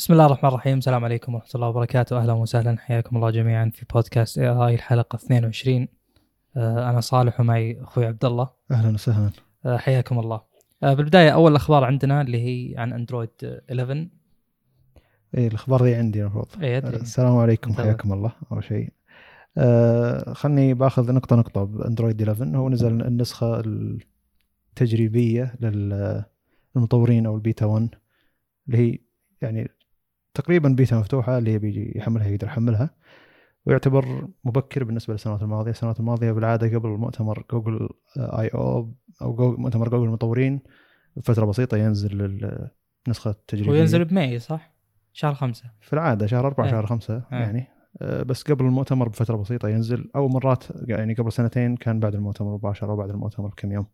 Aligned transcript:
بسم 0.00 0.12
الله 0.12 0.26
الرحمن 0.26 0.48
الرحيم. 0.50 0.78
السلام 0.78 1.04
عليكم 1.04 1.34
ورحمة 1.34 1.50
الله 1.54 1.68
وبركاته. 1.68 2.18
أهلا 2.18 2.32
وسهلا. 2.32 2.76
حياكم 2.78 3.16
الله 3.16 3.30
جميعا 3.30 3.70
في 3.74 3.86
بودكاست 3.94 4.38
اي 4.38 4.48
اي 4.48 4.74
الحلقة 4.74 5.16
22 5.16 5.88
آه، 6.56 6.90
أنا 6.90 7.00
صالح 7.00 7.40
ومعي 7.40 7.80
أخوي 7.82 8.06
عبد 8.06 8.24
الله. 8.24 8.50
أهلا 8.70 8.94
وسهلا. 8.94 9.30
آه، 9.66 9.76
حياكم 9.76 10.18
الله. 10.18 10.40
آه، 10.82 10.94
بالبداية 10.94 11.30
أول 11.30 11.56
أخبار 11.56 11.84
عندنا 11.84 12.20
اللي 12.22 12.38
هي 12.44 12.78
عن 12.78 12.92
أندرويد 12.92 13.30
11 13.70 14.08
اي 15.38 15.46
الأخبار 15.46 15.84
ذي 15.84 15.94
عندي 15.94 16.20
المفروض. 16.22 16.46
إيه 16.62 16.78
السلام 16.78 17.36
عليكم. 17.36 17.70
تفضل. 17.70 17.84
حياكم 17.84 18.12
الله. 18.12 18.32
أول 18.52 18.64
شيء. 18.64 18.92
آه 19.58 20.32
خلني 20.32 20.74
بأخذ 20.74 21.12
نقطة 21.12 21.36
نقطة 21.36 21.64
بأندرويد 21.64 22.22
11 22.28 22.56
هو 22.56 22.68
نزل 22.68 23.02
النسخة 23.02 23.62
التجريبية 24.70 25.54
لل- 25.60 26.24
للمطورين 26.76 27.26
أو 27.26 27.34
البيتا 27.36 27.66
1 27.66 27.88
اللي 28.68 28.78
هي 28.78 28.98
يعني 29.42 29.68
تقريبا 30.34 30.68
بيتا 30.68 30.98
مفتوحة 30.98 31.38
اللي 31.38 31.52
يبي 31.52 31.92
يحملها 31.96 32.28
يقدر 32.28 32.46
يحملها. 32.46 32.90
ويعتبر 33.66 34.28
مبكر 34.44 34.84
بالنسبة 34.84 35.14
للسنوات 35.14 35.42
الماضية، 35.42 35.70
السنوات 35.70 36.00
الماضية 36.00 36.32
بالعادة 36.32 36.78
قبل 36.78 36.88
مؤتمر 36.88 37.44
Google 37.50 37.88
I/O 38.16 38.48
أو 38.48 39.34
جوجل 39.34 39.60
مؤتمر 39.60 39.88
جوجل 39.88 40.04
المطورين 40.04 40.60
بفترة 41.16 41.44
بسيطة 41.44 41.76
ينزل 41.76 42.22
النسخه 43.06 43.30
التجريبيه 43.30 43.70
هو 43.70 43.74
ينزل 43.74 44.04
بماي 44.04 44.38
صح؟ 44.38 44.74
شهر 45.12 45.34
خمسة. 45.34 45.70
في 45.80 45.92
العادة 45.92 46.26
شهر 46.26 46.46
أربعة 46.46 46.64
إيه. 46.64 46.70
شهر 46.70 46.86
خمسة 46.86 47.14
إيه. 47.14 47.38
يعني. 47.38 47.66
آه، 48.02 48.22
بس 48.22 48.42
قبل 48.42 48.64
المؤتمر 48.64 49.08
بفترة 49.08 49.36
بسيطة 49.36 49.68
ينزل. 49.68 50.10
أو 50.16 50.28
مرات 50.28 50.64
يعني 50.84 51.14
قبل 51.14 51.32
سنتين 51.32 51.76
كان 51.76 52.00
بعد 52.00 52.14
المؤتمر 52.14 52.54
مباشره 52.54 52.92
وبعد 52.92 53.10
المؤتمر 53.10 53.48
بكم 53.48 53.72
يوم. 53.72 53.86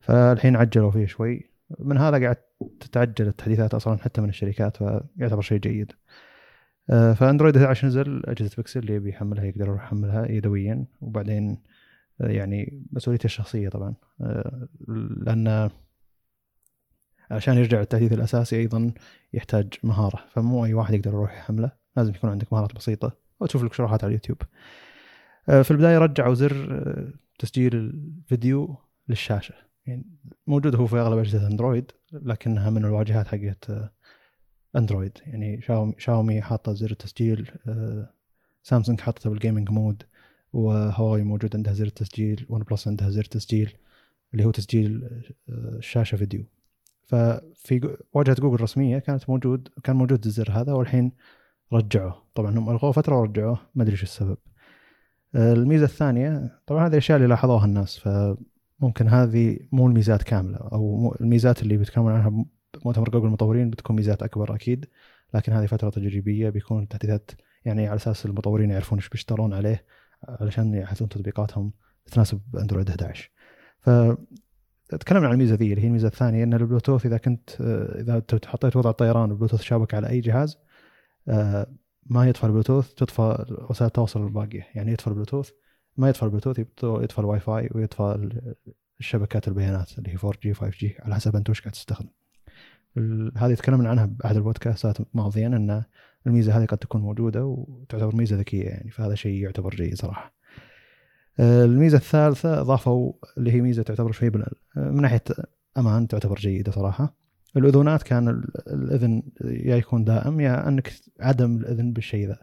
فالحين 0.00 0.56
عجلوا 0.56 0.90
فيه 0.90 1.06
شوي. 1.06 1.50
من 1.78 1.98
هذا 1.98 2.22
قاعد 2.22 2.36
تتعجل 2.80 3.26
التحديثات 3.26 3.74
أصلا 3.74 3.98
حتى 3.98 4.20
من 4.20 4.28
الشركات 4.28 4.76
فيعتبر 4.76 5.40
شيء 5.40 5.58
جيد. 5.58 5.92
آه، 6.90 7.12
فأندرويد 7.12 7.56
11 7.56 7.86
نزل 7.86 8.22
أجهزة 8.24 8.56
بيكسل 8.56 8.80
اللي 8.80 8.94
يبي 8.94 9.08
يحملها 9.08 9.44
يقدر 9.44 9.66
يروح 9.66 9.84
يحملها 9.84 10.30
يدويا. 10.30 10.86
وبعدين 11.00 11.62
آه، 12.20 12.28
يعني 12.28 12.86
مسؤوليته 12.92 13.24
الشخصية 13.24 13.68
طبعا. 13.68 13.94
آه، 14.20 14.68
لأن 15.26 15.70
عشان 17.30 17.58
يرجع 17.58 17.80
التحديث 17.80 18.12
الأساسي 18.12 18.56
أيضا 18.56 18.92
يحتاج 19.32 19.74
مهارة. 19.82 20.24
فمو 20.28 20.64
أي 20.64 20.74
واحد 20.74 20.94
يقدر 20.94 21.10
يروح 21.10 21.38
يحمله. 21.38 21.72
لازم 21.96 22.14
يكون 22.14 22.30
عندك 22.30 22.52
مهارات 22.52 22.74
بسيطة. 22.74 23.12
وتشوف 23.40 23.64
لك 23.64 23.72
شروحات 23.72 24.04
على 24.04 24.08
اليوتيوب. 24.08 24.42
في 25.46 25.70
البداية 25.70 25.98
رجعوا 25.98 26.34
زر 26.34 27.12
تسجيل 27.38 27.74
الفيديو 27.76 28.76
للشاشة. 29.08 29.69
يعني 29.86 30.04
موجود 30.46 30.76
هو 30.76 30.86
في 30.86 30.96
أغلب 30.96 31.18
أجهزة 31.18 31.46
أندرويد 31.46 31.92
لكنها 32.12 32.70
من 32.70 32.84
الواجهات 32.84 33.26
حقت 33.26 33.70
آه، 33.70 33.90
أندرويد. 34.76 35.18
يعني 35.26 35.62
شاومي 35.62 35.94
شاومي 35.98 36.42
حاطة 36.42 36.72
زر 36.72 36.90
التسجيل 36.90 37.50
آه، 37.68 38.10
سامسونج 38.62 39.00
حاطته 39.00 39.30
بال 39.30 39.40
gaming 39.40 39.70
mode 39.70 40.02
وهواوي 40.52 41.22
موجود 41.22 41.56
عندها 41.56 41.72
زر 41.72 41.86
التسجيل 41.86 42.46
OnePlus 42.48 42.88
عندها 42.88 43.10
زر 43.10 43.24
تسجيل 43.24 43.76
اللي 44.32 44.44
هو 44.44 44.50
تسجيل 44.50 45.04
آه، 45.48 45.76
الشاشه 45.78 46.16
فيديو. 46.16 46.44
ففي 47.06 47.96
واجهة 48.12 48.34
جوجل 48.34 48.54
الرسميه 48.54 48.98
كانت 48.98 49.30
موجود 49.30 49.68
كان 49.84 49.96
موجود 49.96 50.26
الزر 50.26 50.50
هذا 50.52 50.72
والحين 50.72 51.12
رجعوه. 51.72 52.22
طبعا 52.34 52.58
هم 52.58 52.70
الغوه 52.70 52.92
فترة 52.92 53.20
ورجعوه 53.20 53.58
ما 53.74 53.82
أدري 53.82 53.92
إيش 53.92 54.02
السبب. 54.02 54.38
آه، 55.34 55.52
الميزة 55.52 55.84
الثانية 55.84 56.60
طبعا 56.66 56.86
هذه 56.86 56.92
الأشياء 56.92 57.16
اللي 57.16 57.28
لاحظوها 57.28 57.64
الناس 57.64 57.98
فممكن 58.80 59.08
هذه 59.08 59.58
مو 59.72 59.86
الميزات 59.86 60.22
كاملة 60.22 60.56
أو 60.56 61.16
الميزات 61.20 61.62
اللي 61.62 61.76
بيتكلمون 61.76 62.12
عنها 62.12 62.44
بمؤتمر 62.74 63.10
جوجل 63.10 63.26
المطورين 63.26 63.70
بتكون 63.70 63.96
ميزات 63.96 64.22
أكبر 64.22 64.54
أكيد 64.54 64.86
لكن 65.34 65.52
هذه 65.52 65.66
فترة 65.66 65.90
تجريبية 65.90 66.50
بيكون 66.50 66.88
تحديثات 66.88 67.30
يعني 67.64 67.86
على 67.86 67.96
أساس 67.96 68.26
المطورين 68.26 68.70
يعرفون 68.70 68.98
إيش 68.98 69.08
بيشترون 69.08 69.54
عليه 69.54 69.84
علشان 70.28 70.74
يحدثون 70.74 71.08
تطبيقاتهم 71.08 71.72
تناسب 72.06 72.40
أندرويد 72.58 72.88
11 72.88 73.30
ف 73.80 73.90
تكلمنا 74.90 75.26
عن 75.26 75.32
الميزة 75.32 75.54
ذي 75.54 75.70
اللي 75.70 75.82
هي 75.82 75.86
الميزة 75.86 76.08
الثانية 76.08 76.44
إن 76.44 76.54
البلوتوث 76.54 77.06
إذا 77.06 77.16
كنت 77.16 77.50
إذا 78.00 78.22
حطيت 78.46 78.76
وضع 78.76 78.90
الطيران 78.90 79.30
البلوتوث 79.30 79.60
شابك 79.60 79.94
على 79.94 80.08
أي 80.08 80.20
جهاز 80.20 80.58
آه، 81.28 81.66
ما 82.06 82.28
يطفى 82.28 82.44
البلوتوث 82.44 82.94
تطفى 82.94 83.44
وسائل 83.70 83.86
التواصل 83.86 84.26
الباقية 84.26 84.66
يعني 84.74 84.92
يطفى 84.92 85.06
البلوتوث 85.06 85.50
ما 85.96 86.08
يطفى 86.08 86.22
البلوتوث 86.22 86.58
يطفى 86.82 87.18
الواي 87.18 87.40
فاي 87.40 87.70
ال- 88.00 88.54
الشبكات 89.00 89.48
البيانات 89.48 89.98
اللي 89.98 90.10
هي 90.10 90.16
4G 90.18 90.56
5G 90.58 90.86
على 91.04 91.14
حسب 91.14 91.36
انت 91.36 91.50
وش 91.50 91.60
قاعد 91.60 91.72
تستخدم. 91.72 92.08
هذه 93.36 93.54
تكلمنا 93.54 93.88
عنها 93.88 94.06
باحد 94.06 94.36
البودكاستات 94.36 94.96
ماضيا 95.14 95.46
إن 95.46 95.84
الميزة 96.26 96.58
هذه 96.58 96.64
قد 96.66 96.78
تكون 96.78 97.00
موجودة 97.00 97.44
وتعتبر 97.44 98.16
ميزة 98.16 98.36
ذكية 98.36 98.64
يعني 98.64 98.90
فهذا 98.90 99.14
شيء 99.14 99.42
يعتبر 99.42 99.74
جيد 99.74 99.94
صراحة. 99.94 100.34
آه، 101.40 101.64
الميزة 101.64 101.96
الثالثة 101.96 102.60
اضافوا 102.60 103.12
اللي 103.38 103.52
هي 103.52 103.60
ميزة 103.60 103.82
تعتبر 103.82 104.12
شوي 104.12 104.30
بال- 104.30 104.46
من 104.76 105.02
ناحية 105.02 105.22
أمان 105.78 106.08
تعتبر 106.08 106.36
جيدة 106.38 106.72
صراحة. 106.72 107.14
الاذونات 107.56 108.02
كان 108.02 108.28
ال- 108.28 108.72
الأذن 108.72 109.22
يا 109.44 109.76
يكون 109.76 110.04
دائم 110.04 110.40
يا 110.40 110.68
أنك 110.68 110.92
عدم 111.20 111.56
الأذن 111.56 111.92
بالشيء 111.92 112.28
ذا. 112.28 112.38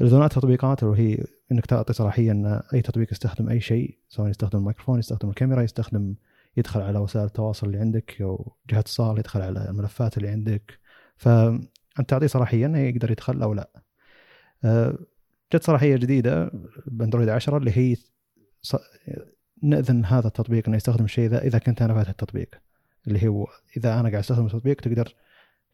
الاذونات 0.00 0.32
تطبيقات 0.32 0.82
وهي 0.82 1.24
إنك 1.52 1.66
تعطي 1.66 1.92
صلاحية 1.92 2.32
إن 2.32 2.62
أي 2.74 2.82
تطبيق 2.82 3.12
يستخدم 3.12 3.48
أي 3.48 3.60
شيء 3.60 3.98
سواء 4.08 4.28
يستخدم 4.28 4.58
الميكروفون 4.58 4.98
يستخدم 4.98 5.28
الكاميرا 5.28 5.62
يستخدم 5.62 6.14
يدخل 6.56 6.80
على 6.80 6.98
وسائل 6.98 7.26
التواصل 7.26 7.66
اللي 7.66 7.78
عندك 7.78 8.22
أو 8.22 8.56
جهة 8.70 8.78
اتصال 8.78 9.18
يدخل 9.18 9.42
على 9.42 9.70
الملفات 9.70 10.16
اللي 10.16 10.28
عندك. 10.28 10.78
فانت 11.16 12.08
تعطيه 12.08 12.26
صلاحية 12.26 12.66
إنه 12.66 12.78
يقدر 12.78 13.10
يدخل 13.10 13.42
أو 13.42 13.54
لا. 13.54 13.70
أه، 14.64 14.98
جت 15.54 15.64
صلاحية 15.64 15.96
جديدة 15.96 16.50
بأندرويد 16.86 17.28
10 17.28 17.56
اللي 17.56 17.70
هي 17.76 17.96
نأذن 19.62 20.04
هذا 20.04 20.28
التطبيق 20.28 20.66
إنه 20.66 20.76
يستخدم 20.76 21.04
الشيء 21.04 21.28
ذا 21.28 21.44
إذا 21.44 21.58
كنت 21.58 21.82
أنا 21.82 21.94
فاتح 21.94 22.08
التطبيق. 22.08 22.54
اللي 23.06 23.28
هو 23.28 23.46
إذا 23.76 24.00
أنا 24.00 24.08
قاعد 24.08 24.14
أستخدم 24.14 24.46
التطبيق 24.46 24.80
تقدر 24.80 25.14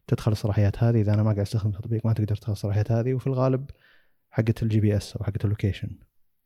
تدخل 0.07 0.31
الصلاحيات 0.31 0.83
هذه 0.83 1.01
إذا 1.01 1.13
أنا 1.13 1.23
ما 1.23 1.31
قاعد 1.31 1.39
أستخدم 1.39 1.69
التطبيق 1.69 2.05
ما 2.05 2.13
تقدر 2.13 2.35
تدخل 2.35 2.51
الصلاحيات 2.51 2.91
هذه. 2.91 3.13
وفي 3.13 3.27
الغالب 3.27 3.65
حقه 4.37 4.53
ال 4.61 4.79
GPS 4.79 5.17
أو 5.17 5.23
حقه 5.23 5.39
ال 5.43 5.48
location 5.48 5.89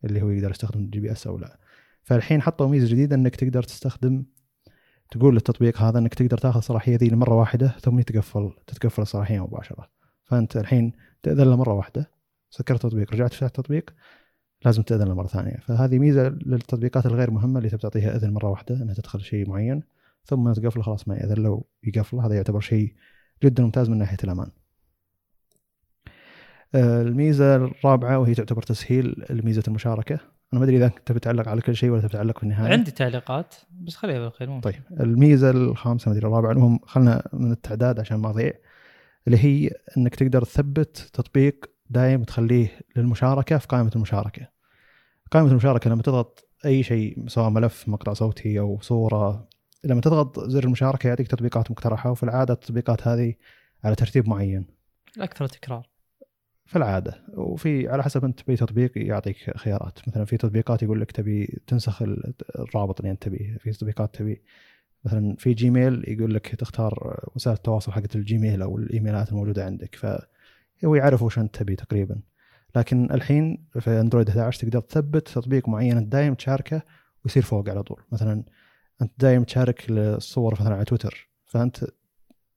اللي 0.03 0.21
هو 0.21 0.29
يقدر 0.29 0.51
يستخدم 0.51 0.79
ال 0.79 0.99
GPS 0.99 1.27
أو 1.27 1.37
لا. 1.37 1.59
فالحين 2.03 2.41
حطوا 2.41 2.67
ميزة 2.67 2.87
جديدة 2.87 3.15
إنك 3.15 3.35
تقدر 3.35 3.63
تستخدم 3.63 4.23
تقول 5.11 5.33
للتطبيق 5.33 5.81
هذا 5.81 5.99
إنك 5.99 6.13
تقدر 6.13 6.37
تاخذ 6.37 6.57
الصلاحيه 6.57 6.97
ذي 6.97 7.09
لمرة 7.09 7.35
واحدة 7.35 7.67
ثم 7.67 8.01
تقفل 8.01 8.51
تتقفل 8.67 9.01
الصلاحية 9.01 9.45
مباشرة. 9.45 9.89
فأنت 10.23 10.57
الحين 10.57 10.91
تأذن 11.23 11.43
له 11.43 11.55
مرة 11.55 11.73
واحدة 11.73 12.11
سكرت 12.49 12.85
التطبيق 12.85 13.13
رجعت 13.13 13.33
فتحت 13.33 13.59
التطبيق 13.59 13.93
لازم 14.65 14.81
تأذن 14.81 15.07
له 15.07 15.13
مرة 15.13 15.27
ثانية. 15.27 15.57
فهذه 15.57 15.99
ميزة 15.99 16.29
للتطبيقات 16.29 17.05
الغير 17.05 17.31
مهمة 17.31 17.57
اللي 17.57 17.69
تبي 17.69 17.81
تعطيها 17.81 18.15
إذن 18.15 18.33
مرة 18.33 18.49
واحدة 18.49 18.75
إنها 18.75 18.93
تدخل 18.93 19.21
شيء 19.21 19.49
معين 19.49 19.83
ثم 20.23 20.53
تقفله 20.53 20.83
خلاص 20.83 21.07
ما 21.07 21.15
يأذن 21.15 21.43
له 21.43 21.63
يقفل 21.83 22.17
هذا 22.17 22.35
يعتبر 22.35 22.59
شيء 22.59 22.93
جدا 23.43 23.63
ممتاز 23.63 23.89
من 23.89 23.97
ناحية 23.97 24.17
الأمان. 24.23 24.51
الميزة 26.75 27.55
الرابعة 27.55 28.19
وهي 28.19 28.33
تعتبر 28.33 28.61
تسهيل 28.61 29.25
ميزه 29.29 29.63
المشاركة 29.67 30.19
أنا 30.53 30.59
ما 30.59 30.63
أدري 30.63 30.77
إذا 30.77 30.85
أنت 30.85 31.11
بتعلق 31.11 31.47
على 31.47 31.61
كل 31.61 31.75
شيء 31.75 31.89
ولا 31.89 32.07
تتعلق 32.07 32.37
في 32.37 32.43
النهاية 32.43 32.71
عندي 32.71 32.91
تعليقات 32.91 33.55
بس 33.71 33.95
خليها 33.95 34.19
بالخير 34.19 34.49
ممكن. 34.49 34.71
طيب 34.71 34.81
الميزة 34.99 35.49
الخامسة 35.49 36.09
ما 36.09 36.17
أدري 36.17 36.27
الرابعة 36.27 36.51
المهم 36.51 36.79
خلنا 36.83 37.29
من 37.33 37.51
التعداد 37.51 37.99
عشان 37.99 38.17
ما 38.17 38.29
أضيع 38.29 38.53
اللي 39.27 39.37
هي 39.37 39.71
إنك 39.97 40.15
تقدر 40.15 40.41
تثبت 40.43 41.09
تطبيق 41.13 41.65
دايم 41.89 42.23
تخليه 42.23 42.79
للمشاركة 42.95 43.57
في 43.57 43.67
قائمة 43.67 43.91
المشاركة. 43.95 44.47
قائمة 45.31 45.51
المشاركة 45.51 45.89
لما 45.89 46.01
تضغط 46.01 46.49
أي 46.65 46.83
شيء 46.83 47.27
سواء 47.27 47.49
ملف 47.49 47.89
مقطع 47.89 48.13
صوتي 48.13 48.59
أو 48.59 48.79
صورة 48.81 49.47
لما 49.83 50.01
تضغط 50.01 50.39
زر 50.39 50.63
المشاركة 50.63 51.07
يعطيك 51.07 51.27
تطبيقات 51.27 51.71
مقترحة 51.71 52.11
وفي 52.11 52.23
العادة 52.23 52.53
التطبيقات 52.53 53.07
هذه 53.07 53.33
على 53.83 53.95
ترتيب 53.95 54.29
معين 54.29 54.67
الاكثر 55.17 55.47
تكرار 55.47 55.87
في 56.71 56.77
العاده 56.77 57.21
وفي 57.33 57.87
على 57.89 58.03
حسب 58.03 58.25
أنت 58.25 58.39
تبي 58.41 58.55
تطبيق 58.55 58.91
يعطيك 58.95 59.57
خيارات. 59.57 59.99
مثلا 60.07 60.25
في 60.25 60.37
تطبيقات 60.37 60.83
يقول 60.83 61.01
لك 61.01 61.11
تبي 61.11 61.61
تنسخ 61.67 62.01
ال- 62.01 62.33
الرابط 62.59 62.99
اللي 62.99 63.11
أنت 63.11 63.23
تبيه. 63.23 63.57
في 63.57 63.71
تطبيقات 63.71 64.15
تبي 64.15 64.41
مثلا 65.05 65.35
في 65.35 65.53
جيميل 65.53 66.03
يقول 66.07 66.33
لك 66.33 66.55
تختار 66.55 67.19
وسائل 67.35 67.55
التواصل 67.57 67.91
حقت 67.91 68.15
الجيميل 68.15 68.61
أو 68.61 68.77
الإيميلات 68.77 69.29
الموجودة 69.29 69.65
عندك. 69.65 69.95
فهو 69.95 70.95
يعرف 70.95 71.21
وش 71.21 71.39
أنت 71.39 71.55
تبي 71.55 71.75
تقريبا. 71.75 72.21
لكن 72.75 73.11
الحين 73.11 73.65
في 73.79 73.99
اندرويد 73.99 74.29
11 74.29 74.61
تقدر 74.61 74.79
تثبت 74.81 75.27
تطبيق 75.27 75.69
معين 75.69 76.09
دايم 76.09 76.33
تشاركه 76.33 76.81
ويصير 77.25 77.43
فوق 77.43 77.69
على 77.69 77.83
طول. 77.83 78.03
مثلا 78.11 78.43
أنت 79.01 79.11
دايم 79.17 79.43
تشارك 79.43 79.85
الصور 79.89 80.53
مثلا 80.61 80.75
على 80.75 80.85
تويتر. 80.85 81.29
فأنت 81.45 81.85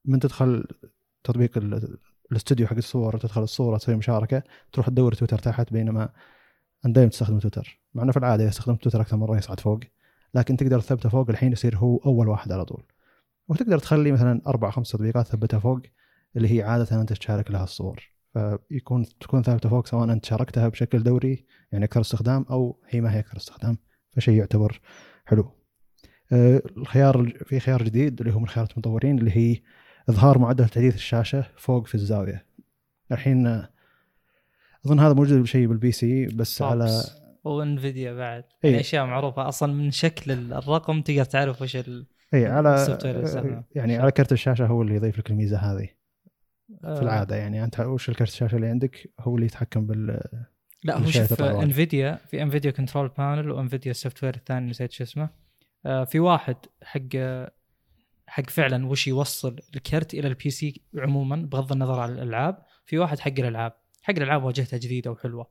من 0.04 0.18
تدخل 0.20 0.64
تطبيق 1.24 1.58
الاستوديو 2.32 2.66
حق 2.66 2.76
الصور 2.76 3.18
تدخل 3.18 3.42
الصورة 3.42 3.78
تسوي 3.78 3.96
مشاركة 3.96 4.42
تروح 4.72 4.88
تدور 4.88 5.14
تويتر 5.14 5.38
تحت 5.38 5.72
بينما 5.72 6.08
انت 6.86 6.94
دائما 6.94 7.10
تستخدم 7.10 7.38
تويتر. 7.38 7.80
مع 7.94 8.02
إنه 8.02 8.12
في 8.12 8.18
العادة 8.18 8.42
اذا 8.42 8.50
استخدمت 8.50 8.82
تويتر 8.82 9.00
أكثر 9.00 9.16
مرة 9.16 9.36
يصعد 9.36 9.60
فوق 9.60 9.80
لكن 10.34 10.56
تقدر 10.56 10.80
تثبته 10.80 11.08
فوق 11.08 11.30
الحين 11.30 11.52
يصير 11.52 11.76
هو 11.76 11.96
أول 11.96 12.28
واحد 12.28 12.52
على 12.52 12.64
طول. 12.64 12.82
وتقدر 13.48 13.78
تخلي 13.78 14.12
مثلا 14.12 14.40
أربع 14.46 14.70
خمس 14.70 14.90
تطبيقات 14.90 15.26
ثبتها 15.26 15.58
فوق 15.58 15.80
اللي 16.36 16.58
هي 16.58 16.62
عادة 16.62 17.00
أنت 17.00 17.12
تشارك 17.12 17.50
لها 17.50 17.64
الصور. 17.64 18.14
فيكون 18.32 19.04
تكون 19.20 19.42
ثابتة 19.42 19.68
فوق 19.68 19.86
سواء 19.86 20.12
أنت 20.12 20.24
شاركتها 20.24 20.68
بشكل 20.68 21.02
دوري 21.02 21.46
يعني 21.72 21.84
أكثر 21.84 22.00
استخدام 22.00 22.46
أو 22.50 22.80
هي 22.88 23.00
ما 23.00 23.14
هي 23.14 23.18
أكثر 23.18 23.36
استخدام 23.36 23.78
فشيء 24.12 24.34
يعتبر 24.34 24.80
حلو. 25.24 25.52
آه، 26.32 26.62
الخيار 26.76 27.32
في 27.46 27.60
خيار 27.60 27.82
جديد 27.82 28.20
اللي 28.20 28.34
هو 28.34 28.38
من 28.38 28.48
خيارات 28.48 28.72
المطورين 28.72 29.18
اللي 29.18 29.36
هي 29.36 29.60
إظهار 30.08 30.38
معدل 30.38 30.68
تحديث 30.68 30.94
الشاشة 30.94 31.44
فوق 31.56 31.86
في 31.86 31.94
الزاوية. 31.94 32.46
الحين 33.12 33.46
آه، 33.46 33.70
أظن 34.86 35.00
هذا 35.00 35.14
موجود 35.14 35.44
شيء 35.44 35.66
بال 35.66 35.92
PC 35.92 36.26
بس 36.26 36.62
على 36.62 37.02
و 37.44 37.54
Nvidia 37.54 38.12
بعد. 38.12 38.44
إيه. 38.64 38.70
يعني 38.70 38.80
أشياء 38.80 39.06
معروفة. 39.06 39.48
أصلا 39.48 39.72
من 39.72 39.90
شكل 39.90 40.52
الرقم 40.52 41.02
تقدر 41.02 41.24
تعرف 41.24 41.62
وش 41.62 41.76
ال... 41.76 42.06
اي 42.34 42.46
على. 42.46 42.98
يعني 43.74 43.96
على 43.96 44.10
كرت 44.10 44.32
الشاشة 44.32 44.66
هو 44.66 44.82
اللي 44.82 44.94
يضيف 44.94 45.18
لك 45.18 45.30
الميزة 45.30 45.56
هذه. 45.58 45.88
آه، 46.84 46.94
في 46.94 47.02
العادة 47.02 47.36
يعني. 47.36 47.64
أنت 47.64 47.80
وش 47.80 48.08
الكرت 48.08 48.28
الشاشة 48.28 48.56
اللي 48.56 48.66
عندك؟ 48.66 49.12
هو 49.20 49.34
اللي 49.34 49.46
يتحكم 49.46 49.86
بال 49.86 50.20
لا 50.84 50.98
هو 50.98 51.06
شوف. 51.06 51.42
Nvidia 51.42 52.18
في 52.30 52.42
Nvidia 52.42 52.70
control 52.70 53.08
panel 53.08 53.50
و 53.50 53.55
Nvidia 53.55 53.85
ال 53.85 53.90
software 53.90 54.34
الثاني 54.34 54.70
نسيت 54.70 54.92
شو 54.92 55.04
اسمه. 55.04 55.28
آه، 55.86 56.04
في 56.04 56.20
واحد 56.20 56.56
حق 56.82 57.00
حق 58.26 58.50
فعلا 58.50 58.86
وش 58.86 59.06
يوصل 59.08 59.60
الكرت 59.74 60.14
إلى 60.14 60.28
ال 60.28 60.50
PC 60.50 60.82
عموما 60.98 61.36
بغض 61.36 61.72
النظر 61.72 62.00
عن 62.00 62.12
الألعاب 62.12 62.62
في 62.86 62.98
واحد 62.98 63.18
حق 63.18 63.32
الألعاب. 63.38 63.72
حق 64.02 64.14
الألعاب 64.16 64.44
واجهتها 64.44 64.76
جديدة 64.76 65.10
وحلوة. 65.10 65.50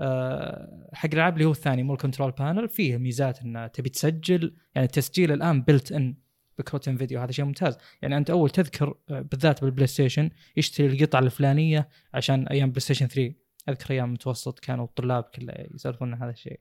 آه، 0.00 0.90
حق 0.92 1.08
الألعاب 1.12 1.34
اللي 1.34 1.44
هو 1.44 1.50
الثاني 1.50 1.82
مو 1.82 1.92
ال 1.92 1.97
control 1.97 2.30
panel 2.30 2.68
فيه 2.68 2.96
ميزات 2.96 3.42
إن 3.42 3.70
تبي 3.72 3.88
تسجل 3.88 4.56
يعني 4.74 4.86
التسجيل 4.86 5.32
الآن 5.32 5.62
built-in 5.62 6.14
بكروت 6.58 6.88
Nvidia 6.88 7.18
وهذا 7.18 7.32
شيء 7.32 7.44
ممتاز. 7.44 7.78
يعني 8.02 8.16
أنت 8.16 8.30
أول 8.30 8.50
تذكر 8.50 8.94
آه، 9.10 9.20
بالذات 9.20 9.64
بال 9.64 9.86
PlayStation 9.86 10.30
يشتري 10.56 10.86
القطعة 10.86 11.20
الفلانية 11.20 11.88
عشان 12.14 12.48
أيام 12.48 12.70
PlayStation 12.70 13.06
3 13.06 13.34
أذكر 13.68 13.94
أيام 13.94 14.12
متوسط 14.12 14.58
كانوا 14.58 14.84
الطلاب 14.84 15.24
كله 15.24 15.54
يسولفون 15.74 16.14
عن 16.14 16.22
هذا 16.22 16.30
الشيء. 16.30 16.60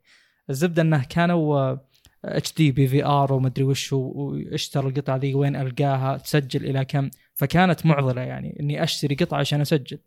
الزبدة 0.50 0.82
إنه 0.82 1.04
كانوا 1.04 1.78
HD 2.26 2.54
PVR 2.54 3.34
ومدري 3.34 3.64
وش 3.64 3.94
و- 3.94 3.98
واشترى 4.52 4.88
القطعة 4.88 5.18
ذي 5.18 5.34
وين 5.34 5.56
ألقاها 5.56 6.18
تسجل 6.18 6.66
إلى 6.66 6.86
كم. 6.86 7.10
فكانت 7.34 7.86
معضلة 7.86 8.22
يعني 8.22 8.58
إني 8.60 8.84
أشتري 8.84 9.16
قطعة 9.16 9.40
عشان 9.40 9.62
أسجل. 9.62 10.00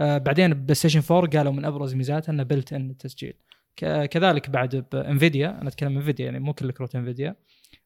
آه 0.00 0.18
بعدين 0.18 0.54
PlayStation 0.54 1.02
4 1.10 1.30
قالوا 1.38 1.52
من 1.52 1.64
أبرز 1.64 1.94
ميزاتها 1.94 2.32
إنه 2.32 2.42
built-in 2.42 2.90
التسجيل. 2.90 3.34
كذلك 4.10 4.50
بعد 4.50 4.84
ب 4.92 5.02
Nvidia 5.02 5.60
أنا 5.60 5.68
أتكلم 5.68 5.96
Nvidia 5.98 6.24
يعني 6.24 6.40
مو 6.40 6.52
كل 6.54 6.70
كروت 6.72 6.94
انفيديا 6.96 7.36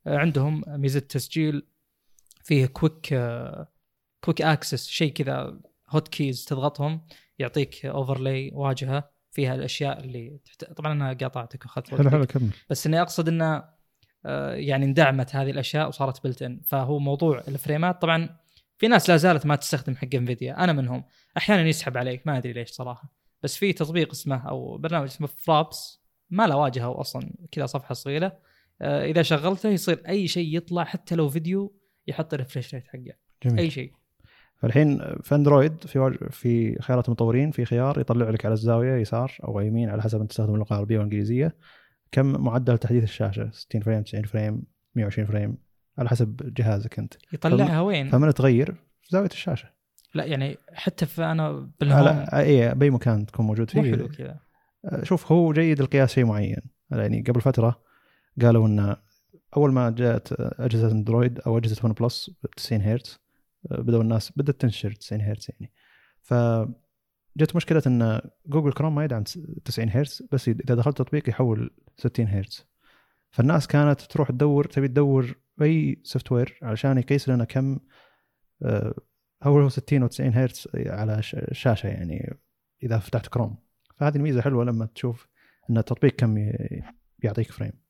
آه 0.07 0.17
عندهم 0.19 0.63
ميزة 0.69 1.01
تسجيل 1.01 1.67
فيه 2.45 2.67
quick 2.67 3.07
quick 4.25 4.43
access 4.43 4.89
شيء 4.89 5.13
كذا 5.13 5.61
hot 5.91 6.09
keys 6.09 6.45
تضغطهم 6.45 7.01
يعطيك 7.39 7.87
overlay 7.87 8.51
واجهة. 8.55 9.11
فيها 9.37 9.55
الأشياء 9.55 10.01
اللي 10.01 10.41
تحت... 10.45 10.65
طبعا 10.65 10.93
أنا 10.93 11.13
قاطعتك 11.13 11.65
واخذت 11.65 11.89
حلو 11.91 11.99
وقتك. 11.99 12.11
حلو 12.11 12.27
كمل. 12.27 12.51
بس 12.71 12.87
إني 12.87 13.03
أقصد 13.03 13.29
إنه 13.29 13.65
آه، 14.27 14.55
يعني 14.55 14.85
اندعمت 14.85 15.37
هذه 15.37 15.51
الأشياء 15.51 15.89
وصارت 15.89 16.25
built-in 16.25 16.61
فهو 16.65 16.99
موضوع 16.99 17.43
الفريمات 17.49 18.03
طبعا 18.03 18.37
في 18.79 18.89
ناس 18.89 19.11
لا 19.11 19.17
زالت 19.17 19.47
ما 19.47 19.57
تستخدم 19.57 19.97
حق 19.97 20.09
Nvidia 20.15 20.65
أنا 20.65 20.73
منهم. 20.73 21.05
أحيانا 21.37 21.69
يسحب 21.69 21.97
عليك 21.97 22.27
ما 22.27 22.39
أدري 22.39 22.53
ليش 22.53 22.71
صراحة. 22.71 23.13
بس 23.43 23.57
في 23.57 23.73
تطبيق 23.73 24.11
اسمه 24.11 24.49
أو 24.49 24.79
برنامج 24.79 25.07
اسمه 25.07 25.27
Fraps 25.27 26.03
ما 26.31 26.47
له 26.47 26.57
واجهه 26.57 27.01
أصلا 27.01 27.35
كذا 27.53 27.67
صفحة 27.67 27.95
صغيرة. 27.95 28.39
آه، 28.83 29.05
إذا 29.05 29.23
شغلته 29.23 29.69
يصير 29.69 30.03
أي 30.09 30.29
شيء 30.29 30.57
يطلع 30.57 30.85
حتى 30.85 31.15
لو 31.15 31.29
فيديو 31.29 31.77
يحط 32.07 32.35
ال 32.35 32.40
refresh 32.40 32.75
rate 32.75 32.87
حقه. 32.87 33.17
جميل. 33.45 33.59
أي 33.59 33.71
شيء. 33.71 33.93
فالحين 34.59 34.99
في 35.23 35.35
اندرويد 35.35 35.85
في 35.87 35.99
واج- 35.99 36.29
في 36.31 36.83
خيارات 36.83 37.07
المطورين 37.09 37.51
في 37.51 37.65
خيار 37.65 38.01
يطلع 38.01 38.31
لك 38.31 38.45
على 38.45 38.53
الزاوية 38.53 38.97
يسار 39.01 39.33
أو 39.45 39.61
يمين 39.61 39.89
على 39.91 40.03
حسب 40.03 40.21
انت 40.21 40.31
تستخدم 40.31 40.55
اللغة 40.55 40.67
العربية 40.71 40.97
والإنجليزية. 40.99 41.55
كم 42.13 42.27
معدل 42.45 42.79
تحديث 42.79 43.03
الشاشة؟ 43.05 43.51
60 43.53 43.81
frame 43.83 44.03
90 44.03 44.25
frame 44.25 44.63
120 44.95 45.29
frame 45.29 45.57
على 45.99 46.09
حسب 46.09 46.55
جهازك 46.57 46.99
أنت. 46.99 47.15
يطلعها 47.33 47.81
وين؟ 47.81 48.09
فمن 48.11 48.35
تغير 48.35 48.73
في 49.03 49.09
زاوية 49.11 49.29
الشاشة. 49.29 49.69
لا 50.15 50.25
يعني 50.25 50.57
حتى 50.73 51.07
في 51.07 51.25
أنا 51.25 51.71
بال 51.81 51.94
home. 51.94 52.27
اي 52.33 52.75
بأي 52.75 52.91
مكان 52.91 53.27
تكون 53.27 53.47
موجود 53.47 53.71
مو 53.75 53.83
فيه 53.83 53.91
حلو 53.91 54.09
كذا 54.09 54.37
شوف 55.03 55.33
هو 55.33 55.53
جيد 55.53 55.81
القياس 55.81 56.13
شيء 56.13 56.25
معين. 56.25 56.61
يعني 56.91 57.23
قبل 57.29 57.41
فترة 57.41 57.81
قالوا 58.43 58.67
إن 58.67 58.97
أول 59.57 59.73
ما 59.73 59.91
جاءت 59.91 60.33
أجهزة 60.41 60.91
أندرويد 60.93 61.41
أو 61.41 61.59
أجهزة 61.59 61.81
OnePlus 61.85 62.31
90 62.57 62.81
هرتز 62.83 63.19
بدأوا 63.71 64.03
الناس 64.03 64.33
بدأت 64.37 64.61
تنشر 64.61 64.93
90 64.93 65.21
هرتز 65.21 65.47
يعني. 65.51 65.73
ف 66.23 66.35
جت 67.37 67.57
مشكلة 67.57 67.83
إن 67.87 68.21
Google 68.47 68.73
Chrome 68.73 68.95
ما 68.95 69.05
يدعم 69.05 69.23
90 69.65 69.89
هرتز 69.89 70.23
بس 70.33 70.49
اذا 70.49 70.75
دخلت 70.75 70.99
تطبيق 70.99 71.29
يحول 71.29 71.71
60 71.97 72.27
هرتز. 72.27 72.67
فالناس 73.31 73.67
كانت 73.67 74.01
تروح 74.01 74.31
تدور 74.31 74.65
تبي 74.65 74.89
تدور 74.89 75.35
أي 75.63 76.01
software 76.03 76.59
علشان 76.63 76.99
يقيس 76.99 77.29
لنا 77.29 77.45
كم 77.45 77.79
آه، 78.63 78.95
هو 79.43 79.61
هو 79.61 79.69
60 79.69 80.03
و 80.03 80.07
90 80.07 80.35
هرتز 80.35 80.69
على 80.75 81.21
الشاشه 81.35 81.87
يعني 81.87 82.37
إذا 82.83 82.99
فتحت 82.99 83.27
كروم 83.27 83.57
فهذه 83.97 84.17
الميزة 84.17 84.41
حلوة 84.41 84.65
لما 84.65 84.87
تشوف 84.87 85.29
إن 85.71 85.79
التطبيق 85.79 86.17
كم 86.17 86.53
يعطيك 87.23 87.53
frame. 87.53 87.86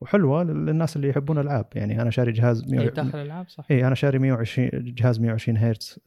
وحلوة 0.00 0.42
للناس 0.42 0.96
اللي 0.96 1.08
يحبون 1.08 1.38
الألعاب. 1.38 1.66
يعني 1.74 2.02
أنا 2.02 2.10
شاري 2.10 2.32
جهاز 2.32 2.64
100 2.64 2.80
إيه، 2.80 2.88
داخل 2.90 3.18
الألعاب 3.18 3.48
صح. 3.48 3.64
اي 3.70 3.86
أنا 3.86 3.94
شاري 3.94 4.18
120 4.18 4.70
جهاز 4.74 5.20
120 5.20 5.56
هرتز. 5.58 5.98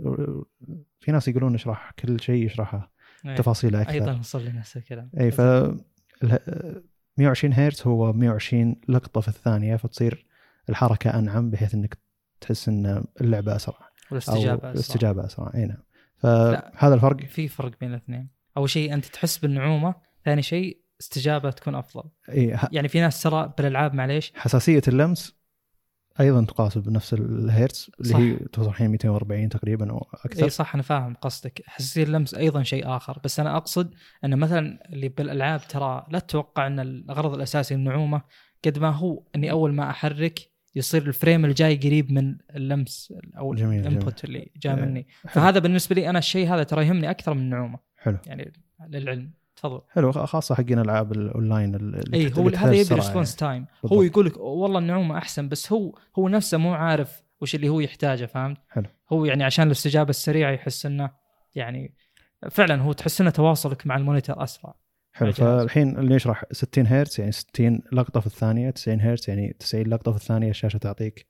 في 0.99 1.11
ناس 1.11 1.27
يقولون 1.27 1.55
اشرح 1.55 1.91
كل 1.99 2.19
شيء 2.19 2.45
يشرحها 2.45 2.89
إيه. 3.25 3.35
تفاصيله 3.35 3.81
أكثر. 3.81 3.93
أيضا 3.93 4.19
وصل 4.19 4.43
لي 4.43 4.51
نفس 4.51 4.77
الكلام 4.77 5.11
اي 5.19 5.31
ف 5.31 5.41
ال- 5.41 6.83
120 7.17 7.53
هرتز 7.53 7.81
هو 7.87 8.13
120 8.13 8.75
لقطة 8.89 9.21
في 9.21 9.27
الثانية 9.27 9.75
فتصير 9.75 10.25
الحركة 10.69 11.19
أنعم 11.19 11.49
بحيث 11.49 11.73
إنك 11.75 11.97
تحس 12.41 12.69
إن 12.69 13.03
اللعبة 13.21 13.55
أسرع. 13.55 13.77
والاستجابة 14.11 14.57
أسرع. 14.57 14.71
الاستجابة 14.71 15.25
أسرع. 15.25 15.51
إي 15.55 15.65
نعم. 15.65 15.77
فهذا 16.17 16.93
الفرق؟ 16.93 17.25
في 17.25 17.47
فرق 17.47 17.71
بين 17.81 17.89
الاثنين. 17.89 18.29
أول 18.57 18.69
شيء 18.69 18.93
أنت 18.93 19.05
تحس 19.05 19.37
بالنعومة 19.37 19.95
ثاني 20.25 20.41
شيء 20.41 20.81
استجابة 21.01 21.49
تكون 21.51 21.75
أفضل. 21.75 22.03
إي 22.29 22.53
ه- 22.53 22.69
يعني 22.71 22.87
في 22.87 22.99
ناس 23.01 23.21
ترى 23.23 23.53
بالألعاب 23.57 23.93
معليش. 23.93 24.33
حساسية 24.35 24.81
اللمس 24.87 25.37
أيضا 26.19 26.45
تقاس 26.45 26.77
بنفس 26.77 27.13
الهرتز 27.13 27.89
اللي 27.99 28.09
صح. 28.13 28.19
هي 28.19 28.35
توصل 28.35 28.69
الحين 28.69 28.89
240 28.91 29.49
تقريبا 29.49 29.91
أو 29.91 30.07
أكثر. 30.13 30.43
إي 30.43 30.49
صح 30.49 30.73
أنا 30.73 30.83
فاهم 30.83 31.13
قصدك. 31.13 31.61
حساسية 31.65 32.03
اللمس 32.03 32.33
أيضا 32.33 32.63
شيء 32.63 32.87
آخر. 32.95 33.19
بس 33.23 33.39
أنا 33.39 33.57
أقصد 33.57 33.93
أن 34.25 34.39
مثلا 34.39 34.89
اللي 34.93 35.09
بالألعاب 35.09 35.61
ترى 35.67 36.05
لا 36.09 36.19
تتوقع 36.19 36.67
أن 36.67 36.79
الغرض 36.79 37.33
الأساسي 37.33 37.75
النعومه 37.75 38.21
قد 38.65 38.79
ما 38.79 38.89
هو 38.89 39.23
أني 39.35 39.51
أول 39.51 39.73
ما 39.73 39.89
أحرك 39.89 40.39
يصير 40.75 41.07
ال 41.07 41.14
frame 41.14 41.45
الجاي 41.45 41.75
قريب 41.75 42.11
من 42.11 42.37
اللمس 42.55 43.13
أو 43.37 43.53
جميل، 43.55 43.79
ال 43.87 43.93
input 43.93 44.23
اللي 44.23 44.51
جاء 44.57 44.77
إيه. 44.77 44.85
مني. 44.85 45.07
حلو. 45.23 45.31
فهذا 45.33 45.59
بالنسبة 45.59 45.95
لي 45.95 46.09
أنا 46.09 46.19
الشيء 46.19 46.53
هذا 46.53 46.63
ترى 46.63 46.85
يهمني 46.87 47.09
أكثر 47.09 47.33
من 47.33 47.41
النعومه 47.41 47.79
حلو. 47.97 48.17
يعني 48.25 48.53
للعلم. 48.89 49.31
تفضل 49.57 49.81
حلو 49.89 50.11
خاصة 50.11 50.55
حقين 50.55 50.79
ألعاب 50.79 51.11
الاونلاين 51.11 51.75
اللي 51.75 52.03
اي 52.17 52.29
تحت- 52.29 52.39
هو 52.39 52.47
هذا 52.49 52.73
يبي 52.73 52.95
response 52.95 53.35
time 53.35 53.65
هو. 53.85 54.03
يقول 54.03 54.25
لك 54.25 54.37
والله 54.37 54.79
النعومة 54.79 55.17
أحسن 55.17 55.49
بس 55.49 55.71
هو 55.71 55.97
هو 56.19 56.29
نفسه 56.29 56.57
مو 56.57 56.73
عارف 56.73 57.21
وش 57.41 57.55
اللي 57.55 57.69
هو 57.69 57.79
يحتاجه 57.79 58.25
فهمت؟ 58.25 58.57
حلو. 58.69 58.85
هو 59.11 59.25
يعني 59.25 59.43
عشان 59.43 59.67
الاستجابة 59.67 60.09
السريعة 60.09 60.51
يحس 60.51 60.85
إنه 60.85 61.09
يعني 61.55 61.93
فعلا 62.51 62.81
هو 62.81 62.91
تحس 62.93 63.21
إنه 63.21 63.29
تواصلك 63.29 63.87
مع 63.87 63.97
ال 63.97 64.03
monitor 64.03 64.43
أسرع 64.43 64.75
حلو. 65.13 65.31
فالحين 65.31 65.97
اللي 65.97 66.15
يشرح 66.15 66.43
60 66.51 66.87
هرتز 66.87 67.19
يعني 67.19 67.31
60 67.31 67.81
لقطة 67.91 68.19
في 68.19 68.27
الثانية 68.27 68.69
90 68.69 69.01
هرتز 69.01 69.29
يعني 69.29 69.55
90 69.59 69.87
لقطة 69.87 70.11
في 70.11 70.17
الثانية 70.17 70.49
الشاشة 70.49 70.77
تعطيك 70.77 71.25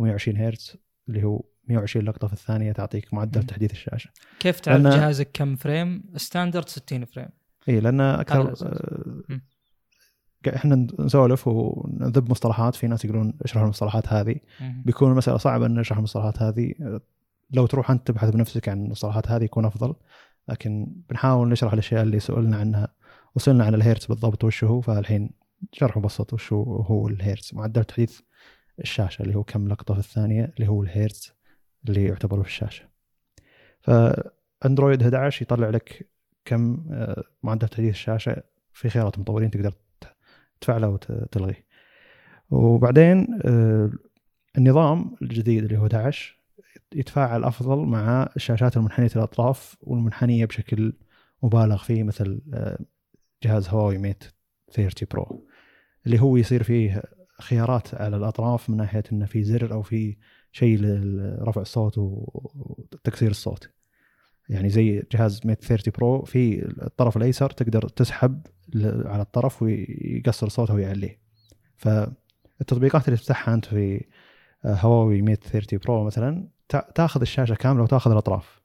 و120 0.00 0.28
هرتز 0.36 0.76
اللي 1.08 1.24
هو 1.24 1.42
120 1.68 2.04
لقطة 2.06 2.26
في 2.26 2.32
الثانية 2.32 2.72
تعطيك 2.72 3.14
معدل. 3.14 3.42
تحديث 3.42 3.72
الشاشة 3.72 4.10
كيف 4.40 4.60
تعرف 4.60 4.82
جهازك 4.82 5.30
كم 5.32 5.56
frame؟ 5.56 6.04
standard 6.16 6.68
60 6.68 7.04
frame 7.04 7.28
اي 7.68 7.80
لأن 7.80 8.00
أكثر. 8.00 8.54
آه، 8.66 9.40
إحنا 10.56 10.86
نسولف 10.98 11.48
ونذب 11.48 12.30
مصطلحات 12.30 12.74
في 12.74 12.86
ناس 12.86 13.04
يقولون 13.04 13.34
اشرح 13.42 13.62
المصطلحات 13.62 14.08
هذه. 14.08 14.36
بيكون 14.60 15.10
المسألة 15.12 15.36
صعبة 15.36 15.66
إن 15.66 15.74
نشرح 15.74 15.98
المصطلحات 15.98 16.42
هذه. 16.42 16.74
لو 17.50 17.66
تروح 17.66 17.90
أنت 17.90 18.06
تبحث 18.06 18.30
بنفسك 18.30 18.68
عن 18.68 18.84
المصطلحات 18.84 19.28
هذه 19.28 19.44
يكون 19.44 19.64
أفضل 19.64 19.94
لكن 20.48 20.86
بنحاول 21.10 21.48
نشرح 21.48 21.72
الأشياء 21.72 22.02
اللي 22.02 22.20
سئلنا 22.20 22.56
عنها. 22.56 22.88
وصلنا 23.34 23.64
عن 23.64 23.74
الهيرتز 23.74 24.06
بالضبط 24.06 24.44
وش 24.44 24.64
هو 24.64 24.80
فالحين 24.80 25.30
شرح 25.72 25.96
مبسط 25.96 26.32
وش 26.32 26.52
هو 26.52 26.82
هو 26.82 27.08
الهيرتز. 27.08 27.50
معدل 27.54 27.84
تحديث 27.84 28.20
الشاشة 28.78 29.22
اللي 29.22 29.34
هو 29.34 29.42
كم 29.42 29.68
لقطة 29.68 29.94
في 29.94 30.00
الثانية 30.00 30.52
اللي 30.56 30.68
هو 30.68 30.82
الهيرتز 30.82 31.32
اللي 31.88 32.04
يعتبر 32.04 32.42
في 32.42 32.48
الشاشة. 32.48 32.84
فاندرويد 33.80 35.02
11 35.02 35.42
يطلع 35.42 35.68
لك 35.68 36.08
كم 36.44 36.84
آه، 36.90 37.24
معدل 37.42 37.68
تحديث 37.68 37.90
الشاشة 37.90 38.42
في 38.72 38.88
خيارات 38.90 39.14
المطورين 39.14 39.50
تقدر 39.50 39.74
تفعله 40.60 40.88
وتلغيه 40.88 41.66
وبعدين 42.50 43.40
آه، 43.44 43.90
النظام 44.58 45.16
الجديد 45.22 45.64
اللي 45.64 45.78
هو 45.78 45.86
11 45.86 46.38
يتفاعل 46.94 47.44
أفضل 47.44 47.78
مع 47.78 48.28
الشاشات 48.36 48.76
المنحنية 48.76 49.10
الاطراف 49.16 49.76
والمنحنية 49.80 50.44
بشكل 50.44 50.92
مبالغ 51.42 51.82
فيه 51.82 52.02
مثل 52.02 52.40
آه، 52.54 52.78
جهاز 53.42 53.68
هواوي 53.68 53.98
ميت 53.98 54.24
30 54.72 55.08
برو 55.10 55.46
اللي 56.06 56.20
هو 56.20 56.36
يصير 56.36 56.62
فيه 56.62 57.02
خيارات 57.40 57.94
على 57.94 58.16
الأطراف 58.16 58.70
من 58.70 58.76
ناحية 58.76 59.02
إنه 59.12 59.26
في 59.26 59.44
زر 59.44 59.72
أو 59.72 59.82
في 59.82 60.16
شيء 60.52 60.78
لرفع 60.80 61.60
الصوت 61.60 61.98
وتقصير 61.98 63.30
الصوت. 63.30 63.70
يعني 64.52 64.68
زي 64.68 65.02
جهاز 65.12 65.40
ميت 65.44 65.64
30 65.64 65.92
برو 65.98 66.22
في 66.22 66.64
الطرف 66.82 67.16
الأيسر 67.16 67.50
تقدر 67.50 67.88
تسحب 67.88 68.46
على 69.04 69.22
الطرف 69.22 69.62
ويقصر 69.62 70.48
صوته 70.48 70.74
ويعليه. 70.74 71.18
فالتطبيقات 71.76 73.08
اللي 73.08 73.16
تفتحها 73.16 73.54
أنت 73.54 73.64
في 73.64 74.04
آه، 74.64 74.74
هواوي 74.74 75.22
ميت 75.22 75.44
30 75.44 75.78
برو 75.78 76.04
مثلا 76.04 76.48
تاخذ 76.94 77.20
الشاشة 77.20 77.54
كاملة 77.54 77.82
وتاخذ 77.82 78.10
الأطراف. 78.10 78.62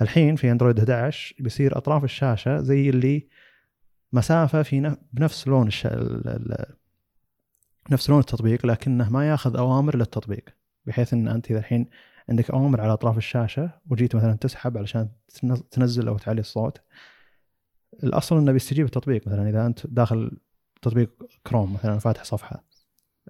الحين 0.00 0.36
في 0.36 0.50
أندرويد 0.50 0.78
11 0.78 1.34
بيصير 1.38 1.78
أطراف 1.78 2.04
الشاشة 2.04 2.60
زي 2.60 2.90
اللي 2.90 3.28
مسافة 4.12 4.62
في 4.62 4.96
بنفس 5.12 5.48
لون 5.48 5.66
الش... 5.66 5.88
نفس 7.90 8.10
لون 8.10 8.18
التطبيق 8.18 8.66
لكنه 8.66 9.10
ما 9.10 9.28
ياخذ 9.28 9.56
أوامر 9.56 9.96
للتطبيق 9.96 10.44
بحيث 10.86 11.12
إن 11.12 11.28
أنت 11.28 11.50
إذا 11.50 11.58
الحين 11.58 11.86
عندك 12.28 12.50
اوامر 12.50 12.80
على 12.80 12.92
أطراف 12.92 13.16
الشاشة 13.16 13.70
وجيت 13.90 14.16
مثلا 14.16 14.32
تسحب 14.34 14.78
علشان 14.78 15.08
تنزل 15.70 16.08
أو 16.08 16.18
تعلي 16.18 16.40
الصوت. 16.40 16.80
الأصل 18.04 18.38
إنه 18.38 18.52
بيستجيب 18.52 18.86
التطبيق 18.86 19.26
مثلا 19.28 19.48
إذا 19.48 19.66
أنت 19.66 19.86
داخل 19.86 20.38
تطبيق 20.82 21.10
كروم 21.46 21.72
مثلا 21.74 21.98
فاتح 21.98 22.24
صفحة. 22.24 22.64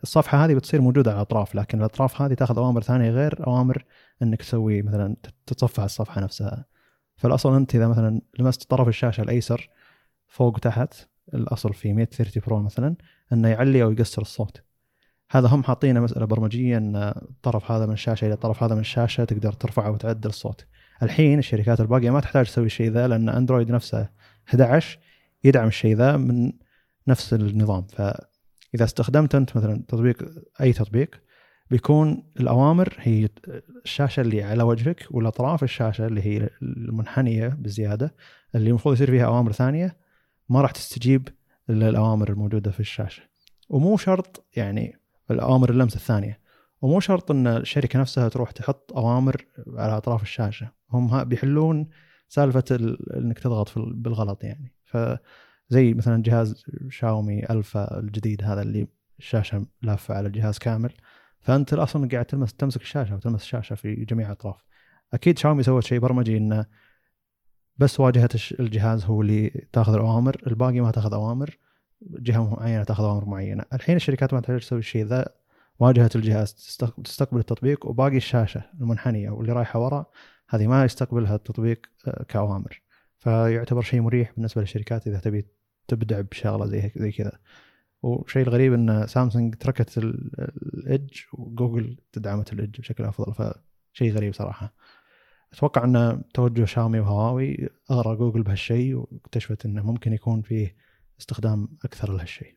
الصفحة 0.02 0.44
هذه 0.44 0.54
بتصير 0.54 0.80
موجودة 0.80 1.10
على 1.10 1.16
الأطراف 1.16 1.54
لكن 1.54 1.78
الأطراف 1.78 2.22
هذه 2.22 2.34
تاخذ 2.34 2.58
أوامر 2.58 2.82
ثانية 2.82 3.10
غير 3.10 3.46
أوامر 3.46 3.84
إنك 4.22 4.42
تسوي 4.42 4.82
مثلا 4.82 5.16
تتصفح 5.46 5.82
الصفحة 5.82 6.20
نفسها. 6.20 6.64
فالأصل 7.16 7.54
أنت 7.56 7.74
إذا 7.74 7.88
مثلا 7.88 8.20
لمست 8.38 8.70
طرف 8.70 8.88
الشاشة 8.88 9.22
الأيسر 9.22 9.70
فوق 10.26 10.56
وتحت 10.56 10.94
الأصل 11.34 11.74
في 11.74 11.92
130 11.92 12.42
برو 12.46 12.62
مثلا 12.62 12.96
إنه 13.32 13.48
يعلي 13.48 13.82
أو 13.82 13.92
يقصر 13.92 14.22
الصوت. 14.22 14.65
هذا 15.36 15.48
هم 15.48 15.62
حاطينه 15.62 16.00
مسألة 16.00 16.26
برمجيه 16.26 16.76
ان 16.76 16.96
الطرف 16.96 17.70
هذا 17.70 17.86
من 17.86 17.92
الشاشه 17.92 18.24
إلى 18.24 18.34
الطرف 18.34 18.62
هذا 18.62 18.74
من 18.74 18.80
الشاشه 18.80 19.24
تقدر 19.24 19.52
ترفعه 19.52 19.90
وتعدل 19.90 20.28
الصوت. 20.28 20.66
الحين 21.02 21.38
الشركات 21.38 21.80
الباقية 21.80 22.10
ما 22.10 22.20
تحتاج 22.20 22.46
تسوي 22.46 22.66
الشيء 22.66 22.90
ذا 22.90 23.08
لأن 23.08 23.28
اندرويد 23.28 23.70
نفسه 23.70 24.08
11 24.48 24.98
يدعم 25.44 25.68
الشيء 25.68 25.96
ذا 25.96 26.16
من 26.16 26.52
نفس 27.08 27.34
النظام. 27.34 27.86
فإذا 27.86 28.84
استخدمت 28.84 29.34
أنت 29.34 29.56
مثلا 29.56 29.82
تطبيق 29.88 30.22
أي 30.60 30.72
تطبيق 30.72 31.20
بيكون 31.70 32.22
الأوامر 32.40 32.96
هي 32.98 33.28
الشاشة 33.84 34.20
اللي 34.20 34.42
على 34.42 34.62
وجهك 34.62 35.06
والأطراف 35.10 35.62
الشاشة 35.62 36.06
اللي 36.06 36.22
هي 36.22 36.50
المنحنية 36.62 37.48
بزيادة 37.48 38.14
اللي 38.54 38.70
المفروض 38.70 38.94
يصير 38.94 39.10
فيها 39.10 39.26
أوامر 39.26 39.52
ثانية 39.52 39.96
ما 40.48 40.60
راح 40.60 40.70
تستجيب 40.70 41.28
للأوامر 41.68 42.30
الموجودة 42.30 42.70
في 42.70 42.80
الشاشة. 42.80 43.22
ومو 43.68 43.96
شرط 43.96 44.46
يعني 44.56 45.05
الأوامر 45.30 45.70
اللمس 45.70 45.96
الثانية. 45.96 46.40
ومو 46.82 47.00
شرط 47.00 47.30
إن 47.30 47.46
الشركة 47.46 47.98
نفسها 47.98 48.28
تروح 48.28 48.50
تحط 48.50 48.92
أوامر 48.92 49.46
على 49.68 49.96
أطراف 49.96 50.22
الشاشة. 50.22 50.68
هم 50.90 51.24
بيحلون 51.24 51.88
سالفة 52.28 52.64
إنك 53.16 53.38
تضغط 53.38 53.72
بالغلط 53.78 54.44
يعني. 54.44 54.74
فزي 54.84 55.94
مثلا 55.94 56.22
جهاز 56.22 56.64
شاومي 56.88 57.50
ألفا 57.50 57.98
الجديد 57.98 58.44
هذا 58.44 58.62
اللي 58.62 58.88
الشاشة 59.18 59.66
لافة 59.82 60.14
على 60.14 60.26
الجهاز 60.26 60.58
كامل. 60.58 60.92
فأنت 61.40 61.74
أصلا 61.74 62.08
قاعد 62.08 62.24
تلمس 62.24 62.54
تمسك 62.54 62.82
الشاشة 62.82 63.14
وتلمس 63.14 63.42
الشاشة 63.42 63.74
في 63.74 63.94
جميع 63.94 64.26
الأطراف. 64.26 64.64
أكيد 65.14 65.38
شاومي 65.38 65.62
سوت 65.62 65.84
شيء 65.84 65.98
برمجي 65.98 66.36
انه 66.36 66.66
بس 67.76 68.00
واجهة 68.00 68.28
الجهاز 68.60 69.04
هو 69.04 69.22
اللي 69.22 69.66
تاخذ 69.72 69.94
الأوامر. 69.94 70.36
الباقي 70.46 70.80
ما 70.80 70.90
تاخذ 70.90 71.14
أوامر. 71.14 71.58
جهة 72.02 72.54
معينه 72.54 72.84
تاخذ 72.84 73.04
اوامر 73.04 73.24
معينه 73.24 73.64
الحين 73.72 73.96
الشركات 73.96 74.34
ما 74.34 74.40
تحتاج 74.40 74.60
تسوي 74.60 74.78
الشيء 74.78 75.04
ذا 75.04 75.28
واجهه 75.78 76.10
الجهاز 76.14 76.54
تستقبل 77.04 77.40
التطبيق 77.40 77.86
وباقي 77.86 78.16
الشاشة 78.16 78.62
المنحنية 78.80 79.30
واللي 79.30 79.52
رايحة 79.52 79.80
ورا 79.80 80.06
هذه 80.48 80.66
ما 80.66 80.84
يستقبلها 80.84 81.34
التطبيق 81.34 81.86
آه، 82.06 82.22
كأوامر. 82.28 82.82
فيعتبر 83.18 83.82
شيء 83.82 84.00
مريح 84.00 84.32
بالنسبة 84.36 84.60
للشركات 84.60 85.06
إذا 85.06 85.18
تبي 85.18 85.46
تبدع 85.88 86.20
بشغلة 86.20 86.66
زي 86.66 86.92
زي 86.96 87.12
كذا. 87.12 87.32
والشيء 88.02 88.42
الغريب 88.42 88.72
إن 88.72 89.06
سامسونج 89.06 89.54
تركت 89.54 89.98
ال 89.98 90.23
edge 90.23 91.20
وجوجل 91.32 91.96
دعمت 92.12 92.52
ال 92.52 92.58
edge 92.58 92.80
بشكل 92.80 93.04
أفضل 93.04 93.34
فشيء 93.34 94.12
غريب 94.12 94.34
صراحة. 94.34 94.74
أتوقع 95.52 95.84
إن 95.84 96.22
توجه 96.34 96.64
شاومي 96.64 97.00
وهواوي 97.00 97.68
اغرى 97.90 98.16
جوجل 98.16 98.42
بهالشيء 98.42 98.96
واكتشفت 98.96 99.66
إنه 99.66 99.86
ممكن 99.86 100.12
يكون 100.12 100.42
فيه 100.42 100.76
استخدام 101.20 101.68
أكثر 101.84 102.12
لهالشيء. 102.12 102.56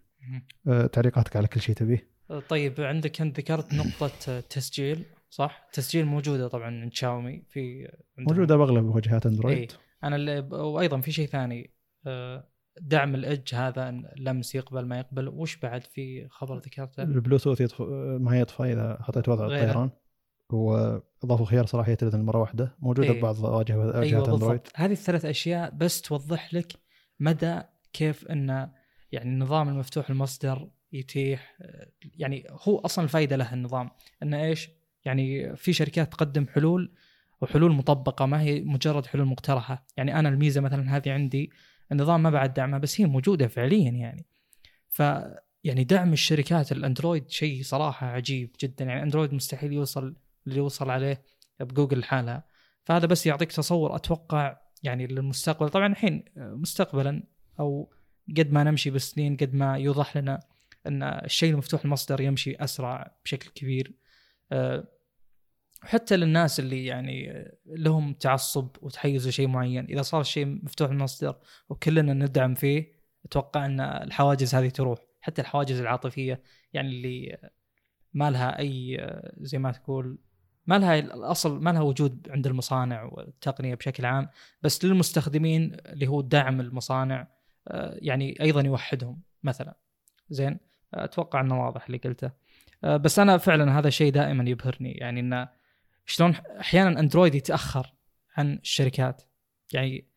أه 0.67 0.85
تعليقاتك 0.85 1.35
على 1.35 1.47
كل 1.47 1.61
شيء 1.61 1.75
تبيه؟ 1.75 2.09
طيب 2.49 2.81
عندك 2.81 3.21
أنت 3.21 3.39
ذكرت 3.39 3.73
نقطة 3.73 4.39
تسجيل 4.39 5.05
صح؟ 5.29 5.69
تسجيل 5.73 6.05
موجودة 6.05 6.47
طبعا 6.47 6.65
عند 6.65 6.93
شاومي 6.93 7.43
في 7.49 7.91
موجودة 8.17 8.57
بأغلب 8.57 8.95
وجهات 8.95 9.25
أندرويد. 9.25 9.57
إيه 9.57 9.67
أنا 10.03 10.15
اللي 10.15 10.39
وأيضا 10.51 11.01
في 11.01 11.11
شيء 11.11 11.27
ثاني 11.27 11.73
أه، 12.07 12.49
دعم 12.81 13.15
الاج 13.15 13.49
هذا 13.53 13.91
لمس 14.17 14.55
يقبل 14.55 14.85
ما 14.85 14.99
يقبل 14.99 15.27
وش 15.27 15.57
بعد 15.57 15.83
في 15.83 16.27
خبر 16.29 16.57
ذكرته؟ 16.57 17.03
البلوتوث 17.03 17.61
يطفى 17.61 17.83
ما 18.21 18.39
يطفى 18.39 18.63
إذا 18.63 18.97
حطيت 19.01 19.29
وضع 19.29 19.45
الطيران 19.45 19.89
واضافوا 20.49 21.45
خيار 21.45 21.65
صلاحيه 21.65 21.97
الاذن 22.01 22.21
مره 22.21 22.39
واحدة 22.39 22.75
موجودة 22.79 23.09
أيه. 23.09 23.19
ببعض 23.19 23.39
واجهات 23.39 23.95
أيوة 23.95 24.33
أندرويد 24.33 24.61
هذه 24.75 24.91
الثلاث 24.91 25.25
أشياء 25.25 25.69
بس 25.75 26.01
توضح 26.01 26.53
لك 26.53 26.73
مدى 27.19 27.61
كيف 27.93 28.27
إن 28.27 28.69
يعني 29.11 29.29
النظام 29.29 29.69
المفتوح 29.69 30.09
المصدر 30.09 30.69
يتيح 30.93 31.57
يعني 32.17 32.45
هو 32.49 32.77
أصلا 32.77 33.05
الفائده 33.05 33.35
له 33.35 33.53
النظام. 33.53 33.89
انه 34.23 34.43
إيش؟ 34.43 34.69
يعني 35.05 35.55
في 35.55 35.73
شركات 35.73 36.11
تقدم 36.11 36.47
حلول 36.47 36.93
وحلول 37.41 37.71
مطبقة 37.71 38.25
ما 38.25 38.41
هي 38.41 38.61
مجرد 38.61 39.05
حلول 39.05 39.25
مقترحة، 39.25 39.85
يعني 39.97 40.19
أنا 40.19 40.29
الميزة 40.29 40.61
مثلا 40.61 40.97
هذه 40.97 41.11
عندي 41.11 41.51
النظام 41.91 42.23
ما 42.23 42.29
بعد 42.29 42.53
دعمها 42.53 42.79
بس 42.79 43.01
هي 43.01 43.05
موجودة 43.07 43.47
فعليا 43.47 43.91
يعني. 43.91 44.25
ف 44.89 45.03
يعني 45.63 45.83
دعم 45.83 46.13
الشركات 46.13 46.71
الأندرويد 46.71 47.29
شيء 47.29 47.63
صراحة 47.63 48.07
عجيب 48.07 48.55
جدا. 48.61 48.85
يعني 48.85 49.03
أندرويد 49.03 49.33
مستحيل 49.33 49.73
يوصل 49.73 50.15
اللي 50.47 50.59
وصل 50.59 50.89
عليه 50.89 51.21
بجوجل 51.59 51.99
لحالها 51.99 52.43
فهذا 52.83 53.05
بس 53.05 53.25
يعطيك 53.25 53.51
تصور 53.51 53.95
أتوقع 53.95 54.57
يعني 54.83 55.07
للمستقبل. 55.07 55.69
طبعا 55.69 55.87
الحين 55.87 56.23
مستقبلا 56.37 57.23
أو 57.59 57.89
قد 58.37 58.51
ما 58.51 58.63
نمشي 58.63 58.89
بالسنين 58.89 59.37
قد 59.37 59.53
ما 59.53 59.77
يوضح 59.77 60.17
لنا 60.17 60.39
أن 60.87 61.03
الشيء 61.03 61.51
المفتوح 61.51 61.83
المصدر 61.85 62.21
يمشي 62.21 62.55
أسرع 62.55 63.15
بشكل 63.25 63.49
كبير. 63.49 63.93
أه، 64.51 64.87
حتى 65.81 66.17
للناس 66.17 66.59
اللي 66.59 66.85
يعني 66.85 67.47
لهم 67.65 68.13
تعصب 68.13 68.67
وتحيز 68.81 69.27
لشيء 69.27 69.47
معين 69.47 69.85
إذا 69.85 70.01
صار 70.01 70.21
الشيء 70.21 70.45
مفتوح 70.45 70.89
المصدر 70.89 71.35
وكلنا 71.69 72.13
ندعم 72.13 72.55
فيه 72.55 72.99
أتوقع 73.25 73.65
أن 73.65 73.79
الحواجز 73.79 74.55
هذه 74.55 74.69
تروح. 74.69 74.99
حتى 75.21 75.41
الحواجز 75.41 75.79
العاطفية 75.79 76.43
يعني 76.73 76.89
اللي 76.89 77.37
ما 78.13 78.31
لها 78.31 78.59
أي 78.59 78.97
زي 79.37 79.57
ما 79.57 79.71
تقول 79.71 80.19
ما 80.67 80.79
لها 80.79 80.99
الأصل 80.99 81.61
ما 81.61 81.69
لها 81.69 81.81
وجود 81.81 82.27
عند 82.29 82.47
المصانع 82.47 83.03
والتقنية 83.03 83.75
بشكل 83.75 84.05
عام 84.05 84.29
بس 84.61 84.85
للمستخدمين 84.85 85.77
اللي 85.85 86.07
هو 86.07 86.21
دعم 86.21 86.61
المصانع 86.61 87.21
آه، 87.21 87.38
يعني 88.01 88.41
أيضا 88.41 88.61
يوحدهم 88.61 89.21
مثلا. 89.43 89.75
زين؟ 90.29 90.59
أتوقع 90.93 91.41
إنه 91.41 91.65
واضح 91.65 91.85
اللي 91.85 91.97
قلته. 91.97 92.31
آه، 92.83 92.97
بس 92.97 93.19
أنا 93.19 93.37
فعلا 93.37 93.79
هذا 93.79 93.87
الشيء 93.87 94.11
دائما 94.11 94.49
يبهرني. 94.49 94.91
يعني 94.91 95.19
إنه 95.19 95.49
شلون 96.05 96.31
أحيانا 96.59 96.99
أندرويد 96.99 97.35
يتأخر 97.35 97.93
عن 98.37 98.53
الشركات. 98.53 99.21
يعني 99.73 100.07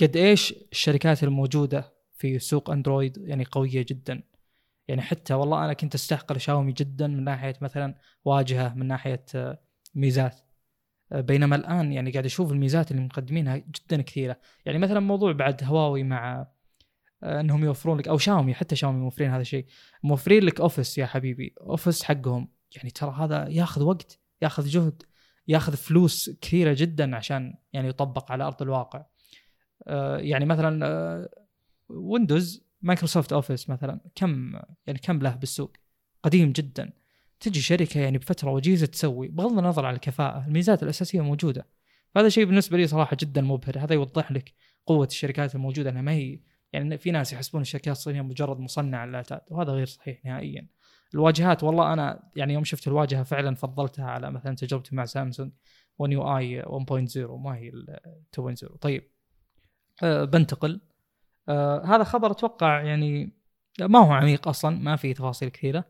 قد 0.00 0.16
إيش 0.16 0.54
الشركات 0.72 1.24
الموجودة 1.24 1.92
في 2.14 2.38
سوق 2.38 2.70
أندرويد 2.70 3.18
يعني 3.18 3.44
قوية 3.44 3.86
جدا. 3.88 4.22
يعني 4.88 5.02
حتى 5.02 5.34
والله 5.34 5.64
أنا 5.64 5.72
كنت 5.72 5.94
أستحقر 5.94 6.38
شاومي 6.38 6.72
جدا 6.72 7.06
من 7.06 7.24
ناحية 7.24 7.54
مثلا 7.60 7.94
واجهة 8.24 8.74
من 8.74 8.86
ناحية 8.86 9.24
آه، 9.34 9.58
ميزات. 9.94 10.40
آه، 11.12 11.20
بينما 11.20 11.56
الآن 11.56 11.92
يعني 11.92 12.10
قاعد 12.10 12.24
أشوف 12.24 12.52
الميزات 12.52 12.90
اللي 12.90 13.02
مقدمينها 13.02 13.56
جدا 13.56 14.02
كثيرة. 14.02 14.40
يعني 14.66 14.78
مثلا 14.78 15.00
موضوع 15.00 15.32
بعد 15.32 15.64
هواوي 15.64 16.02
مع 16.02 16.40
آه، 16.40 16.55
إنهم 17.22 17.64
يوفرون 17.64 17.98
لك 17.98 18.08
أو 18.08 18.18
شاومي 18.18 18.54
حتى 18.54 18.76
شاومي 18.76 18.98
موفرين 18.98 19.30
هذا 19.30 19.40
الشيء. 19.40 19.66
موفرين 20.02 20.42
لك 20.42 20.60
office 20.60 20.98
يا 20.98 21.06
حبيبي 21.06 21.54
office 21.60 22.02
حقهم. 22.02 22.48
يعني 22.76 22.90
ترى 22.90 23.14
هذا 23.18 23.48
ياخذ 23.48 23.82
وقت 23.82 24.20
ياخذ 24.42 24.66
جهد 24.66 25.02
ياخذ 25.48 25.76
فلوس 25.76 26.30
كثيرة 26.40 26.76
جدا 26.78 27.16
عشان 27.16 27.54
يعني 27.72 27.88
يطبق 27.88 28.32
على 28.32 28.44
أرض 28.44 28.62
الواقع. 28.62 29.04
يعني 30.16 30.44
مثلا 30.44 31.28
ويندوز 31.88 32.66
مايكروسوفت 32.82 33.32
office 33.32 33.70
مثلا 33.70 34.00
كم 34.14 34.52
يعني 34.86 34.98
كم 34.98 35.18
له 35.18 35.34
بالسوق؟ 35.34 35.76
قديم 36.22 36.52
جدا. 36.52 36.92
تجي 37.40 37.60
شركة 37.60 38.00
يعني 38.00 38.18
بفترة 38.18 38.50
وجيزة 38.50 38.86
تسوي 38.86 39.28
بغض 39.28 39.58
النظر 39.58 39.86
عن 39.86 39.94
الكفاءة 39.94 40.46
الميزات 40.46 40.82
الأساسية 40.82 41.20
موجودة. 41.20 41.66
فهذا 42.14 42.28
شيء 42.28 42.44
بالنسبة 42.44 42.76
لي 42.76 42.86
صراحة 42.86 43.16
جدا 43.20 43.40
مبهر 43.40 43.78
هذا 43.78 43.94
يوضح 43.94 44.32
لك 44.32 44.54
قوة 44.86 45.06
الشركات 45.06 45.54
الموجودة 45.54 45.90
إنها 45.90 46.02
ما 46.02 46.12
هي 46.12 46.40
يعني 46.76 46.98
في 46.98 47.10
ناس 47.10 47.32
يحسبون 47.32 47.62
الشركات 47.62 47.96
الصينية 47.96 48.22
مجرد 48.22 48.60
مصنع 48.60 49.04
للآلات 49.04 49.44
وهذا 49.50 49.72
غير 49.72 49.86
صحيح 49.86 50.24
نهائيا. 50.24 50.66
الواجهات 51.14 51.64
والله 51.64 51.92
أنا 51.92 52.30
يعني 52.36 52.54
يوم 52.54 52.64
شفت 52.64 52.88
الواجهة 52.88 53.22
فعلا 53.22 53.54
فضلتها 53.54 54.04
على 54.04 54.30
مثلا 54.30 54.56
تجربتي 54.56 54.96
مع 54.96 55.04
سامسونج 55.04 55.52
One 55.98 56.12
UI 56.12 56.62
1.0 56.62 57.16
ما 57.16 57.56
هي 57.56 57.68
ال 57.68 57.98
2.0 58.40 58.76
طيب. 58.80 59.02
أه 60.02 60.24
بنتقل. 60.24 60.80
أه 61.48 61.84
هذا 61.84 62.04
خبر 62.04 62.30
أتوقع 62.30 62.82
يعني 62.82 63.32
ما 63.80 63.98
هو 63.98 64.12
عميق 64.12 64.48
أصلا 64.48 64.78
ما 64.78 64.96
في 64.96 65.14
تفاصيل 65.14 65.48
كثيرة 65.48 65.84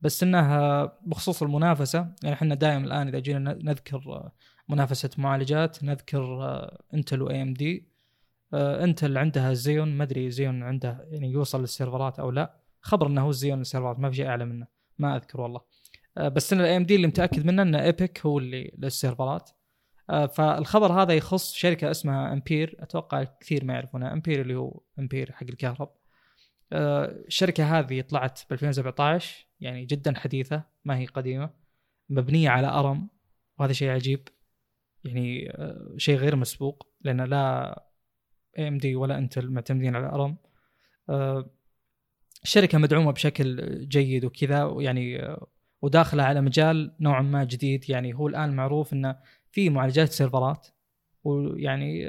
بس 0.00 0.22
انه 0.22 0.84
بخصوص 0.84 1.42
المنافسة 1.42 2.14
يعني 2.22 2.34
إحنا 2.34 2.54
دائما 2.54 2.84
الآن 2.86 3.08
إذا 3.08 3.18
جينا 3.18 3.58
نذكر 3.62 4.30
منافسة 4.68 5.10
معالجات 5.18 5.84
نذكر 5.84 6.40
انتل 6.94 7.22
و 7.22 7.42
AMD 7.42 7.88
انتل 8.54 9.18
عندها 9.18 9.52
Xeon 9.52 9.88
ما 9.88 10.04
أدري 10.04 10.30
Xeon 10.30 10.62
عنده 10.62 11.06
يعني 11.10 11.30
يوصل 11.30 11.60
لل 11.60 11.73
servers 11.73 12.18
أو 12.18 12.30
لا. 12.30 12.60
خبر 12.80 13.06
إنه 13.06 13.22
هو 13.22 13.32
Xeon 13.32 13.60
ال 13.60 13.65
servers 13.65 13.98
ما 13.98 14.10
في 14.10 14.16
شيء 14.16 14.26
أعلى 14.26 14.44
منه 14.44 14.66
ما 14.98 15.16
أذكر 15.16 15.40
والله. 15.40 15.60
بس 16.16 16.52
إن 16.52 16.60
ال 16.60 16.76
AMD 16.76 16.96
اللي 16.96 17.06
متأكد 17.06 17.46
منه 17.46 17.62
إن 17.62 17.74
EPYC 17.74 18.26
هو 18.26 18.38
اللي 18.38 18.74
لل 18.78 18.92
servers. 18.92 19.50
فالخبر 20.08 20.92
هذا 20.92 21.12
يخص 21.12 21.52
شركة 21.52 21.90
اسمها 21.90 22.32
امبير 22.32 22.76
أتوقع 22.78 23.24
كثير 23.24 23.64
ما 23.64 23.74
يعرفونها 23.74 24.12
امبير 24.12 24.40
اللي 24.40 24.54
هو 24.54 24.80
امبير 24.98 25.32
حق 25.32 25.46
الكهرب. 25.46 25.90
الشركة 26.72 27.78
هذه 27.78 28.00
طلعت 28.00 28.40
ب 28.50 28.52
2017 28.52 29.46
يعني 29.60 29.84
جدا 29.84 30.18
حديثة 30.18 30.62
ما 30.84 30.98
هي 30.98 31.06
قديمة 31.06 31.50
مبنية 32.08 32.50
على 32.50 32.66
ARM 32.66 33.08
وهذا 33.58 33.72
شيء 33.72 33.88
عجيب. 33.90 34.28
يعني 35.04 35.52
شيء 35.96 36.16
غير 36.16 36.36
مسبوق 36.36 36.86
لأن 37.00 37.20
لا 37.20 37.87
AMD 38.58 38.96
ولا 38.96 39.18
انتل 39.18 39.50
معتمدين 39.50 39.96
على 39.96 40.06
ARM 40.06 40.36
الشركة 42.42 42.78
مدعومة 42.78 43.12
بشكل 43.12 43.78
جيد 43.88 44.24
وكذا 44.24 44.74
يعني 44.78 45.36
وداخلة 45.82 46.22
على 46.22 46.40
مجال 46.40 46.96
نوعا 47.00 47.22
ما 47.22 47.44
جديد. 47.44 47.90
يعني 47.90 48.14
هو 48.14 48.28
الآن 48.28 48.56
معروف 48.56 48.92
إنه 48.92 49.16
في 49.50 49.70
معالجات 49.70 50.12
servers 50.12 50.66
ويعني 51.24 52.08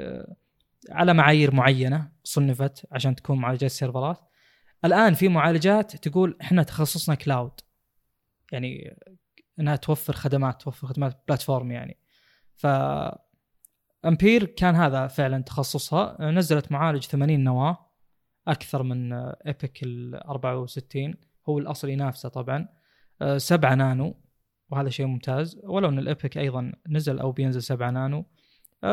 على 0.90 1.14
معايير 1.14 1.54
معينة 1.54 2.12
صنفت 2.24 2.86
عشان 2.92 3.14
تكون 3.14 3.38
معالجات 3.38 3.70
servers. 3.70 4.18
الآن 4.84 5.14
في 5.14 5.28
معالجات 5.28 5.96
تقول 5.96 6.36
إحنا 6.40 6.62
تخصصنا 6.62 7.14
cloud. 7.14 7.60
يعني 8.52 8.96
إنها 9.60 9.76
توفر 9.76 10.12
خدمات 10.12 10.62
توفر 10.62 10.86
خدمات 10.86 11.22
platform 11.28 11.70
يعني. 11.70 11.98
ف 12.56 12.66
امبير 14.06 14.44
كان 14.44 14.74
هذا 14.74 15.06
فعلا 15.06 15.42
تخصصها. 15.42 16.30
نزلت 16.30 16.72
معالج 16.72 17.04
80 17.04 17.44
نواة 17.44 17.78
أكثر 18.48 18.82
من 18.82 19.12
EPYC 19.12 19.82
ال 19.82 20.14
64 20.14 21.14
هو 21.48 21.58
الأصل 21.58 21.88
ينافسه 21.88 22.28
طبعا. 22.28 22.68
7 23.36 23.74
نانو 23.74 24.16
وهذا 24.70 24.88
شيء 24.88 25.06
ممتاز. 25.06 25.60
ولو 25.64 25.88
إن 25.88 25.98
ال 25.98 26.06
EPYC 26.06 26.38
أيضا 26.38 26.72
نزل 26.88 27.18
أو 27.18 27.32
بينزل 27.32 27.62
7 27.62 27.90
نانو. 27.90 28.24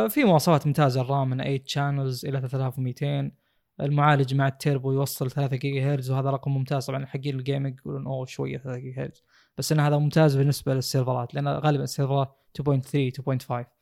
في 0.09 0.23
مواصفات 0.23 0.67
ممتازة 0.67 1.01
الرام 1.01 1.29
من 1.29 1.37
8 1.37 1.63
channels 1.65 2.25
إلى 2.25 2.41
3200 2.41 3.31
المعالج 3.81 4.33
مع 4.33 4.47
التيربو 4.47 4.91
يوصل 4.91 5.31
3 5.31 5.55
جيجا 5.55 5.93
هرتز 5.93 6.11
وهذا 6.11 6.29
رقم 6.29 6.51
ممتاز. 6.51 6.85
طبعا 6.85 7.05
حقين 7.05 7.39
ال 7.39 7.45
gaming 7.45 7.79
يقولون 7.79 8.07
أوه 8.07 8.25
شوية 8.25 8.57
3 8.57 8.79
جيجا 8.79 9.03
هرتز 9.03 9.23
بس 9.57 9.71
إن 9.71 9.79
هذا 9.79 9.97
ممتاز 9.97 10.37
بالنسبة 10.37 10.73
لل 10.73 10.87
servers 10.87 11.33
لأن 11.33 11.47
غالبا 11.47 11.83
ال 11.83 11.90
servers 11.90 12.35
2.3 12.61 13.11
2.5 13.11 13.51
أه 13.51 13.76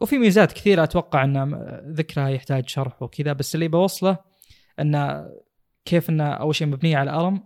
وفي 0.00 0.18
ميزات 0.18 0.52
كثيرة 0.52 0.82
أتوقع 0.82 1.24
أن 1.24 1.54
ذكرها 1.86 2.28
يحتاج 2.28 2.68
شرح 2.68 3.02
وكذا 3.02 3.32
بس 3.32 3.54
اللي 3.54 3.68
بوصله 3.68 4.18
أن 4.80 5.24
كيف 5.84 6.10
انه 6.10 6.24
أول 6.24 6.54
شيء 6.54 6.66
مبنية 6.66 6.96
على 6.96 7.10
ARM 7.10 7.44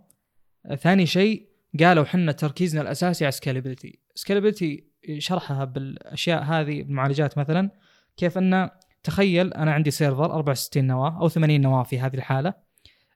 ثاني 0.75 1.05
شيء 1.05 1.47
قالوا 1.79 2.05
حنا 2.05 2.31
تركيزنا 2.31 2.81
الأساسي 2.81 3.25
على 3.25 3.31
scalability 3.31 3.99
scalability 4.15 4.87
شرحها 5.17 5.65
بالأشياء 5.65 6.43
هذه 6.43 6.81
المعالجات 6.81 7.37
مثلا 7.37 7.69
كيف 8.17 8.37
انه 8.37 8.71
تخيل 9.03 9.53
أنا 9.53 9.71
عندي 9.71 9.91
server 9.91 10.25
64 10.25 10.87
نواة 10.87 11.21
أو 11.21 11.29
80 11.29 11.61
نواة 11.61 11.83
في 11.83 11.99
هذه 11.99 12.15
الحالة. 12.15 12.53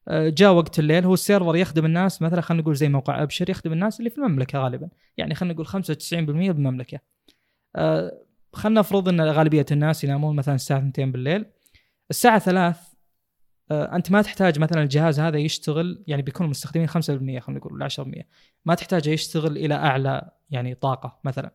جاء 0.10 0.54
وقت 0.54 0.80
الليل 0.80 1.06
هو 1.06 1.14
ال 1.14 1.20
server 1.20 1.56
يخدم 1.56 1.86
الناس 1.86 2.22
مثلا 2.22 2.42
خلينا 2.42 2.62
نقول 2.62 2.76
زي 2.76 2.90
موقع 2.90 3.24
أبشر 3.24 3.50
يخدم 3.50 3.74
الناس 3.74 4.00
اللي 4.00 4.10
في 4.10 4.18
المملكة 4.18 4.60
غالبا. 4.60 4.90
يعني 5.18 5.36
خلينا 5.36 5.54
نقول 5.54 5.68
95% 5.68 5.74
بالمملكة. 6.52 7.00
خلينا 8.54 8.80
نفرض 8.80 9.10
إن 9.10 9.22
غالبية 9.22 9.66
الناس 9.72 10.04
ينامون 10.04 10.36
مثلا 10.36 10.56
الساعة 10.56 10.88
2 10.88 11.12
بالليل. 11.12 11.46
الساعة 12.10 12.40
3 12.40 12.76
أنت 13.72 14.12
ما 14.12 14.22
تحتاج 14.22 14.60
مثلا 14.60 14.84
الجهاز 14.84 15.20
هذا 15.20 15.38
يشتغل 15.38 16.04
يعني 16.08 16.22
بيكون 16.22 16.46
المستخدمين 16.46 16.88
5% 16.88 16.92
خلينا 16.92 17.40
نقول 17.48 17.74
ولا 17.74 17.88
10% 17.90 18.26
ما 18.66 18.76
تحتاج 18.76 19.08
يشتغل 19.08 19.58
إلى 19.58 19.74
أعلى 19.74 20.32
يعني 20.50 20.76
طاقة 20.76 21.20
مثلا. 21.24 21.52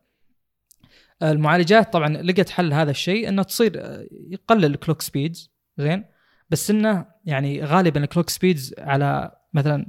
المعالجات 1.23 1.93
طبعا 1.93 2.09
لقت 2.09 2.49
حل 2.49 2.73
هذا 2.73 2.91
الشيء 2.91 3.29
إنه 3.29 3.43
تصير 3.43 3.75
يقلل 4.11 4.65
ال 4.65 4.71
clock 4.71 5.01
speeds 5.01 5.51
زين. 5.77 6.05
بس 6.49 6.69
إنه 6.71 7.05
يعني 7.25 7.63
غالبا 7.63 8.03
ال 8.03 8.07
clock 8.07 8.29
speeds 8.29 8.75
على 8.77 9.31
مثلا 9.53 9.87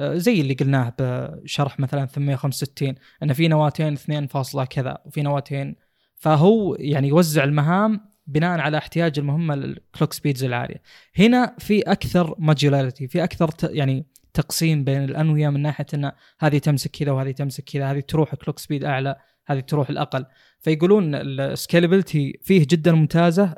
زي 0.00 0.40
اللي 0.40 0.54
قلناه 0.54 0.94
بشرح 0.98 1.80
مثلا 1.80 2.06
865 2.06 2.94
إن 3.22 3.32
في 3.32 3.48
نواتين 3.48 3.92
2 3.92 4.26
فاصلة 4.26 4.64
كذا 4.64 4.98
وفي 5.04 5.22
نواتين 5.22 5.76
فهو 6.22 6.74
يعني 6.74 7.08
يوزع 7.08 7.44
المهام 7.44 8.00
بناء 8.26 8.60
على 8.60 8.78
احتياج 8.78 9.18
المهمة 9.18 9.54
لل 9.54 9.71
clock 9.71 10.12
speeds 10.12 10.44
العالية. 10.44 10.82
هنا 11.18 11.56
في 11.58 11.80
أكثر 11.80 12.34
modularity 12.38 13.08
في 13.08 13.24
أكثر 13.24 13.50
يعني 13.62 14.06
تقسيم 14.34 14.84
بين 14.84 15.04
الأنوية 15.04 15.48
من 15.48 15.62
ناحية 15.62 15.86
إن 15.94 16.12
هذه 16.40 16.58
تمسك 16.58 16.90
كذا 16.90 17.12
وهذه 17.12 17.30
تمسك 17.30 17.64
كذا 17.64 17.90
هذه 17.90 18.00
تروح 18.00 18.34
clock 18.34 18.58
speed 18.58 18.84
أعلى 18.84 19.16
هذه 19.46 19.60
تروح 19.60 19.90
الأقل 19.90 20.26
فيقولون 20.60 21.14
ال 21.14 21.24
scalability 21.24 22.38
فيه 22.42 22.66
جدا 22.70 22.92
ممتازة 22.92 23.54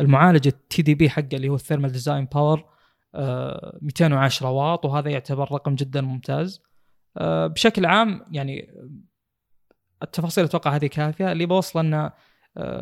المعالج 0.00 0.46
ال 0.46 0.82
TDP 0.82 1.10
حقه 1.10 1.28
اللي 1.32 1.48
هو 1.48 1.54
ال 1.54 1.59
thermal 1.59 1.92
design 1.92 2.24
power 2.24 2.64
210 3.14 4.50
واط 4.50 4.84
وهذا 4.84 5.10
يعتبر 5.10 5.52
رقم 5.52 5.74
جدا 5.74 6.00
ممتاز 6.00 6.62
بشكل 7.20 7.86
عام 7.86 8.24
يعني 8.30 8.74
التفاصيل 10.02 10.44
أتوقع 10.44 10.76
هذه 10.76 10.86
كافية 10.86 11.32
اللي 11.32 11.46
بوصله 11.46 11.82
إنه 11.82 12.12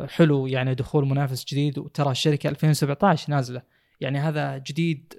حلو 0.07 0.47
يعني 0.47 0.75
دخول 0.75 1.05
منافس 1.05 1.45
جديد 1.45 1.77
وترى 1.79 2.11
الشركة 2.11 2.49
2017 2.49 3.31
نازلة. 3.31 3.61
يعني 4.01 4.19
هذا 4.19 4.57
جديد 4.57 5.13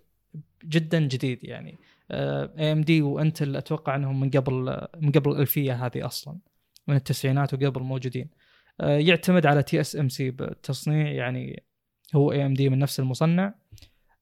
جدا 0.64 1.00
جديد 1.00 1.44
يعني. 1.44 1.78
AMD 2.10 3.02
وإنتل 3.02 3.56
أتوقع 3.56 3.96
إنهم 3.96 4.20
من 4.20 4.30
قبل 4.30 4.86
من 5.00 5.12
قبل 5.12 5.30
الألفية 5.30 5.86
هذه 5.86 6.06
أصلا 6.06 6.38
من 6.86 6.96
التسعينات 6.96 7.54
وقبل 7.54 7.82
موجودين. 7.82 8.30
يعتمد 8.80 9.46
على 9.46 9.62
TSMC 9.62 10.30
بالتصنيع 10.30 11.08
يعني 11.12 11.62
هو 12.14 12.32
AMD 12.32 12.68
من 12.68 12.78
نفس 12.78 13.00
المصنع. 13.00 13.54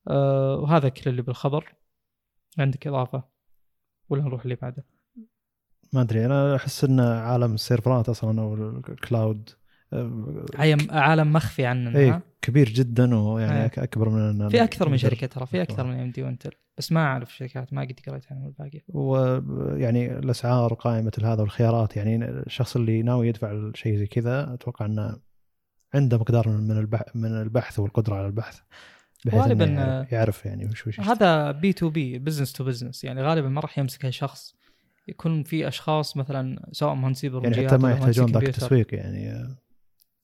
وهذا 0.07 0.89
كل 0.89 1.11
اللي 1.11 1.23
بالخبر. 1.23 1.75
عندك 2.59 2.87
إضافة؟ 2.87 3.25
ولا 4.09 4.23
نروح 4.23 4.43
اللي 4.43 4.55
بعده؟ 4.55 4.85
ما 5.93 6.01
أدري 6.01 6.27
أنا 6.27 6.57
أحس 6.57 6.85
ان 6.85 7.01
عالم 7.01 7.55
السيرفرات 7.55 8.09
أصلا 8.09 8.41
أو 8.41 8.55
الكلاود 8.89 9.51
عالم 10.91 11.33
مخفي 11.33 11.67
عننا 11.67 11.99
اي 11.99 12.21
كبير 12.43 12.69
جدا 12.69 13.15
ويعني 13.15 13.63
إيه. 13.63 13.71
أكبر 13.77 14.09
من 14.09 14.49
في 14.49 14.65
أكثر 14.65 14.89
من 14.89 14.99
شركة 14.99 15.27
ترى 15.27 15.47
في 15.47 15.63
أكثر 15.63 15.87
من 15.87 16.01
AMD 16.01 16.23
وانتل 16.23 16.51
بس 16.79 16.93
ما 16.93 17.01
أعرف 17.01 17.37
شركات 17.37 17.73
ما 17.73 17.83
قد 17.83 18.01
قريت 18.09 18.25
عنهم 18.33 18.47
الباقي. 18.47 18.83
ويعني 18.89 20.19
الأسعار 20.19 20.75
قائمة 20.75 21.13
هذا 21.23 21.41
والخيارات 21.41 21.97
يعني 21.97 22.25
الشخص 22.25 22.77
اللي 22.77 23.03
ناوي 23.03 23.29
يدفع 23.29 23.71
شيء 23.75 23.97
زي 23.97 24.07
كذا 24.07 24.55
أتوقع 24.55 24.87
إنه 24.87 25.17
عنده 25.95 26.19
مقدار 26.19 26.49
من 26.49 26.79
البحث 26.79 27.17
من 27.17 27.41
البحث 27.43 27.79
والقدرة 27.79 28.15
على 28.15 28.27
البحث 28.27 28.61
غالبا 29.29 29.67
يعرف 30.13 30.47
يعني 30.47 30.67
وش 30.67 30.87
وش 30.87 31.01
هذا 31.01 31.51
B 31.51 31.73
to 31.73 31.91
B 31.91 32.19
business 32.19 32.53
to 32.53 32.65
business 32.65 33.05
يعني 33.05 33.23
غالبا 33.23 33.49
ما 33.49 33.61
راح 33.61 33.79
يمسكها 33.79 34.11
شخص 34.11 34.56
يكون 35.09 35.43
في 35.43 35.69
أشخاص 35.69 36.17
مثلا 36.17 36.69
سواء 36.73 36.95
مهندسين 36.95 37.33
برمجيات 37.33 37.57
يعني 37.57 37.69
حتى 37.69 37.77
ما 37.77 37.93
يحتاجون 37.93 38.33
ذاك 38.33 38.49
التسويق 38.49 38.95
يعني. 38.95 39.49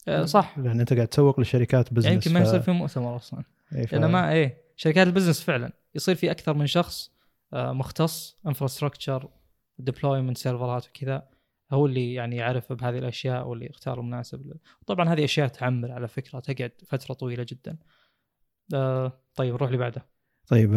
أه 0.09 0.25
صح. 0.25 0.59
لأن 0.59 0.81
أنت 0.81 0.93
قاعد 0.93 1.09
تسوق 1.09 1.41
لشركات 1.41 1.93
business 1.93 2.05
يعني 2.05 2.17
يمكن 2.17 2.33
ما 2.33 2.41
يصير 2.41 2.61
في 2.61 2.71
مؤتمر 2.71 3.17
أصلا. 3.17 3.45
إيه 3.75 3.87
ف... 3.87 3.93
لأن 3.93 4.11
ما 4.11 4.33
إيه 4.33 4.63
شركات 4.77 5.07
ال 5.07 5.11
business 5.11 5.43
فعلا. 5.43 5.73
يصير 5.95 6.15
في 6.15 6.31
أكثر 6.31 6.55
من 6.55 6.67
شخص 6.67 7.13
مختص 7.53 8.39
infrastructure 8.47 9.29
deployment 9.79 10.39
سيرفرات 10.39 10.87
وكذا. 10.89 11.29
هو 11.73 11.87
اللي 11.87 12.15
يعني 12.15 12.37
يعرف 12.37 12.73
بهذه 12.73 12.99
الأشياء 12.99 13.47
واللي 13.47 13.67
يختار 13.67 14.01
المناسب 14.01 14.53
طبعا 14.87 15.09
هذه 15.09 15.25
أشياء 15.25 15.49
تعمر 15.49 15.93
على 15.93 16.09
فكرة 16.09 16.41
تقعد 16.41 16.73
فترة 16.87 17.15
طويلة 17.15 17.47
جدا. 17.49 17.77
آه 18.75 19.13
طيب 19.35 19.55
نروح 19.55 19.69
اللي 19.69 19.79
بعده. 19.79 20.07
طيب 20.49 20.75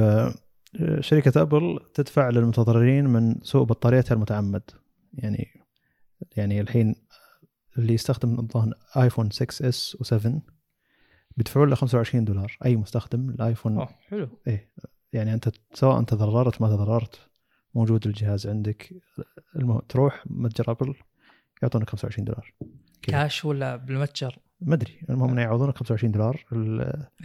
شركة 0.99 1.41
أبل 1.41 1.79
تدفع 1.93 2.29
للمتضررين 2.29 3.07
من 3.07 3.35
سوء 3.41 3.63
بطاريتها 3.63 4.15
المتعمد. 4.15 4.61
يعني 5.13 5.47
يعني 6.37 6.61
الحين 6.61 6.95
اللي 7.77 7.93
يستخدم 7.93 8.39
الظاهر 8.39 8.73
ايفون 8.97 9.29
6 9.31 9.69
S 9.69 9.97
و7 10.03 10.29
بيدفعون 11.37 11.69
له 11.69 11.75
25 11.75 12.25
دولار. 12.25 12.57
أي 12.65 12.75
مستخدم 12.75 13.29
الآيفون 13.29 13.77
أوه 13.77 13.89
حلو. 14.07 14.29
إيه 14.47 14.69
يعني 15.13 15.33
أنت 15.33 15.49
سواء 15.73 16.03
تضررت 16.03 16.61
ما 16.61 16.67
تضررت 16.67 17.19
موجود 17.75 18.07
الجهاز 18.07 18.47
عندك 18.47 18.93
المهم 19.55 19.79
تروح 19.79 20.23
متجر 20.25 20.71
أبل 20.71 20.95
يعطونك 21.63 21.89
25 21.89 22.25
دولار. 22.25 22.53
كاش 23.01 23.45
ولا 23.45 23.75
بالمتجر؟ 23.75 24.37
ما 24.61 24.75
أدري 24.75 24.99
المهم 25.09 25.29
إنه 25.29 25.41
يعوضونك 25.41 25.77
25 25.77 26.11
دولار 26.11 26.45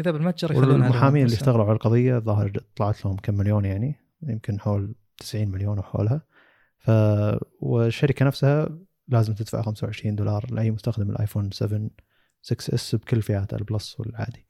اذا 0.01 0.11
بالمتجر 0.11 0.51
يخلونها 0.53 0.73
والمحامين 0.75 1.15
لهم 1.23 1.25
اللي. 1.27 1.35
اشتغلوا 1.37 1.65
على 1.65 1.73
القضية 1.73 2.19
ظاهر 2.19 2.53
طلعت 2.77 3.05
لهم 3.05 3.17
كم 3.17 3.35
مليون 3.35 3.65
يعني 3.65 3.95
يمكن 4.23 4.61
حول 4.61 4.95
90 5.19 5.49
مليون 5.49 5.79
وحولها 5.79 6.23
ف 6.79 6.91
والشركة 7.61 8.25
نفسها 8.25 8.69
لازم 9.09 9.35
تدفع 9.35 9.63
25 9.63 10.15
دولار 10.15 10.47
لأي 10.51 10.71
مستخدم 10.71 11.11
الآيفون 11.11 11.51
7 11.51 11.91
6 12.43 12.75
S 12.75 12.95
بكل 12.95 13.23
فئاته 13.23 13.57
ال 13.57 13.65
Plus 13.65 14.01
والعادي 14.01 14.47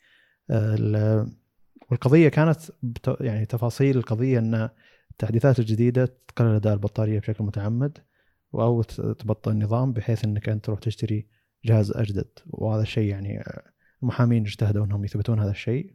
ال- 0.51 1.33
والقضية 1.91 2.29
كانت. 2.29 2.59
يعني 3.21 3.47
تفاصيل 3.47 3.97
القضية 3.99 4.39
إن 4.39 4.69
التحديثات 5.11 5.59
الجديدة 5.59 6.05
تقلل 6.29 6.55
أداء 6.55 6.73
البطارية 6.75 7.21
بشكل 7.21 7.45
متعمد 7.45 7.99
أو 8.55 8.83
تبطئ 8.83 9.51
النظام 9.51 9.93
بحيث 9.93 10.25
إنك 10.25 10.49
أنت 10.49 10.65
تروح 10.65 10.79
تشتري 10.79 11.27
جهاز 11.65 11.93
أجدد. 11.93 12.29
وهذا 12.47 12.83
الشيء 12.83 13.11
يعني 13.11 13.45
المحامين 14.03 14.43
اجتهدوا 14.43 14.85
إنهم 14.85 15.05
يثبتون 15.05 15.41
هذا 15.41 15.51
الشيء. 15.51 15.95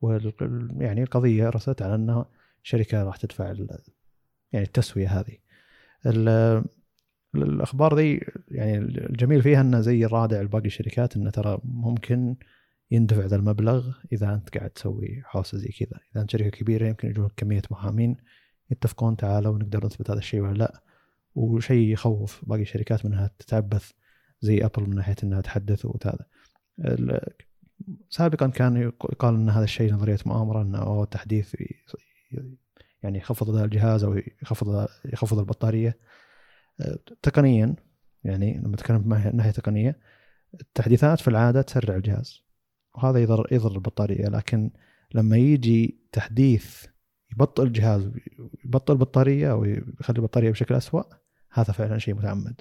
وال 0.00 0.32
يعني 0.80 1.02
القضية 1.02 1.48
رست 1.48 1.82
على 1.82 1.94
انه 1.94 2.24
الشركة 2.64 3.02
راح 3.02 3.16
تدفع 3.16 3.54
يعني 4.52 4.66
التسوية 4.66 5.20
هذه. 5.20 5.36
ال- 6.06 6.64
الأخبار 7.34 7.96
ذي 7.96 8.20
يعني 8.48 8.78
الجميل 8.78 9.42
فيها 9.42 9.60
إنه 9.60 9.80
زي 9.80 10.04
الرادع 10.04 10.40
لباقي 10.40 10.66
الشركات 10.66 11.16
إنه 11.16 11.30
ترى 11.30 11.58
ممكن 11.64 12.36
يندفع 12.90 13.24
ذا 13.24 13.36
المبلغ 13.36 13.92
إذا 14.12 14.34
أنت 14.34 14.58
قاعد 14.58 14.70
تسوي 14.70 15.22
حوسة 15.24 15.58
زي 15.58 15.68
كذا. 15.68 16.00
إذا 16.12 16.22
أنت 16.22 16.30
شركة 16.30 16.50
كبيرة 16.50 16.86
يمكن 16.86 17.08
يجونك 17.08 17.32
كمية 17.36 17.62
محامين 17.70 18.16
يتفقون 18.70 19.16
تعالوا 19.16 19.58
نقدر 19.58 19.86
نثبت 19.86 20.10
هذا 20.10 20.18
الشيء 20.18 20.40
ولا 20.40 20.58
لا. 20.58 20.82
وشيء 21.34 21.92
يخوف 21.92 22.44
باقي 22.46 22.62
الشركات 22.62 23.06
من 23.06 23.12
إنها 23.12 23.30
تتعبث 23.38 23.90
زي 24.40 24.64
أبل 24.64 24.82
من 24.82 24.94
ناحية 24.96 25.16
إنها 25.24 25.40
تحدث 25.40 25.84
وهذا 25.84 26.26
سابقا 28.10 28.46
كان 28.46 28.76
يقال 28.76 29.34
إن 29.34 29.50
هذا 29.50 29.64
الشيء 29.64 29.92
نظرية 29.94 30.18
مؤامرة 30.26 30.62
إنه 30.62 30.78
أوه 30.78 31.04
تحديث 31.04 31.54
ي- 31.54 31.84
يعني 33.02 33.18
يخفض 33.18 33.50
اداء 33.50 33.64
الجهاز 33.64 34.04
أو 34.04 34.20
يخفض 34.42 34.88
يخفض 35.04 35.38
البطارية. 35.38 35.98
تقنيا 37.22 37.76
يعني 38.24 38.58
لما 38.58 38.68
نتكلم 38.68 39.08
من 39.08 39.36
ناحيه 39.36 39.50
تقنية 39.50 40.00
التحديثات 40.60 41.20
في 41.20 41.28
العادة 41.28 41.62
تسرع 41.62 41.96
الجهاز 41.96 42.42
وهذا 42.94 43.18
يضر 43.18 43.46
يضر 43.52 43.72
البطارية. 43.74 44.26
لكن 44.28 44.70
لما 45.14 45.36
يجي 45.36 46.00
تحديث 46.12 46.86
يبطئ 47.32 47.62
الجهاز 47.62 48.10
يبطئ 48.64 48.92
البطارية 48.92 49.50
أو 49.52 49.64
يخلي 49.64 50.16
البطارية 50.18 50.50
بشكل 50.50 50.74
أسوأ 50.74 51.02
هذا 51.52 51.72
فعلا 51.72 51.98
شيء 51.98 52.14
متعمد. 52.14 52.60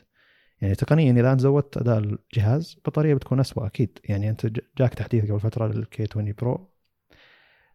يعني 0.61 0.75
تقنيا 0.75 1.11
اذا 1.11 1.31
انت 1.31 1.41
زودت 1.41 1.77
أداء 1.77 1.97
الجهاز 1.97 2.73
البطاريه 2.77 3.13
بتكون 3.13 3.39
أسوأ 3.39 3.65
أكيد. 3.65 3.99
يعني 4.03 4.29
أنت 4.29 4.45
جاك 4.77 4.93
تحديث 4.93 5.31
قبل 5.31 5.39
فترة 5.39 5.67
للكي 5.67 6.07
20 6.11 6.33
برو. 6.37 6.69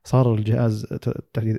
صار 0.05 0.35
الجهاز 0.35 0.87
تحديث 1.33 1.57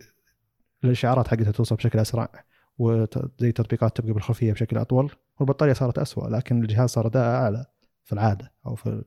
الإشعارات 0.84 1.28
حقتها 1.28 1.52
توصل 1.52 1.76
بشكل 1.76 2.00
أسرع 2.00 2.30
وزي 2.78 3.52
تطبيقات 3.52 3.98
تبقى 3.98 4.14
بالخلفية 4.14 4.54
بشكل 4.54 4.78
أطول 4.78 5.12
والبطارية 5.40 5.74
صارت 5.74 6.00
أسوأ 6.00 6.30
لكن 6.30 6.62
الجهاز 6.62 6.90
صار 6.90 7.08
أداء 7.08 7.24
أعلى 7.24 7.66
في 8.04 8.14
العادة 8.14 8.52
أو 8.66 8.76
في 8.76 9.04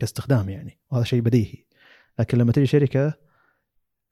كاستخدام 0.00 0.48
يعني 0.48 0.78
وهذا 0.90 1.04
شيء 1.04 1.20
بديهي. 1.20 1.64
لكن 2.18 2.38
لما 2.38 2.52
تجي 2.52 2.66
شركة 2.66 3.14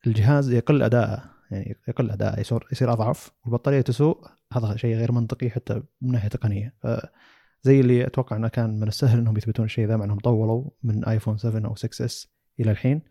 الجهاز 0.07 0.51
يقل 0.51 0.83
أداءه 0.83 1.33
يعني 1.51 1.77
يقل 1.89 2.11
أداءه 2.11 2.41
يصير 2.41 2.67
يصير 2.73 2.93
أضعف 2.93 3.31
والبطارية 3.45 3.81
تسوء 3.81 4.27
هذا 4.57 4.77
شيء 4.77 4.97
غير 4.97 5.13
منطقي 5.13 5.51
حتى 5.51 5.83
من 6.01 6.13
ناحية 6.13 6.29
تقنية. 6.29 6.75
فزي 6.83 7.81
اللي 7.81 8.07
أتوقع 8.07 8.37
إنه 8.37 8.49
كان 8.49 8.81
من 8.81 8.89
السهل 8.89 9.19
إنهم 9.19 9.37
يثبتون 9.37 9.65
الشيء 9.65 9.87
ذا 9.87 9.97
مع 9.97 10.05
إنهم 10.05 10.19
طولوا 10.19 10.71
من 10.83 11.05
ايفون 11.05 11.39
7 11.39 11.69
أو 11.69 11.75
6 11.75 12.05
S 12.05 12.33
إلى 12.61 12.71
الحين. 12.71 13.03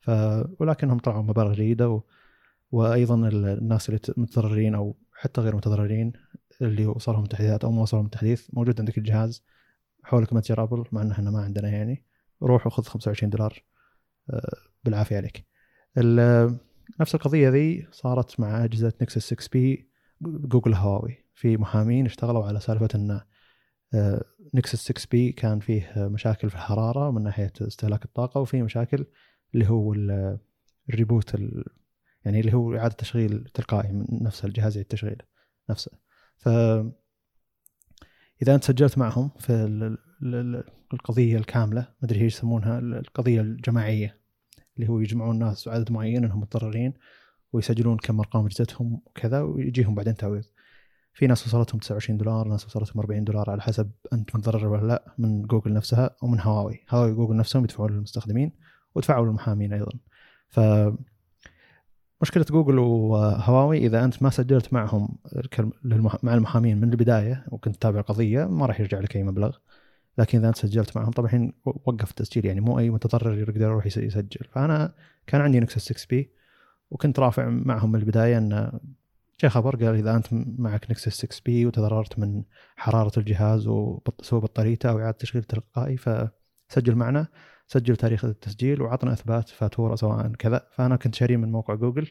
ف 0.00 0.10
ولكنهم 0.60 0.98
طلعوا 0.98 1.22
مبالغ 1.22 1.52
جيدة 1.52 1.88
و... 1.90 2.02
وأيضا 2.70 3.28
ال- 3.28 3.46
الناس 3.58 3.88
اللي 3.88 4.00
متضررين 4.16 4.74
أو 4.74 4.96
حتى 5.12 5.40
غير 5.40 5.56
متضررين 5.56 6.12
اللي 6.62 6.86
وصلهم 6.86 7.24
تحديثات 7.24 7.64
أو 7.64 7.72
ما 7.72 7.82
وصلهم 7.82 8.06
تحديث 8.08 8.48
موجود 8.52 8.80
عندك 8.80 8.98
الجهاز 8.98 9.44
حولك 10.04 10.32
متجر 10.32 10.62
ابل 10.62 10.84
مع 10.92 11.02
إن 11.02 11.10
إحنا 11.10 11.30
ما 11.30 11.40
عندنا 11.40 11.68
يعني. 11.68 12.04
روح 12.42 12.66
وخذ 12.66 12.82
25 12.84 13.30
دولار 13.30 13.62
آه، 14.30 14.56
بالعافية 14.84 15.16
عليك. 15.16 15.46
نفس 17.00 17.14
القضية 17.14 17.48
ذي 17.48 17.86
صارت 17.90 18.40
مع 18.40 18.64
أجهزة 18.64 18.92
Nexus 19.02 19.18
6P 19.34 19.88
جوجل 20.20 20.74
هواوي. 20.74 21.18
في 21.34 21.56
محامين 21.56 22.06
اشتغلوا 22.06 22.44
على 22.46 22.60
سالفة 22.60 22.88
إن 22.94 23.20
آه، 23.94 24.24
Nexus 24.54 24.80
6P 24.92 25.32
كان 25.32 25.60
فيه 25.60 25.92
مشاكل 25.96 26.50
في 26.50 26.56
الحرارة 26.56 27.10
من 27.10 27.22
ناحية 27.22 27.52
استهلاك 27.60 28.04
الطاقة 28.04 28.40
وفي 28.40 28.62
مشاكل 28.62 29.06
اللي 29.54 29.68
هو 29.68 29.92
ال- 29.92 30.38
ال 30.90 30.96
reboot 30.96 31.34
ال- 31.34 31.64
يعني 32.24 32.40
اللي 32.40 32.54
هو 32.54 32.76
إعادة 32.76 32.94
تشغيل 32.94 33.44
تلقائي 33.54 33.92
من 33.92 34.06
نفس 34.22 34.44
الجهاز 34.44 34.76
يعيد 34.76 34.86
تشغيله 34.86 35.24
نفسه. 35.70 35.90
ف 36.36 36.48
إذا 38.42 38.54
أنت 38.54 38.64
سجلت 38.64 38.98
معهم 38.98 39.30
في 39.38 39.50
ال- 39.50 39.82
ال- 40.22 40.34
ال- 40.34 40.64
القضية 40.92 41.38
الكاملة 41.38 41.80
ما 41.80 42.04
أدري 42.04 42.20
إيش 42.20 42.34
يسمونها 42.34 42.78
ال- 42.78 42.94
القضية 42.94 43.40
الجماعية 43.40 44.20
اللي 44.76 44.88
هو 44.88 45.00
يجمعون 45.00 45.38
ناس 45.38 45.68
عدد 45.68 45.92
معين 45.92 46.24
إنهم 46.24 46.40
متضررين 46.40 46.92
ويسجلون 47.52 47.96
كم 47.96 48.18
أرقام 48.20 48.46
اجهزتهم 48.46 49.00
وكذا 49.06 49.40
ويجيهم 49.40 49.94
بعدين 49.94 50.14
تعويض. 50.14 50.44
في 51.14 51.26
ناس 51.26 51.46
وصلتهم 51.46 51.80
29 51.80 52.18
دولار 52.18 52.48
ناس 52.48 52.66
وصلتهم 52.66 53.00
40 53.00 53.24
دولار 53.24 53.50
على 53.50 53.62
حسب 53.62 53.90
أنت 54.12 54.36
متضرر 54.36 54.68
ولا 54.68 54.86
لا 54.86 55.14
من 55.18 55.42
جوجل 55.42 55.72
نفسها 55.72 56.16
أو 56.22 56.28
من 56.28 56.40
هواوي. 56.40 56.84
هواوي 56.90 57.12
وجوجل 57.12 57.36
نفسهم 57.36 57.64
يدفعون 57.64 57.92
للمستخدمين 57.92 58.52
ودفعوا 58.94 59.26
للمحامين 59.26 59.72
أيضا. 59.72 59.92
ف 60.48 60.60
مشكلة 62.22 62.44
جوجل 62.50 62.78
وهواوي 62.78 63.86
إذا 63.86 64.04
أنت 64.04 64.22
ما 64.22 64.30
سجلت 64.30 64.72
معهم 64.72 65.18
مع 66.22 66.34
المحامين 66.34 66.80
من 66.80 66.90
البداية 66.90 67.44
وكنت 67.48 67.76
تتابع 67.76 68.00
القضية 68.00 68.44
ما 68.44 68.66
راح 68.66 68.80
يرجع 68.80 69.00
لك 69.00 69.16
أي 69.16 69.22
مبلغ. 69.22 69.56
لكن 70.18 70.38
إذا 70.38 70.48
أنت 70.48 70.56
سجلت 70.56 70.96
معهم 70.96 71.10
طبعا 71.10 71.26
الحين 71.26 71.52
وقف 71.64 72.10
التسجيل 72.10 72.44
يعني 72.46 72.60
مو 72.60 72.78
أي 72.78 72.90
متضرر 72.90 73.38
يقدر 73.38 73.60
يروح 73.60 73.86
يس- 73.86 73.96
يسجل. 73.96 74.46
فأنا 74.52 74.94
كان 75.26 75.40
عندي 75.40 75.60
Nexus 75.60 75.92
6P 75.92 76.30
وكنت 76.90 77.18
رافع 77.18 77.48
معهم 77.48 77.92
من 77.92 78.00
البداية 78.00 78.38
أن 78.38 78.80
جاء 79.40 79.50
خبر 79.50 79.76
قال 79.84 79.94
إذا 79.94 80.16
أنت 80.16 80.26
معك 80.32 80.90
Nexus 80.90 81.08
6P 81.08 81.66
وتضررت 81.66 82.18
من 82.18 82.42
حرارة 82.76 83.18
الجهاز 83.18 83.66
وسوء 83.66 84.40
بطاريته 84.40 84.90
أو 84.90 84.98
إعادة 84.98 85.16
تشغيل 85.18 85.44
تلقائي 85.44 85.96
فسجل 85.96 86.94
معنا. 86.94 87.28
سجل 87.66 87.96
تاريخ 87.96 88.24
التسجيل 88.24 88.82
وعطنا 88.82 89.12
إثبات 89.12 89.48
فاتورة 89.48 89.94
سواء 89.94 90.28
كذا. 90.28 90.66
فأنا 90.74 90.96
كنت 90.96 91.14
شاريه 91.14 91.36
من 91.36 91.52
موقع 91.52 91.74
جوجل 91.74 92.10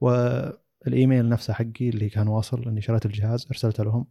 والإيميل 0.00 1.28
نفسه 1.28 1.52
حقي 1.52 1.88
اللي 1.88 2.08
كان 2.08 2.28
واصل 2.28 2.68
إني 2.68 2.80
شريت 2.80 3.06
الجهاز 3.06 3.46
أرسلته 3.50 3.84
لهم 3.84 4.06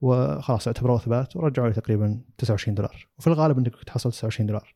وخلاص 0.00 0.66
اعتبروه 0.66 0.96
إثبات 0.96 1.36
ورجعوا 1.36 1.68
لي 1.68 1.74
تقريبا 1.74 2.20
29 2.38 2.74
دولار. 2.74 3.08
وفي 3.18 3.26
الغالب 3.26 3.58
إنك 3.58 3.84
تحصل 3.84 4.12
29 4.12 4.46
دولار. 4.46 4.74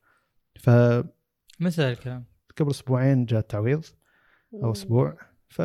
فقبل 0.59 1.09
متى 1.59 1.89
الكلام؟ 1.89 2.25
أسبوعين 2.61 3.25
جاء 3.25 3.39
التعويض. 3.39 3.85
أو 4.53 4.71
أسبوع. 4.71 5.17
ف 5.49 5.59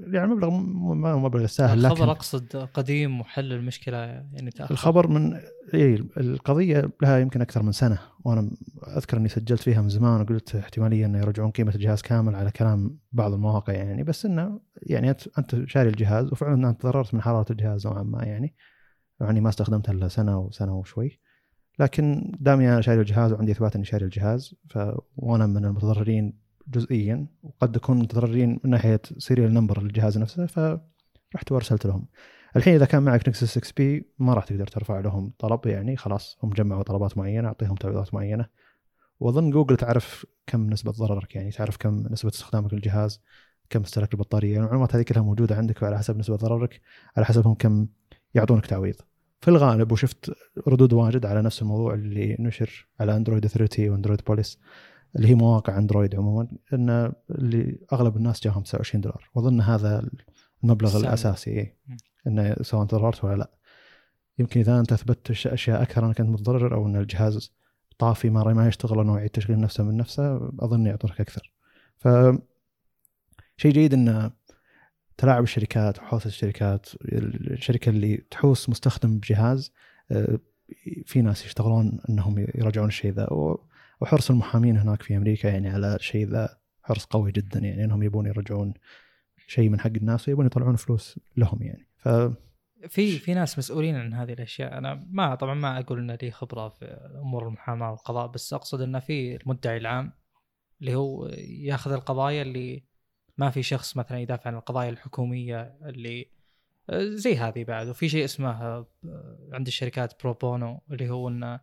يعني 0.00 0.26
مبلغ 0.26 0.50
ما 0.50 1.12
هو 1.12 1.18
مبلغ 1.18 1.44
يستاهل 1.44 1.78
الخبر 1.78 2.00
لكن 2.00 2.10
أقصد 2.10 2.56
قديم 2.56 3.20
وحل 3.20 3.52
المشكلة 3.52 3.96
يعني 3.96 4.50
تأخر. 4.50 4.70
الخبر 4.70 5.08
من 5.08 5.34
إي 5.74 5.94
القضية 6.16 6.90
لها 7.02 7.18
يمكن 7.18 7.40
أكثر 7.40 7.62
من 7.62 7.72
سنة. 7.72 7.98
وأنا 8.24 8.50
أذكر 8.96 9.16
إني 9.16 9.28
سجلت 9.28 9.60
فيها 9.60 9.82
من 9.82 9.88
زمان 9.88 10.20
وقلت 10.20 10.56
احتمالية 10.56 11.06
إنه 11.06 11.18
يرجعون 11.18 11.50
قيمة 11.50 11.74
الجهاز 11.74 12.02
كامل 12.02 12.34
على 12.34 12.50
كلام 12.50 12.98
بعض 13.12 13.32
المواقع 13.32 13.72
يعني. 13.72 14.02
بس 14.02 14.26
إنه 14.26 14.60
يعني 14.82 15.10
أنت 15.10 15.38
أنت 15.38 15.68
شاري 15.68 15.88
الجهاز 15.88 16.32
وفعلا 16.32 16.68
انت 16.68 16.80
تضررت 16.80 17.14
من 17.14 17.22
حرارة 17.22 17.52
الجهاز 17.52 17.86
نوعا 17.86 18.02
ما 18.02 18.24
يعني. 18.24 18.54
يعني 19.20 19.40
ما 19.40 19.48
استخدمته 19.48 19.90
إلا 19.90 20.08
سنة 20.08 20.38
وسنه 20.38 20.78
وشوي. 20.78 21.20
لكن 21.78 22.32
دامي 22.40 22.68
أنا 22.68 22.80
شاري 22.80 23.00
الجهاز 23.00 23.32
وعندي 23.32 23.52
إثبات 23.52 23.76
إني 23.76 23.84
شاري 23.84 24.04
الجهاز 24.04 24.54
ف 24.70 24.78
وأنا 25.16 25.46
من 25.46 25.64
المتضررين 25.64 26.47
جزئيا 26.70 27.26
وقد 27.42 27.76
اكون 27.76 27.98
متضررين 27.98 28.60
من 28.64 28.70
ناحية 28.70 29.00
serial 29.18 29.54
number 29.54 29.82
للجهاز 29.82 30.18
نفسه 30.18 30.46
فرحت 30.46 31.52
وأرسلت 31.52 31.86
لهم. 31.86 32.06
الحين 32.56 32.74
إذا 32.74 32.84
كان 32.84 33.02
معك 33.02 33.28
Nexus 33.28 33.58
6P 33.58 34.12
ما 34.18 34.34
راح 34.34 34.44
تقدر 34.44 34.66
ترفع 34.66 35.00
لهم 35.00 35.32
طلب 35.38 35.66
يعني 35.66 35.96
خلاص 35.96 36.38
هم 36.42 36.50
جمعوا 36.50 36.82
طلبات 36.82 37.18
معينة 37.18 37.48
أعطيهم 37.48 37.74
تعويضات 37.74 38.14
معينة. 38.14 38.46
وأظن 39.20 39.50
جوجل 39.50 39.76
تعرف 39.76 40.26
كم 40.46 40.70
نسبة 40.70 40.92
ضررك 40.92 41.36
يعني 41.36 41.50
تعرف 41.50 41.76
كم 41.76 42.06
نسبة 42.10 42.30
استخدامك 42.30 42.74
للجهاز 42.74 43.20
كم 43.70 43.80
استهلك 43.80 44.14
البطارية 44.14 44.52
يعني 44.52 44.64
المعلومات 44.64 44.94
هذه 44.94 45.02
كلها 45.02 45.22
موجودة 45.22 45.56
عندك 45.56 45.82
وعلى 45.82 45.98
حسب 45.98 46.18
نسبة 46.18 46.36
ضررك 46.36 46.80
على 47.16 47.26
حسب 47.26 47.46
هم 47.46 47.54
كم 47.54 47.86
يعطونك 48.34 48.66
تعويض. 48.66 48.94
في 49.40 49.48
الغالب 49.48 49.92
وشفت 49.92 50.32
ردود 50.68 50.92
واجد 50.92 51.26
على 51.26 51.42
نفس 51.42 51.62
الموضوع 51.62 51.94
اللي 51.94 52.36
نشر 52.38 52.88
على 53.00 53.16
Android 53.16 53.29
Authority 53.29 53.46
و 53.46 53.88
Android 53.88 54.20
Police 54.26 54.58
اللي 55.16 55.28
هي 55.28 55.34
مواقع 55.34 55.78
اندرويد 55.78 56.14
عموما 56.14 56.48
إن 56.72 57.12
اللي 57.30 57.78
أغلب 57.92 58.16
الناس 58.16 58.42
جاهم 58.42 58.62
29 58.62 59.00
دولار. 59.00 59.30
وأظن 59.34 59.60
هذا 59.60 60.08
المبلغ 60.64 60.88
السعر. 60.88 61.02
الأساسي 61.02 61.50
إيه. 61.50 61.76
انه 62.26 62.56
سواء 62.62 62.84
ضررت 62.84 63.24
ولا 63.24 63.36
لا. 63.36 63.50
يمكن 64.38 64.60
إذا 64.60 64.80
أنت 64.80 64.92
اثبتت 64.92 65.46
أشياء 65.46 65.82
أكثر 65.82 66.06
انك 66.06 66.20
انت 66.20 66.30
متضرر 66.30 66.74
أو 66.74 66.86
إن 66.86 66.96
الجهاز 66.96 67.52
طافي 67.98 68.30
ما 68.30 68.54
ما 68.54 68.68
يشتغل 68.68 69.08
يعيد 69.08 69.30
تشغيل 69.30 69.60
نفسه 69.60 69.84
من 69.84 69.96
نفسه 69.96 70.50
أظن 70.60 70.86
يعطونك 70.86 71.20
أكثر. 71.20 71.52
ف 71.98 72.08
شيء 73.56 73.72
جيد 73.72 73.94
إن 73.94 74.30
تلاعب 75.16 75.42
الشركات 75.42 75.98
وحوسه 75.98 76.26
الشركات 76.26 76.88
الشركة 77.04 77.90
اللي 77.90 78.16
تحوس 78.16 78.68
مستخدم 78.68 79.18
بجهاز 79.18 79.72
آه، 80.10 80.38
في 81.04 81.22
ناس 81.22 81.46
يشتغلون 81.46 82.00
إنهم 82.10 82.38
يراجعون 82.38 82.88
الشيء 82.88 83.12
ذا. 83.12 83.28
وحرص 84.00 84.30
المحامين 84.30 84.76
هناك 84.76 85.02
في 85.02 85.16
أمريكا 85.16 85.48
يعني 85.48 85.68
على 85.68 85.96
الشيء 85.96 86.26
ذا 86.26 86.58
حرص 86.82 87.04
قوي 87.04 87.32
جدا 87.32 87.60
يعني 87.60 87.84
إنهم 87.84 88.02
يبون 88.02 88.26
يرجعون 88.26 88.74
شيء 89.46 89.68
من 89.68 89.80
حق 89.80 89.90
الناس 89.96 90.28
ويبون 90.28 90.46
يطلعون 90.46 90.76
فلوس 90.76 91.20
لهم 91.36 91.62
يعني. 91.62 91.88
ف 91.96 92.08
في 92.88 93.18
في 93.18 93.34
ناس 93.34 93.58
مسؤولين 93.58 93.96
عن 93.96 94.14
هذه 94.14 94.32
الأشياء. 94.32 94.78
أنا 94.78 95.06
ما 95.10 95.34
طبعا 95.34 95.54
ما 95.54 95.78
أقول 95.78 95.98
إن 95.98 96.18
لي 96.22 96.30
خبرة 96.30 96.68
في 96.68 96.84
أمور 97.22 97.48
المحاماة 97.48 97.90
والقضاء 97.90 98.26
بس 98.26 98.52
أقصد 98.52 98.80
ان 98.80 99.00
في 99.00 99.36
المدعي 99.36 99.76
العام 99.76 100.12
اللي 100.80 100.94
هو 100.94 101.26
ياخذ 101.48 101.92
القضايا 101.92 102.42
اللي 102.42 102.84
ما 103.38 103.50
في 103.50 103.62
شخص 103.62 103.96
مثلا 103.96 104.18
يدافع 104.18 104.50
عن 104.50 104.56
القضايا 104.56 104.90
الحكومية 104.90 105.78
اللي 105.82 106.26
زي 106.92 107.36
هذه 107.36 107.64
بعد. 107.64 107.88
وفي 107.88 108.08
شيء 108.08 108.24
اسمه 108.24 108.50
آه، 108.50 108.86
عند 109.52 109.66
الشركات 109.66 110.22
pro 110.22 110.48
bono 110.48 110.82
اللي 110.90 111.10
هو 111.10 111.28
إنه 111.28 111.60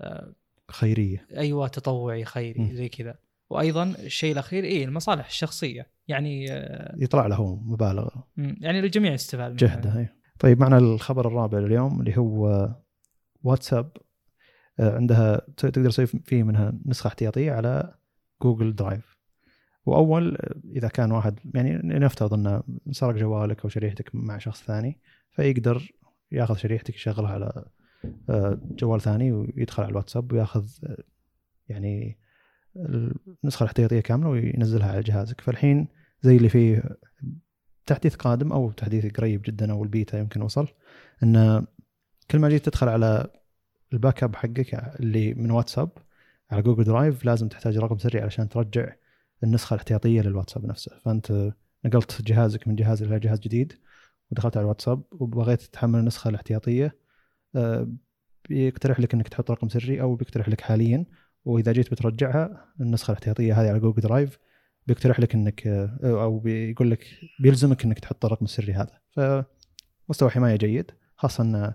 آه، 0.00 0.34
خيرية. 0.70 1.26
أيوه 1.36 1.68
تطوعي 1.68 2.24
خيري 2.24 2.60
م. 2.60 2.74
زي 2.74 2.88
كذا. 2.88 3.14
وأيضا 3.50 3.82
الشيء 3.82 4.32
الأخير 4.32 4.64
إيه 4.64 4.84
المصالح 4.84 5.26
الشخصية. 5.26 5.86
يعني 6.08 6.52
آه، 6.52 6.94
يطلع 6.98 7.26
له 7.26 7.56
مبالغ. 7.56 8.08
يعني 8.36 8.80
الجميع 8.80 9.12
يستفاد 9.12 9.62
منها. 9.62 9.76
جهده 9.76 9.98
أي. 9.98 10.08
طيب 10.38 10.60
معنا 10.60 10.78
الخبر 10.78 11.28
الرابع 11.28 11.58
اليوم 11.58 12.00
اللي 12.00 12.18
هو 12.18 12.68
واتساب. 13.42 13.90
آه، 14.80 14.96
عندها 14.96 15.46
تقدر 15.56 15.90
تسوي 15.90 16.06
فيه 16.06 16.42
منها 16.42 16.72
نسخة 16.86 17.08
احتياطية 17.08 17.52
على 17.52 17.94
جوجل 18.42 18.74
درايف. 18.74 19.16
وأول 19.86 20.36
آه، 20.36 20.54
إذا 20.76 20.88
كان 20.88 21.12
واحد 21.12 21.40
يعني 21.54 21.80
نفترض 21.82 22.34
انه 22.34 22.62
سرق 22.90 23.14
جوالك 23.14 23.62
أو 23.62 23.68
شريحتك 23.68 24.10
مع 24.14 24.38
شخص 24.38 24.62
ثاني 24.62 25.00
فيقدر 25.30 25.92
ياخذ 26.32 26.56
شريحتك 26.56 26.94
يشغلها 26.94 27.30
على 27.30 27.64
جوال 28.70 29.00
ثاني 29.00 29.32
ويدخل 29.32 29.82
على 29.82 29.90
الواتساب 29.90 30.32
وياخذ 30.32 30.68
آه، 30.84 31.04
يعني 31.68 32.18
النسخة 33.44 33.62
الاحتياطية 33.62 34.00
كاملة 34.00 34.28
وينزلها 34.28 34.92
على 34.92 35.00
جهازك. 35.00 35.40
فالحين 35.40 35.88
زي 36.22 36.36
اللي 36.36 36.48
فيه 36.48 36.82
تحديث 37.86 38.14
قادم 38.14 38.52
أو 38.52 38.70
تحديث 38.70 39.06
قريب 39.06 39.42
جدا 39.42 39.72
أو 39.72 39.84
البيتا 39.84 40.18
يمكن 40.18 40.42
وصل 40.42 40.68
إن 41.22 41.66
كل 42.30 42.38
ما 42.38 42.48
جيت 42.48 42.64
تدخل 42.64 42.88
على 42.88 43.26
ال 43.92 44.22
backup 44.22 44.36
حقك 44.36 44.74
اللي 45.00 45.34
من 45.34 45.50
واتساب 45.50 45.90
على 46.50 46.62
جوجل 46.62 46.84
درايف 46.84 47.24
لازم 47.24 47.48
تحتاج 47.48 47.78
رقم 47.78 47.98
سري 47.98 48.20
علشان 48.20 48.48
ترجع 48.48 48.92
النسخة 49.44 49.74
الاحتياطية 49.74 50.20
للواتساب 50.20 50.66
نفسه. 50.66 50.98
فأنت 51.04 51.52
نقلت 51.84 52.22
جهازك 52.22 52.68
من 52.68 52.74
جهاز 52.74 53.02
إلى 53.02 53.18
جهاز 53.18 53.40
جديد 53.40 53.72
ودخلت 54.30 54.56
على 54.56 54.64
الواتساب 54.64 55.02
وبغيت 55.12 55.62
تحمل 55.62 55.98
النسخة 55.98 56.28
الاحتياطية 56.28 56.86
آه، 56.86 57.05
بيقترح 58.48 59.00
لك 59.00 59.14
إنك 59.14 59.28
تحط 59.28 59.50
رقم 59.50 59.68
سري 59.68 60.00
أو 60.00 60.14
بيقترح 60.14 60.48
لك 60.48 60.60
حاليا. 60.60 61.04
وإذا 61.44 61.72
جيت 61.72 61.90
بترجعها 61.90 62.64
النسخة 62.80 63.10
الاحتياطية 63.10 63.60
هذه 63.60 63.68
على 63.68 63.80
جوجل 63.80 64.02
درايف 64.02 64.38
بيقترح 64.86 65.20
لك 65.20 65.34
إنك 65.34 65.66
آه، 65.66 65.98
أو 66.04 66.38
بيقول 66.38 66.90
لك 66.90 67.04
بيلزمك 67.40 67.84
إنك 67.84 67.98
تحط 67.98 68.24
الرقم 68.24 68.44
السري 68.44 68.72
هذا. 68.72 68.98
فمستوى 69.10 70.30
حماية 70.30 70.56
جيد 70.56 70.90
خاصة 71.16 71.44
إن 71.44 71.72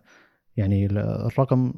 يعني 0.58 0.86
ال- 0.86 0.98
الرقم 0.98 1.74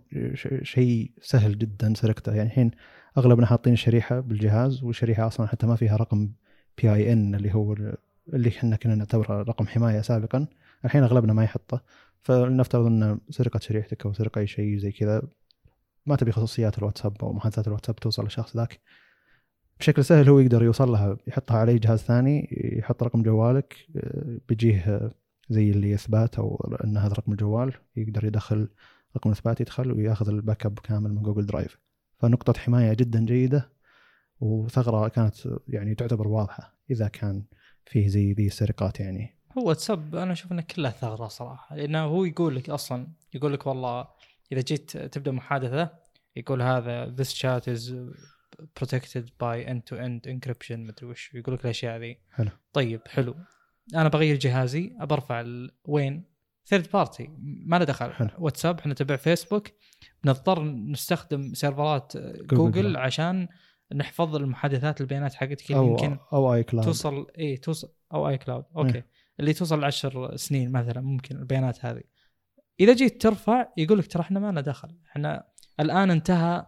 شيء 0.63 1.11
سهل 1.21 1.57
جدا 1.57 1.93
سرقته 1.93 2.33
يعني 2.35 2.49
الحين 2.49 2.71
أغلبنا 3.17 3.45
حاطين 3.45 3.73
الشريحه 3.73 4.19
بالجهاز 4.19 4.83
والشريحه 4.83 5.27
أصلا 5.27 5.47
حتى 5.47 5.67
ما 5.67 5.75
فيها 5.75 5.95
رقم 5.97 6.29
PIN 6.81 7.35
اللي 7.35 7.53
هو 7.53 7.73
ال- 7.73 7.97
اللي 8.33 8.49
إحنا 8.49 8.75
كنا 8.75 8.95
نعتبره 8.95 9.41
رقم 9.41 9.67
حماية 9.67 10.01
سابقا. 10.01 10.47
الحين 10.85 11.03
أغلبنا 11.03 11.33
ما 11.33 11.43
يحطه. 11.43 11.81
فلنفترض 12.23 12.85
أن 12.85 13.19
سرقت 13.29 13.61
شريحتك 13.61 14.05
أو 14.05 14.13
سرق 14.13 14.37
أي 14.37 14.47
شيء 14.47 14.77
زي 14.77 14.91
كذا 14.91 15.21
ما 16.05 16.15
تبي 16.15 16.31
خصوصيات 16.31 16.77
الواتساب 16.77 17.17
أو 17.23 17.33
محادثات 17.33 17.67
الواتساب 17.67 17.95
توصل 17.95 18.23
للشخص 18.23 18.57
ذاك 18.57 18.79
بشكل 19.79 20.05
سهل 20.05 20.29
هو 20.29 20.39
يقدر 20.39 20.63
يوصل 20.63 20.91
لها 20.91 21.17
يحطها 21.27 21.57
على 21.57 21.71
أي 21.71 21.79
جهاز 21.79 21.99
ثاني 21.99 22.49
يحط 22.79 23.03
رقم 23.03 23.23
جوالك 23.23 23.75
بيجيه 24.49 25.11
زي 25.49 25.71
اللي 25.71 25.93
اثبات 25.93 26.35
أو 26.35 26.77
إن 26.83 26.97
هذا 26.97 27.13
رقم 27.13 27.31
الجوال 27.31 27.73
يقدر 27.95 28.25
يدخل 28.25 28.69
رقم 29.17 29.29
الإثبات 29.29 29.61
يدخل 29.61 29.91
ويأخذ 29.91 30.29
ال 30.29 30.65
backup 30.65 30.79
كامل 30.79 31.13
من 31.13 31.21
جوجل 31.21 31.45
درايف. 31.45 31.79
فنقطة 32.19 32.59
حماية 32.59 32.93
جدا 32.93 33.25
جيدة 33.25 33.69
وثغرة 34.39 35.07
كانت 35.07 35.35
يعني 35.67 35.95
تعتبر 35.95 36.27
واضحة 36.27 36.77
إذا 36.91 37.07
كان 37.07 37.43
فيه 37.85 38.07
زي 38.07 38.33
ذي 38.33 38.47
السرقات 38.47 38.99
يعني. 38.99 39.37
هو 39.57 39.67
واتساب 39.67 40.15
أنا 40.15 40.31
أشوف 40.31 40.51
إنه 40.51 40.61
كلها 40.61 40.91
ثغرة 40.91 41.27
صراحة 41.27 41.75
لأنه 41.75 42.03
هو 42.03 42.25
يقول 42.25 42.55
لك 42.55 42.69
أصلا 42.69 43.07
يقول 43.33 43.53
لك 43.53 43.67
والله 43.67 44.07
إذا 44.51 44.61
جيت 44.61 44.97
تبدأ 44.97 45.31
محادثة 45.31 45.89
يقول 46.35 46.61
هذا 46.61 47.15
this 47.15 47.29
chat 47.29 47.63
is 47.67 47.93
protected 48.79 49.25
by 49.39 49.63
end 49.67 49.81
to 49.89 49.97
end 49.97 50.27
encryption 50.27 50.71
مدري 50.71 51.07
وش 51.07 51.33
يقول 51.33 51.55
لك 51.55 51.65
الأشياء 51.65 51.99
ذي 51.99 52.17
حلو. 52.31 52.49
طيب 52.73 53.01
حلو 53.07 53.35
أنا 53.95 54.09
بغير 54.09 54.35
جهازي 54.35 54.95
برفع 54.99 55.45
وين 55.85 56.23
third 56.65 56.87
party 56.93 57.29
ما 57.39 57.79
له 57.79 57.85
دخل 57.85 58.13
حلو. 58.13 58.29
واتساب 58.37 58.79
إحنا 58.79 58.93
تبع 58.93 59.15
فيسبوك 59.15 59.67
نضطر 60.25 60.63
نستخدم 60.63 61.53
server 61.53 62.08
ات 62.08 62.17
جوجل 62.17 62.57
جوجل. 62.57 62.97
عشان 62.97 63.47
نحفظ 63.95 64.35
المحادثات 64.35 65.01
البيانات 65.01 65.33
حقتك 65.33 65.71
اللي 65.71 65.87
يمكن 65.87 66.17
أو 66.33 66.53
iCloud 66.53 66.85
توصل 66.85 67.27
اي 67.39 67.57
توصل 67.57 67.91
أو 68.13 68.29
iCloud 68.29 68.65
okay 68.75 68.95
إيه. 68.95 69.12
اللي 69.39 69.53
توصل 69.53 69.81
لعشر 69.81 70.35
سنين 70.35 70.71
مثلا 70.71 71.01
ممكن 71.01 71.37
البيانات 71.37 71.85
هذه. 71.85 72.03
إذا 72.79 72.93
جيت 72.93 73.21
ترفع 73.21 73.67
يقول 73.77 73.99
لك 73.99 74.07
ترى 74.07 74.21
إحنا 74.21 74.39
ما 74.39 74.51
لنا 74.51 74.61
دخل. 74.61 74.97
إحنا 75.11 75.47
الآن 75.79 76.11
انتهى 76.11 76.65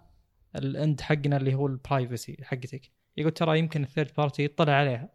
ال 0.55 0.67
end 0.67 1.01
حقنا 1.01 1.37
اللي 1.37 1.53
هو 1.53 1.67
ال 1.67 1.76
privacy 1.76 2.37
حقتك. 2.43 2.91
يقول 3.17 3.31
ترى 3.31 3.59
يمكن 3.59 3.83
ال 3.83 3.88
third 3.88 4.11
party 4.17 4.43
يطلع 4.43 4.73
عليها. 4.73 5.09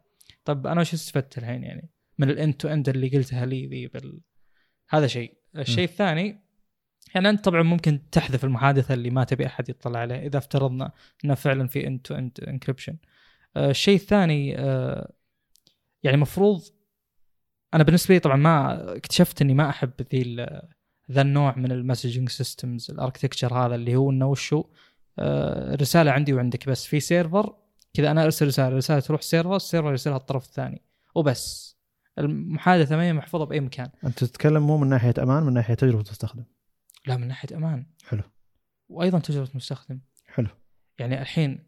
طب 0.44 0.66
أنا 0.66 0.80
وش 0.80 0.94
استفدت 0.94 1.38
الحين 1.38 1.64
يعني؟ 1.64 1.90
من 2.18 2.30
ال 2.30 2.36
end 2.36 2.54
to 2.54 2.68
end 2.68 2.88
اللي 2.88 3.08
قلتها 3.08 3.46
لي 3.46 3.66
ذي 3.66 3.86
بال... 3.86 4.20
هذا 4.88 5.06
شيء. 5.06 5.40
الشيء 5.56 5.84
الثاني 5.84 6.50
يعني 7.14 7.30
أنت 7.30 7.44
طبعا 7.44 7.62
ممكن 7.62 8.10
تحذف 8.10 8.44
المحادثة 8.44 8.94
اللي 8.94 9.10
ما 9.10 9.24
تبي 9.24 9.46
أحد 9.46 9.68
يطلع 9.68 10.00
عليها 10.00 10.26
إذا 10.26 10.38
افترضنا 10.38 10.92
إنه 11.24 11.34
فعلا 11.34 11.68
في 11.68 11.86
end 11.86 12.00
to 12.00 12.14
end 12.14 12.40
encryption 12.48 12.96
الشيء 13.56 13.94
الثاني 13.94 14.58
آه، 14.58 15.12
يعني 16.02 16.16
مفروض 16.16 16.62
أنا 17.74 17.84
بالنسبة 17.84 18.14
لي 18.14 18.20
طبعا 18.20 18.36
ما 18.36 18.96
اكتشفت 18.96 19.42
إني 19.42 19.54
ما 19.54 19.68
أحب 19.68 19.90
ذي 20.12 20.46
ذا 21.12 21.22
النوع 21.22 21.56
من 21.56 21.72
ال 21.72 21.78
messaging 21.78 22.28
systems 22.28 22.90
ال 22.90 22.95
architecture 22.95 23.54
هذا 23.54 23.74
اللي 23.74 23.96
هو 23.96 24.10
إنه 24.10 24.26
وشو؟ 24.26 24.64
آه، 25.18 25.74
رسالة 25.74 26.10
عندي 26.10 26.32
وعندك 26.32 26.68
بس. 26.68 26.84
في 26.86 27.00
server 27.00 27.54
كذا 27.94 28.10
أنا 28.10 28.24
أرسل 28.24 28.46
رسالة 28.46 28.76
رسالة 28.76 29.00
تروح 29.00 29.22
server 29.22 29.56
ال 29.56 29.61
server 29.61 29.90
يرسلها 29.90 30.16
الطرف 30.16 30.44
الثاني. 30.44 30.82
وبس. 31.14 31.76
المحادثة 32.18 32.96
ما 32.96 33.02
هي 33.02 33.12
محفوظة 33.12 33.44
بأي 33.44 33.60
مكان. 33.60 33.88
أنت 34.04 34.24
تتكلم 34.24 34.66
مو 34.66 34.76
من 34.76 34.88
ناحية 34.88 35.14
أمان 35.18 35.42
من 35.42 35.52
ناحية 35.52 35.74
تجربة 35.74 36.00
مستخدم. 36.00 36.44
لا 37.06 37.16
من 37.16 37.28
ناحية 37.28 37.56
أمان. 37.56 37.86
حلو. 38.04 38.22
وأيضا 38.88 39.18
تجربة 39.18 39.50
مستخدم. 39.54 40.00
حلو. 40.26 40.48
يعني 40.98 41.20
الحين 41.20 41.64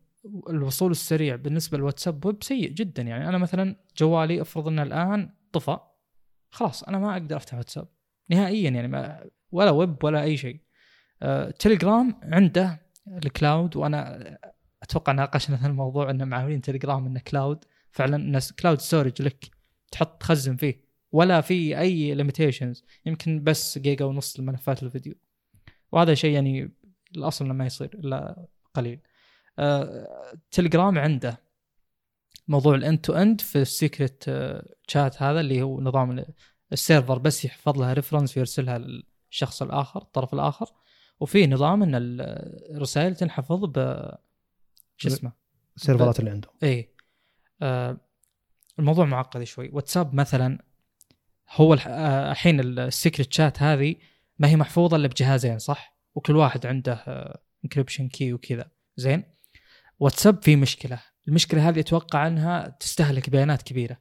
الوصول 0.51 0.91
السريع 0.91 1.37
بالنسبة 1.37 1.79
للواتساب 1.79 2.27
ويب 2.27 2.43
سيء 2.43 2.71
جدا. 2.71 3.03
يعني 3.03 3.29
أنا 3.29 3.38
مثلا 3.38 3.77
جوالي 3.97 4.43
افرض 4.43 4.69
إنه 4.69 4.83
الآن 4.83 5.31
طفى 5.53 5.77
خلاص 6.53 6.83
أنا 6.83 6.99
ما 6.99 7.12
أقدر 7.12 7.37
أفتح 7.37 7.55
واتساب. 7.55 7.88
نهائيا 8.31 8.71
يعني 8.71 8.88
ما 8.88 9.25
ولا 9.53 9.71
ويب 9.71 10.05
ولا 10.05 10.23
أي 10.23 10.37
شيء. 10.37 10.61
آه، 11.23 11.51
تليجرام 11.51 12.21
عنده 12.23 12.83
ال 13.09 13.20
cloud 13.20 13.77
وأنا 13.77 14.38
أتوقع 14.83 15.12
ناقشنا 15.12 15.57
هذا 15.57 15.67
الموضوع 15.67 16.11
ان 16.11 16.29
معاونين 16.29 16.61
تليجرام 16.61 17.07
إنه 17.07 17.21
cloud. 17.21 17.65
فعلا 17.91 18.17
إنه 18.17 18.43
cloud 18.61 18.81
storage 18.81 19.23
لك 19.23 19.51
تحط 19.93 20.21
تخزن 20.21 20.57
فيه. 20.57 20.85
ولا 21.12 21.41
في 21.41 21.79
أي 21.79 22.15
limitations 22.15 22.85
يمكن 23.07 23.45
بس 23.45 23.79
جيجا 23.79 24.05
ونص 24.05 24.38
الملفات 24.38 24.83
الفيديو. 24.83 25.15
وهذا 25.93 26.15
شيء 26.15 26.35
يعني 26.35 26.73
الأصل 27.17 27.47
ما 27.47 27.67
يصير 27.67 27.91
إلا 27.95 28.47
قليل. 28.75 29.01
آه، 29.59 30.37
تليجرام 30.51 30.99
عنده. 30.99 31.52
موضوع 32.49 32.75
ال 32.75 32.81
end 32.81 32.99
to 32.99 33.12
end 33.12 33.41
في 33.41 33.59
ال 33.62 33.71
secret 33.71 34.25
chat 34.88 35.23
هذا 35.23 35.41
اللي 35.41 35.63
هو 35.63 35.81
نظام 35.81 36.11
ال- 36.19 36.35
ال 36.73 36.79
server 36.79 37.19
بس 37.19 37.45
يحفظ 37.45 37.79
لها 37.79 37.93
reference 37.93 38.37
ويرسلها 38.37 38.79
للشخص 38.79 39.63
الآخر 39.63 40.03
الطرف 40.03 40.35
الآخر. 40.35 40.67
وفي 41.21 41.47
نظام 41.47 41.83
إن 41.83 41.95
ال- 41.95 42.21
الرسائل 42.77 43.17
تنحفظ 43.17 43.65
ب 43.65 43.75
شو 44.97 45.09
اسمه؟ 45.09 45.33
ال 45.77 45.82
server 45.82 46.15
ات 46.15 46.21
اللي 46.21 46.31
عندهم 46.31 46.53
اي 46.63 46.95
آه 47.63 47.97
الموضوع 48.79 49.05
معقد 49.05 49.43
شوي. 49.45 49.71
واتساب 49.73 50.15
مثلا 50.15 50.59
هو 51.51 51.75
آه، 51.75 52.31
الحين 52.31 52.61
ال 52.61 52.71
secret 52.71 53.33
chat 53.33 53.62
هذه 53.63 53.97
ما 54.39 54.49
هي 54.49 54.57
محفوظة 54.57 54.97
إلا 54.97 55.09
بجهازين 55.09 55.59
صح؟ 55.59 55.99
وكل 56.15 56.37
واحد 56.37 56.67
عنده 56.67 56.95
encryption 57.65 58.09
key 58.09 58.33
وكذا. 58.33 58.71
زين. 58.97 59.25
واتساب 60.01 60.43
فيه 60.43 60.57
مشكلة. 60.57 61.03
المشكلة 61.29 61.69
هذه 61.69 61.81
أتوقع 61.81 62.27
أنها 62.27 62.69
تستهلك 62.81 63.31
بيانات 63.31 63.63
كبيرة. 63.63 63.97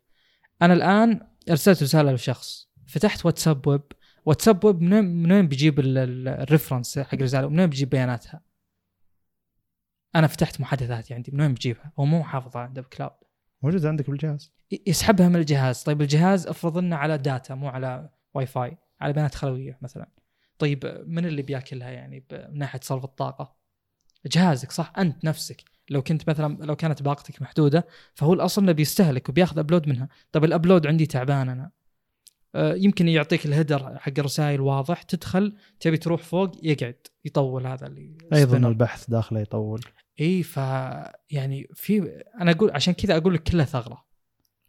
أنا 0.61 0.73
الآن 0.73 1.27
أرسلت 1.49 1.83
رسالة 1.83 2.11
لشخص 2.11 2.69
فتحت 2.87 3.25
واتساب 3.25 3.67
ويب. 3.67 3.81
واتساب 4.25 4.65
ويب 4.65 4.81
من 4.81 5.31
وين 5.31 5.47
بيجيب 5.47 5.79
ال- 5.79 5.97
ال- 5.97 6.27
ال 6.27 6.34
reference 6.34 6.99
حق 6.99 7.13
الرسالة؟ 7.13 7.47
ومن 7.47 7.59
وين 7.59 7.69
بيجيب 7.69 7.89
بياناتها؟ 7.89 8.41
أنا 10.15 10.27
فتحت 10.27 10.61
محادثاتي 10.61 11.13
عندي 11.13 11.31
من 11.31 11.41
وين 11.41 11.53
بجيبها 11.53 11.91
هو 11.99 12.05
مو 12.05 12.23
حافظها 12.23 12.61
عنده 12.61 12.81
ب 12.81 12.86
cloud 12.86 13.11
موجود 13.61 13.85
عندك 13.85 14.09
بالجهاز. 14.09 14.53
يسحبها 14.87 15.29
من 15.29 15.35
الجهاز. 15.35 15.83
طيب 15.83 16.01
الجهاز 16.01 16.47
افرض 16.47 16.77
إنه 16.77 16.95
على 16.95 17.17
data 17.17 17.55
مو 17.55 17.67
على 17.67 18.09
واي 18.33 18.45
فاي 18.45 18.77
على 19.01 19.13
بيانات 19.13 19.35
خلوية 19.35 19.79
مثلا. 19.81 20.11
طيب 20.59 21.03
من 21.07 21.25
اللي 21.25 21.41
بياكلها 21.41 21.89
يعني؟ 21.89 22.25
من 22.31 22.57
ناحية 22.57 22.79
صرف 22.83 23.03
الطاقة. 23.03 23.55
جهازك 24.25 24.71
صح؟ 24.71 24.93
أنت 24.97 25.25
نفسك. 25.25 25.63
لو 25.89 26.01
كنت 26.01 26.29
مثلا 26.29 26.57
لو 26.65 26.75
كانت 26.75 27.01
باقتك 27.01 27.41
محدودة 27.41 27.87
فهو 28.13 28.33
الأصل 28.33 28.61
إنه 28.61 28.71
بيستهلك 28.71 29.29
وبياخذ 29.29 29.59
upload 29.59 29.89
منها. 29.89 30.09
طيب 30.31 30.43
ال 30.43 30.49
upload 30.49 30.87
عندي 30.87 31.05
تعبان 31.05 31.49
أنا. 31.49 31.71
آه، 32.55 32.73
يمكن 32.73 33.07
يعطيك 33.07 33.45
ال 33.45 33.53
header 33.53 33.97
حق 33.97 34.11
الرسائل 34.17 34.61
واضح 34.61 35.01
تدخل 35.01 35.55
تبي 35.79 35.97
تروح 35.97 36.23
فوق 36.23 36.51
يقعد 36.63 36.95
يطول 37.25 37.67
هذا 37.67 37.87
اللي 37.87 38.17
أيضا. 38.33 38.57
البحث 38.57 39.09
داخله 39.09 39.39
يطول. 39.39 39.81
إي 40.19 40.43
ف 40.43 40.57
يعني 41.29 41.67
في 41.73 42.23
أنا 42.41 42.51
أقول 42.51 42.71
عشان 42.71 42.93
كذا 42.93 43.17
أقول 43.17 43.33
لك 43.33 43.43
كلها 43.43 43.65
ثغرة. 43.65 44.05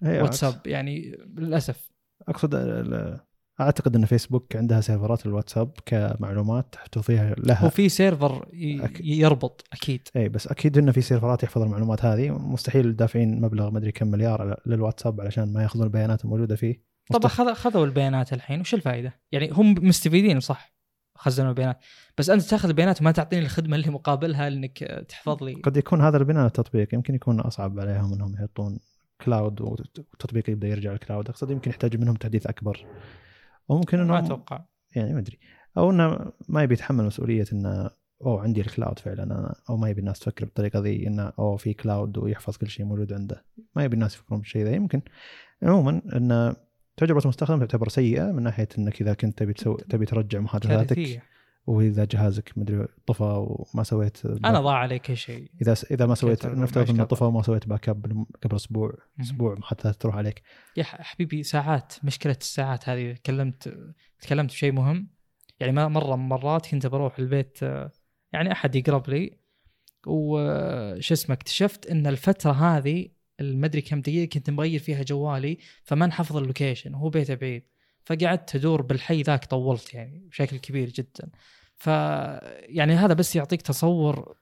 إيه، 0.04 0.22
واتساب 0.22 0.66
يعني 0.66 1.18
للأسف. 1.36 1.92
أقصد 2.28 2.54
ال- 2.54 3.20
أعتقد 3.60 3.96
إن 3.96 4.04
فيسبوك 4.04 4.56
عندها 4.56 4.80
server 4.80 5.19
ات 5.19 5.26
الواتساب 5.26 5.72
كمعلومات 5.86 6.66
تحتفظيها 6.72 7.34
لها. 7.38 7.66
وفي 7.66 7.88
server 7.88 8.48
يربط 9.00 9.64
أكيد. 9.72 10.08
إي 10.16 10.28
بس 10.28 10.46
أكيد 10.46 10.78
إنه 10.78 10.92
في 10.92 11.00
server 11.00 11.36
ات 11.36 11.42
يحفظ 11.42 11.62
المعلومات 11.62 12.04
هذه. 12.04 12.30
مستحيل 12.30 12.96
دافعين 12.96 13.40
مبلغ 13.40 13.70
ما 13.70 13.78
أدري 13.78 13.92
كم 13.92 14.06
مليار 14.06 14.60
للواتساب 14.66 15.20
علشان 15.20 15.52
ما 15.52 15.62
يأخذون 15.62 15.86
البيانات 15.86 16.24
الموجودة 16.24 16.56
فيه. 16.56 16.82
طب 17.12 17.26
خذوا 17.26 17.84
البيانات 17.84 18.32
الحين 18.32 18.60
وش 18.60 18.74
الفائدة؟ 18.74 19.20
يعني 19.32 19.50
هم 19.50 19.74
مستفيدين 19.82 20.40
صح 20.40 20.72
خزنوا 21.14 21.50
البيانات. 21.50 21.78
بس 22.18 22.30
أنت 22.30 22.42
تأخذ 22.42 22.68
البيانات 22.68 23.00
وما 23.00 23.12
تعطيني 23.12 23.42
الخدمة 23.42 23.76
اللي 23.76 23.90
مقابلها 23.90 24.48
انك 24.48 25.04
تحفظ 25.08 25.42
لي. 25.44 25.54
قد 25.54 25.76
يكون 25.76 26.00
هذا 26.00 26.16
البناء 26.16 26.46
التطبيق 26.46 26.94
يمكن 26.94 27.14
يكون 27.14 27.40
أصعب 27.40 27.80
عليهم 27.80 28.12
إنهم 28.12 28.34
يحطون 28.34 28.78
cloud 29.20 29.60
والتطبيق 29.60 30.50
يبدأ 30.50 30.68
يرجع 30.68 30.92
ال 30.92 30.98
cloud 30.98 31.28
أقصد 31.28 31.50
يمكن 31.50 31.70
يحتاج 31.70 31.96
منهم 31.96 32.14
تحديث 32.14 32.46
أكبر. 32.46 32.86
أو 33.70 33.76
ممكن 33.76 34.02
ما 34.02 34.18
أتوقع. 34.18 34.64
يعني 34.96 35.12
ما 35.12 35.18
أدري. 35.18 35.38
أو 35.76 35.90
إنه 35.90 36.32
ما 36.48 36.62
يبي 36.62 36.74
يتحمل 36.74 37.04
مسؤولية 37.04 37.44
إنه 37.52 37.90
أوه 38.26 38.42
عندي 38.42 38.60
ال 38.60 38.66
cloud 38.66 38.98
فعلا 38.98 39.22
أنا. 39.22 39.54
أو 39.70 39.76
ما 39.76 39.90
يبي 39.90 40.00
الناس 40.00 40.18
تفكر 40.18 40.44
بالطريقة 40.44 40.78
ذي 40.78 41.06
إنه 41.06 41.32
أوه 41.38 41.56
في 41.56 41.74
cloud 41.74 42.18
ويحفظ 42.18 42.56
كل 42.56 42.68
شيء 42.68 42.86
موجود 42.86 43.12
عنده. 43.12 43.44
ما 43.76 43.84
يبي 43.84 43.94
الناس 43.94 44.14
يفكرون 44.14 44.40
بالشيء 44.40 44.64
ذا. 44.64 44.74
يمكن 44.74 45.02
عموما 45.62 46.02
إن 46.16 46.54
تجربة 46.96 47.20
المستخدم 47.20 47.58
تعتبر 47.58 47.88
سيئة 47.88 48.32
من 48.32 48.42
ناحية 48.42 48.68
إنك 48.78 49.00
إذا 49.00 49.14
كنت 49.14 49.38
تبي 49.38 49.52
تسوي 49.52 49.76
تبي 49.76 50.06
ترجع 50.06 50.40
محادثاتك 50.40 51.22
وإذا 51.66 52.04
جهازك 52.04 52.52
مدري 52.56 52.86
طفى 53.06 53.46
وما 53.74 53.82
سويت 53.82 54.26
أنا 54.26 54.60
ضاع 54.60 54.74
علي 54.74 54.98
كل 54.98 55.16
شيء. 55.16 55.50
إذا 55.62 55.74
إذا 55.90 56.06
ما 56.06 56.14
سويت 56.14 56.46
نفترض 56.46 56.90
إنه. 56.90 57.04
طفى 57.04 57.24
وما 57.24 57.42
سويت 57.42 57.68
backup 57.68 58.26
قبل 58.42 58.56
أسبوع. 58.56 58.94
أسبوع 59.20 59.54
محادثات 59.54 60.02
تروح 60.02 60.16
عليك. 60.16 60.42
يا 60.76 60.84
حبيبي 60.84 61.42
ساعات 61.42 61.94
مشكلة 62.04 62.36
الساعات 62.40 62.88
هذه. 62.88 63.12
تكلمت 63.12 63.78
تكلمت 64.20 64.50
بشيء 64.50 64.72
مهم. 64.72 65.08
يعني 65.60 65.72
ما 65.72 65.88
مره 65.88 66.16
من 66.16 66.28
مرات 66.28 66.66
كنت 66.66 66.86
بروح 66.86 67.18
البيت 67.18 67.62
يعني 68.32 68.52
أحد 68.52 68.74
يقرب 68.74 69.10
لي. 69.10 69.38
وش 70.06 71.12
اسمه 71.12 71.34
اكتشفت 71.34 71.86
إن 71.86 72.06
الفترة 72.06 72.52
هذه 72.52 73.08
المدري 73.40 73.80
كم 73.80 74.00
دقيقة 74.00 74.30
كنت 74.30 74.50
مغير 74.50 74.80
فيها 74.80 75.02
جوالي 75.02 75.58
فما 75.82 76.06
نحفظ 76.06 76.36
ال 76.36 76.42
location. 76.42 76.94
وهو 76.94 77.10
بيته 77.10 77.34
بعيد. 77.34 77.62
فقعدت 78.04 78.54
أدور 78.56 78.82
بالحي 78.82 79.22
ذاك 79.22 79.44
طولت 79.44 79.94
يعني 79.94 80.28
بشكل 80.30 80.56
كبير 80.56 80.88
جدا. 80.88 81.30
ف 81.76 81.86
يعني 81.86 82.94
هذا 82.94 83.14
بس 83.14 83.36
يعطيك 83.36 83.62
تصور 83.62 84.36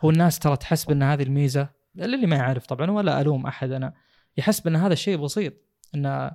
هو 0.00 0.10
الناس 0.10 0.38
ترى 0.38 0.56
تحسب 0.56 0.90
إن 0.90 1.02
هذه 1.02 1.22
الميزة 1.22 1.68
اللي 1.98 2.26
ما 2.26 2.36
يعرف 2.36 2.66
طبعا 2.66 2.90
ولا 2.90 3.20
ألوم 3.20 3.46
أحد 3.46 3.70
أنا 3.70 3.94
يحسب 4.36 4.66
إن 4.66 4.76
هذا 4.76 4.92
الشيء 4.92 5.16
بسيط 5.16 5.52
إن 5.94 6.30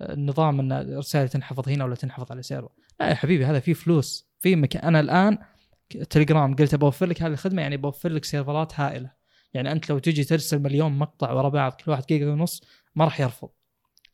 النظام 0.00 0.60
إن 0.60 0.72
الرسائل 0.72 1.28
تنحفظ 1.28 1.68
هنا 1.68 1.84
ولا 1.84 1.94
تنحفظ 1.94 2.32
على 2.32 2.42
سيرفر. 2.42 2.68
لا 3.00 3.08
يا 3.08 3.14
حبيبي 3.14 3.44
هذا 3.44 3.60
فيه 3.60 3.72
فلوس 3.72 4.32
في 4.40 4.56
مكان 4.56 4.82
أنا 4.82 5.00
الآن 5.00 5.38
تليجرام 6.10 6.56
قلت 6.56 6.74
بوفر 6.74 7.06
لك 7.06 7.22
هذه 7.22 7.32
الخدمة 7.32 7.62
يعني 7.62 7.76
بوفر 7.76 8.08
لك 8.08 8.24
سيرفرات 8.24 8.80
هائلة. 8.80 9.10
يعني 9.54 9.72
أنت 9.72 9.90
لو 9.90 9.98
تجي 9.98 10.24
ترسل 10.24 10.58
مليون 10.58 10.92
مقطع 10.92 11.32
ورا 11.32 11.48
بعض 11.48 11.72
كل 11.72 11.90
واحد 11.90 12.02
دقيقه 12.02 12.30
ونص 12.30 12.62
ما 12.94 13.04
راح 13.04 13.20
يرفض. 13.20 13.48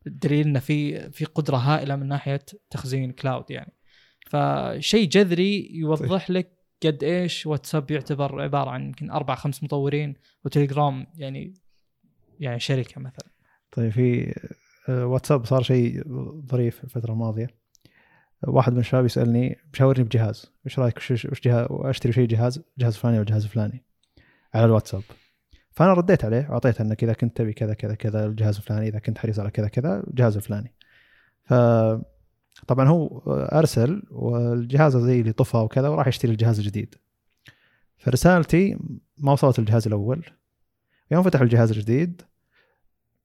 الدليل 0.06 0.46
انه 0.46 0.60
في 0.60 1.10
في 1.10 1.24
قدرة 1.24 1.56
هائلة 1.56 1.96
من 1.96 2.08
ناحية 2.08 2.40
تخزين 2.70 3.12
cloud 3.12 3.50
يعني. 3.50 3.72
فشيء 4.26 5.08
جذري 5.08 5.68
يوضح 5.72 6.30
لك 6.30 6.58
قد 6.82 7.04
إيش 7.04 7.46
واتساب 7.46 7.90
يعتبر 7.90 8.42
عبارة 8.42 8.70
عن 8.70 8.84
يمكن 8.84 9.10
أربع 9.10 9.34
خمس 9.34 9.62
مطورين 9.62 10.14
وتليجرام 10.44 11.06
يعني 11.16 11.54
يعني 12.40 12.60
شركة 12.60 13.00
مثلا. 13.00 13.28
طيب 13.72 13.92
في 13.92 14.34
آه، 14.88 15.06
واتساب 15.06 15.44
صار 15.44 15.62
شيء 15.62 16.02
ظريف 16.46 16.84
الفترة 16.84 17.12
الماضية. 17.12 17.48
واحد 18.46 18.72
من 18.72 18.78
الشباب 18.78 19.04
يسألني 19.04 19.58
بشاورني 19.72 20.04
بجهاز 20.04 20.52
إيش 20.66 20.78
رأيك؟ 20.78 20.96
وش 20.96 21.10
وش 21.10 21.40
جهاز؟ 21.40 21.66
اشتري 21.70 22.12
شيء 22.12 22.26
جهاز 22.26 22.62
جهاز 22.78 22.96
فلاني 22.96 23.18
ولا 23.18 23.26
جهاز 23.26 23.46
فلاني 23.46 23.84
على 24.54 24.64
الواتساب؟ 24.64 25.02
فأنا 25.78 25.92
رديت 25.92 26.24
عليه 26.24 26.46
واعطيته 26.50 26.82
انك 26.82 27.04
اذا 27.04 27.12
كنت 27.12 27.36
تبي 27.36 27.52
كذا 27.52 27.74
كذا 27.74 27.94
كذا 27.94 28.26
الجهاز 28.26 28.56
الفلاني 28.56 28.88
إذا 28.88 28.98
كنت 28.98 29.18
حريص 29.18 29.38
على 29.38 29.50
كذا 29.50 29.68
كذا 29.68 30.04
الجهاز 30.08 30.36
الفلاني. 30.36 30.74
ف 31.44 31.54
طبعا 32.66 32.88
هو 32.88 33.18
أرسل 33.52 34.02
والجهاز 34.10 34.96
زي 34.96 35.20
اللي 35.20 35.32
طفى 35.32 35.56
وكذا 35.56 35.88
وراح 35.88 36.06
يشتري 36.06 36.32
الجهاز 36.32 36.58
الجديد. 36.58 36.94
فرسالتي 37.98 38.78
ما 39.18 39.32
وصلت 39.32 39.58
الجهاز 39.58 39.86
الأول. 39.86 40.24
يوم 41.10 41.22
فتح 41.22 41.40
الجهاز 41.40 41.70
الجديد 41.70 42.22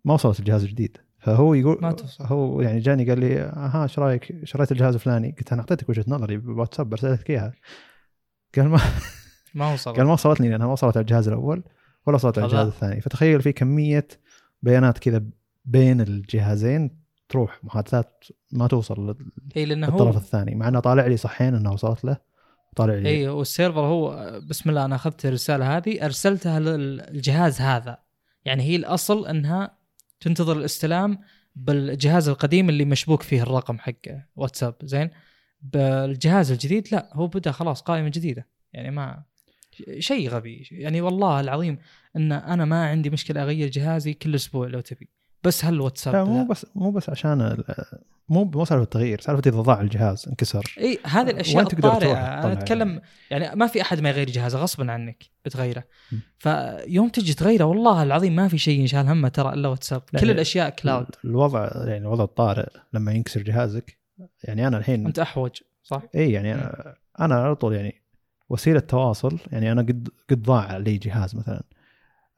ما 0.06 0.14
وصلت 0.14 0.40
الجهاز 0.40 0.64
الجديد. 0.64 0.98
فهو 1.20 1.54
يقول 1.54 1.78
ما 1.82 1.92
توصل. 1.92 2.26
هو 2.26 2.62
يعني 2.62 2.80
جاني 2.80 3.10
قال 3.10 3.20
لي 3.20 3.40
ها 3.40 3.84
إيش 3.84 4.00
رأيك؟ 4.00 4.46
شريت 4.46 4.72
الجهاز 4.72 4.94
الفلاني. 4.94 5.36
قلت 5.38 5.52
أنا 5.52 5.62
أعطيتك 5.62 5.90
وجهة 5.90 6.06
نظري 6.08 6.38
بواتساب 6.38 6.90
برسلت 6.90 7.20
لك 7.20 7.30
إياها. 7.30 7.54
قال 8.56 8.70
ما 8.70 8.80
ما 9.56 9.74
وصل 9.74 9.94
قال 9.94 10.06
ما 10.06 10.14
وصلتني 10.14 10.50
لأنها 10.50 10.68
ما 10.68 10.74
وصلت 10.74 10.98
على 10.98 11.02
الجهاز 11.02 11.28
الأول. 11.28 11.64
ولا 12.06 12.16
وصلت 12.16 12.38
على. 12.38 12.48
الجهاز 12.48 12.68
الثاني. 12.68 13.02
فتخيل 13.02 13.42
في 13.42 13.52
كمية 13.52 14.08
بيانات 14.62 14.98
كذا 15.00 15.24
بين 15.66 16.02
الجهازين 16.02 17.04
تروح 17.30 17.60
محادثات 17.64 18.24
ما 18.52 18.68
توصل 18.68 19.10
لل- 19.10 19.32
اي 19.58 19.66
لأنه 19.66 19.88
للطرف 19.88 20.16
هو 20.16 20.22
الثاني 20.22 20.56
مع 20.56 20.68
إنه 20.68 20.80
طالع 20.80 21.08
لي 21.08 21.18
صحين 21.18 21.56
انها 21.56 21.72
وصلت 21.74 22.06
له 22.06 22.18
طالع 22.76 22.94
لي. 22.94 23.10
اي 23.10 23.28
والسيرفر 23.28 23.80
هو 23.80 24.32
بسم 24.50 24.70
الله 24.70 24.86
أنا 24.86 24.96
أخذت 24.96 25.26
الرسالة 25.26 25.78
هذه 25.78 26.06
أرسلتها 26.06 26.60
للجهاز 26.60 27.62
هذا. 27.62 27.98
يعني 28.46 28.64
هي 28.64 28.76
الأصل 28.76 29.28
إنها 29.28 29.78
تنتظر 30.20 30.58
الاستلام 30.58 31.20
بالجهاز 31.56 32.30
القديم 32.30 32.70
اللي 32.70 32.86
مشبوك 32.86 33.22
فيه 33.22 33.42
الرقم 33.42 33.80
حق 33.80 33.94
واتساب 34.36 34.76
زين؟ 34.84 35.10
بالجهاز 35.62 36.52
الجديد 36.52 36.88
لا 36.92 37.10
هو 37.14 37.28
بدأ 37.28 37.52
خلاص 37.52 37.82
قائمة 37.82 38.10
جديدة. 38.10 38.48
يعني 38.74 38.92
ما 38.92 39.24
شيء 40.00 40.30
غبي. 40.30 40.68
يعني 40.72 41.02
والله 41.02 41.40
العظيم 41.40 41.78
إن 42.16 42.32
أنا 42.32 42.66
ما 42.66 42.86
عندي 42.90 43.10
مشكلة 43.10 43.44
أغير 43.44 43.70
جهازي 43.70 44.14
كل 44.14 44.36
أسبوع 44.36 44.68
لو 44.68 44.80
تبي. 44.80 45.10
بس 45.44 45.66
هل 45.66 45.82
واتساب 45.82 46.16
لا 46.16 46.24
مو. 46.24 46.48
بس 46.48 46.66
مو 46.76 46.92
بس 46.92 47.10
عشان 47.10 47.64
مو 48.30 48.44
مو 48.44 48.66
سالفة 48.66 48.84
التغيير 48.84 49.22
سالفة 49.22 49.42
إذا 49.50 49.62
ضاع 49.62 49.82
الجهاز 49.82 50.26
انكسر. 50.30 50.76
إي 50.80 51.00
هذه 51.06 51.30
الأشياء 51.30 51.58
وين 51.58 51.68
تقدر 51.68 51.88
الطارئه 51.90 52.08
تروح 52.14 52.18
أنا 52.20 52.42
تطلع 52.42 52.52
أتكلم 52.52 53.02
يعني 53.32 53.56
ما 53.56 53.68
في 53.68 53.82
أحد 53.82 54.00
ما 54.00 54.10
يغير 54.10 54.30
جهازه 54.30 54.60
غصبا 54.60 54.92
عنك 54.92 55.24
بتغيره. 55.46 55.84
م. 56.12 56.16
فيوم 56.38 57.10
تجي 57.10 57.34
تغيره 57.34 57.64
والله 57.64 58.04
العظيم 58.04 58.36
ما 58.36 58.48
في 58.48 58.58
شيء 58.58 58.80
ينشال 58.80 59.08
همه 59.08 59.28
ترى 59.28 59.54
إلا 59.54 59.68
واتساب. 59.70 60.02
كل 60.20 60.28
لا. 60.28 60.34
الأشياء 60.34 60.70
cloud 60.70 61.08
الوضع 61.26 61.70
يعني 61.86 61.98
الوضع 61.98 62.24
الطارئ 62.24 62.70
لما 62.94 63.12
ينكسر 63.12 63.42
جهازك 63.42 63.98
يعني 64.44 64.68
أنا 64.68 64.78
الحين 64.78 65.06
أنت 65.06 65.20
أحوج 65.20 65.52
صح؟ 65.84 66.02
إي 66.16 66.32
يعني 66.32 66.56
أنا- 66.62 66.88
أنا 67.20 67.36
على 67.36 67.56
طول 67.56 67.74
يعني 67.74 68.03
وسيلة 68.54 68.80
تواصل 68.80 69.40
يعني 69.52 69.72
أنا 69.72 69.82
قد 69.82 70.10
قد 70.30 70.42
ضاع 70.42 70.78
لي 70.78 70.98
جهاز 70.98 71.36
مثلا. 71.36 71.64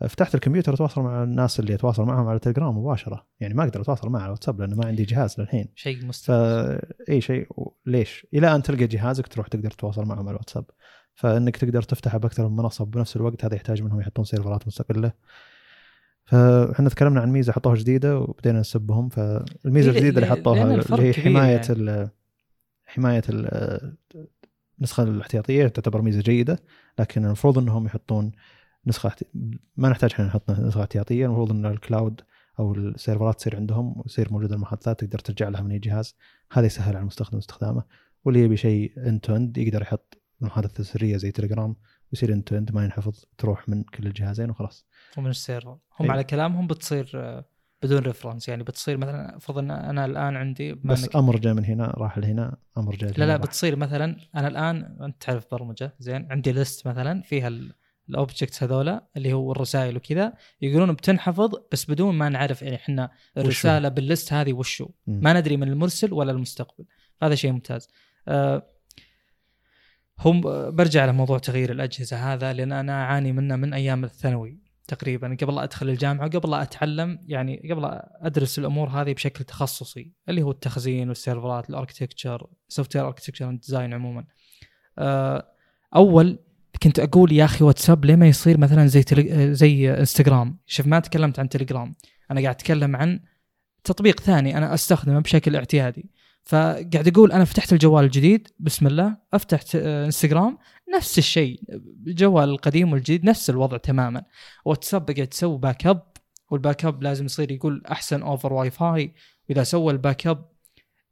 فتحت 0.07 0.35
الكمبيوتر 0.35 0.73
أتواصل 0.73 1.01
مع 1.01 1.23
الناس 1.23 1.59
اللي 1.59 1.73
أتواصل 1.73 2.03
معهم 2.03 2.27
على 2.27 2.39
تليجرام 2.39 2.77
مباشرة. 2.77 3.27
يعني 3.39 3.53
ما 3.53 3.63
أقدر 3.63 3.81
أتواصل 3.81 4.09
معه 4.09 4.21
على 4.21 4.31
واتساب 4.31 4.61
لأنه 4.61 4.75
ما 4.75 4.85
عندي 4.85 5.03
جهاز 5.03 5.39
للحين. 5.39 5.67
شيء 5.75 6.05
مستفز. 6.05 6.25
فاي 7.07 7.21
شيء. 7.21 7.47
ليش؟ 7.85 8.27
إلى 8.33 8.55
أن 8.55 8.63
تلقى 8.63 8.87
جهازك 8.87 9.27
تروح 9.27 9.47
تقدر 9.47 9.71
تتواصل 9.71 10.05
معهم 10.05 10.19
على 10.19 10.29
الواتساب 10.29 10.65
فإنك 11.13 11.57
تقدر 11.57 11.81
تفتحه 11.81 12.17
بأكثر 12.17 12.47
من 12.47 12.55
منصة 12.55 12.85
بنفس 12.85 13.15
الوقت 13.15 13.45
هذا 13.45 13.55
يحتاج 13.55 13.83
منهم 13.83 13.99
يحطون 14.01 14.25
سيرفرات 14.25 14.67
مستقلة. 14.67 15.11
فاحنا 16.25 16.89
تكلمنا 16.89 17.21
عن 17.21 17.31
ميزة 17.31 17.53
حطوها 17.53 17.75
جديدة 17.75 18.19
وبدينا 18.19 18.59
نسبهم. 18.59 19.09
فالميزة 19.09 19.91
الجديدة 19.91 20.21
اللي 20.21 20.35
حطوها 20.35 20.75
اللي 20.75 21.03
هي 21.03 21.13
حماية 21.13 21.61
يعني. 21.69 22.09
حماية 22.85 23.23
النسخه 24.77 25.03
الاحتياطية 25.03 25.67
تعتبر 25.67 26.01
ميزة 26.01 26.21
جيدة 26.21 26.59
لكن 26.99 27.25
المفروض 27.25 27.57
إنهم 27.57 27.85
يحطون 27.85 28.31
نسخة 28.87 29.15
ما 29.77 29.89
نحتاج 29.89 30.11
إحنا 30.13 30.25
نحط 30.25 30.51
نسخة 30.51 30.81
احتياطية 30.81 31.25
المفروض 31.25 31.51
إن 31.51 31.65
ال 31.65 31.75
cloud 31.75 32.21
أو 32.59 32.73
السيرفرات 32.73 33.35
تصير 33.35 33.55
عندهم 33.55 33.93
ويصير 33.97 34.33
موجودة 34.33 34.55
المحادثات 34.55 34.99
تقدر 34.99 35.19
ترجع 35.19 35.49
لها 35.49 35.61
من 35.61 35.71
أي 35.71 35.79
جهاز. 35.79 36.15
هذا 36.51 36.65
يسهل 36.65 36.95
على 36.95 37.01
المستخدم 37.01 37.37
استخدامه. 37.37 37.83
واللي 38.25 38.39
يبي 38.39 38.57
شيء 38.57 38.93
end 38.97 39.25
to 39.25 39.35
end 39.35 39.57
يقدر 39.57 39.81
يحط 39.81 40.21
المحادثه 40.41 40.81
السريه 40.81 41.17
زي 41.17 41.31
تليجرام 41.31 41.75
ويصير 42.11 42.33
end 42.33 42.47
to 42.47 42.57
end 42.57 42.71
ما 42.71 42.83
ينحفظ 42.83 43.23
تروح 43.37 43.69
من 43.69 43.83
كل 43.83 44.07
الجهازين 44.07 44.49
وخلاص. 44.49 44.85
ومن 45.17 45.29
السيرفر. 45.29 45.77
هم 45.99 46.05
إيه. 46.05 46.11
على 46.11 46.23
كلامهم 46.23 46.67
بتصير 46.67 47.11
آه، 47.15 47.45
بدون 47.83 47.99
reference 47.99 48.49
يعني 48.49 48.63
بتصير 48.63 48.97
مثلا 48.97 49.39
فرض 49.39 49.57
إن 49.57 49.71
أنا 49.71 50.05
الآن 50.05 50.35
عندي 50.35 50.73
بس 50.73 51.05
إنك- 51.05 51.15
أمر 51.15 51.39
جاء 51.39 51.53
من 51.53 51.65
هنا 51.65 51.87
راح 51.97 52.17
لهنا 52.17 52.57
أمر 52.77 52.95
جاء 52.95 53.11
لا 53.19 53.25
لا 53.25 53.33
راح. 53.33 53.41
بتصير 53.41 53.75
مثلا 53.75 54.17
أنا 54.35 54.47
الآن 54.47 54.97
أنت 55.01 55.23
تعرف 55.23 55.45
برمجة 55.51 55.95
زين 55.99 56.27
عندي 56.31 56.51
list 56.51 56.87
مثلا 56.87 57.21
فيها 57.21 57.51
ال 58.09 58.16
objects 58.16 58.63
هذولا 58.63 59.07
اللي 59.17 59.33
هو 59.33 59.51
الرسائل 59.51 59.97
وكذا 59.97 60.33
يقولون 60.61 60.93
بتنحفظ 60.93 61.55
بس 61.71 61.91
بدون 61.91 62.15
ما 62.15 62.29
نعرف 62.29 62.61
يعني 62.61 62.75
إحنا 62.75 63.11
الرسالة 63.37 63.89
بال 63.89 64.04
list 64.04 64.33
هذه 64.33 64.53
وشو. 64.53 64.89
ما 65.07 65.33
ندري 65.33 65.57
من 65.57 65.67
المرسل 65.67 66.13
ولا 66.13 66.31
المستقبل. 66.31 66.85
هذا 67.23 67.35
شيء 67.35 67.51
ممتاز. 67.51 67.89
أه 68.27 68.63
هم 70.19 70.41
برجع 70.75 71.05
لموضوع 71.05 71.37
تغيير 71.37 71.71
الأجهزة 71.71 72.33
هذا 72.33 72.53
لأن 72.53 72.71
أنا 72.71 73.03
أعاني 73.03 73.31
منه 73.31 73.55
من 73.55 73.73
أيام 73.73 74.03
الثانوي. 74.03 74.59
تقريبا 74.87 75.37
قبل 75.41 75.55
لا 75.55 75.63
أدخل 75.63 75.89
الجامعة 75.89 76.29
قبل 76.29 76.51
لا 76.51 76.61
أتعلم 76.61 77.19
يعني 77.27 77.69
قبل 77.71 77.99
أدرس 78.21 78.59
الأمور 78.59 78.89
هذه 78.89 79.13
بشكل 79.13 79.43
تخصصي 79.43 80.11
اللي 80.29 80.41
هو 80.41 80.51
التخزين 80.51 81.09
والسيرفرات 81.09 81.69
ال 81.69 82.47
architecture 82.67 82.95
software 82.95 83.05
architecture 83.07 83.51
design 83.51 83.93
عموما. 83.93 84.25
أه 84.97 85.47
أول 85.95 86.39
كنت 86.83 86.99
أقول 86.99 87.31
يا 87.31 87.45
أخي 87.45 87.63
واتساب 87.65 88.05
ليه 88.05 88.15
ما 88.15 88.27
يصير 88.27 88.57
مثلا 88.57 88.87
زي 88.87 89.03
تلي... 89.03 89.53
زي 89.53 89.91
إنستغرام؟ 89.93 90.57
شوف 90.65 90.87
ما 90.87 90.99
تكلمت 90.99 91.39
عن 91.39 91.49
تليجرام. 91.49 91.95
أنا 92.31 92.41
قاعد 92.41 92.55
أتكلم 92.55 92.95
عن 92.95 93.19
تطبيق 93.83 94.19
ثاني 94.19 94.57
أنا 94.57 94.73
أستخدمه 94.73 95.19
بشكل 95.19 95.55
اعتيادي. 95.55 96.09
فقاعد 96.45 97.07
أقول 97.07 97.31
أنا 97.31 97.45
فتحت 97.45 97.73
الجوال 97.73 98.05
الجديد 98.05 98.47
بسم 98.59 98.87
الله 98.87 99.17
أفتح 99.33 99.59
إنستغرام 99.75 100.57
نفس 100.95 101.17
الشيء 101.17 101.61
الجوال 102.07 102.49
القديم 102.49 102.93
والجديد 102.93 103.25
نفس 103.25 103.49
الوضع 103.49 103.77
تماما. 103.77 104.23
واتساب 104.65 105.11
قاعد 105.11 105.27
تسوي 105.27 105.57
backup 105.57 105.87
وال 105.87 106.03
backup 106.51 107.03
لازم 107.03 107.25
يصير 107.25 107.51
يقول 107.51 107.83
أحسن 107.91 108.21
over 108.21 108.53
Wi-Fi 108.53 109.13
وإذا 109.49 109.63
سوى 109.63 109.93
ال 109.93 110.27
backup 110.27 110.49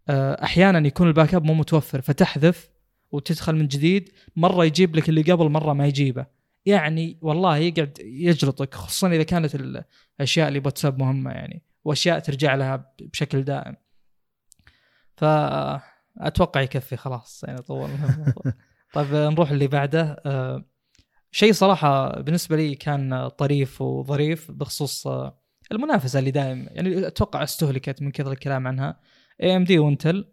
آه، 0.09 0.43
أحيانا 0.43 0.88
يكون 0.88 1.07
ال 1.07 1.34
backup 1.34 1.43
مو 1.43 1.53
متوفر 1.53 2.01
فتحذف 2.01 2.69
وتدخل 3.11 3.55
من 3.55 3.67
جديد 3.67 4.09
مرة 4.36 4.65
يجيب 4.65 4.95
لك 4.95 5.09
اللي 5.09 5.21
قبل 5.21 5.49
مرة 5.49 5.73
ما 5.73 5.88
يجيبه. 5.88 6.25
يعني 6.65 7.17
والله 7.21 7.57
يقعد 7.57 7.97
يجلطك 8.01 8.75
خصوصا 8.75 9.07
إذا 9.07 9.23
كانت 9.23 9.55
الأشياء 10.19 10.47
اللي 10.47 10.59
بواتساب 10.59 10.99
مهمة 10.99 11.31
يعني 11.31 11.63
وأشياء 11.84 12.19
ترجع 12.19 12.55
لها 12.55 12.93
بشكل 13.01 13.43
دائم. 13.43 13.75
فأتوقع 15.16 16.61
يكفي 16.61 16.95
خلاص 16.95 17.43
يعني 17.43 17.61
طولنا. 17.61 18.34
طيب 18.93 19.14
نروح 19.14 19.51
اللي 19.51 19.68
بعده. 19.68 20.22
آه، 20.26 20.66
شيء 21.32 21.53
صراحة 21.53 22.22
بالنسبة 22.22 22.55
لي 22.55 22.76
كان 22.76 23.28
طريف 23.28 23.82
وظريف 23.82 24.51
بخصوص 24.51 25.07
آه، 25.07 25.39
المنافسة 25.72 26.20
اللي 26.20 26.32
دائم 26.32 26.68
يعني 26.72 27.07
أتوقع 27.07 27.43
استهلكت 27.43 28.01
من 28.01 28.11
كثر 28.11 28.32
الكلام 28.32 28.68
عنها. 28.68 28.99
AMD 29.43 29.80
و 29.80 29.87
Intel 29.87 30.26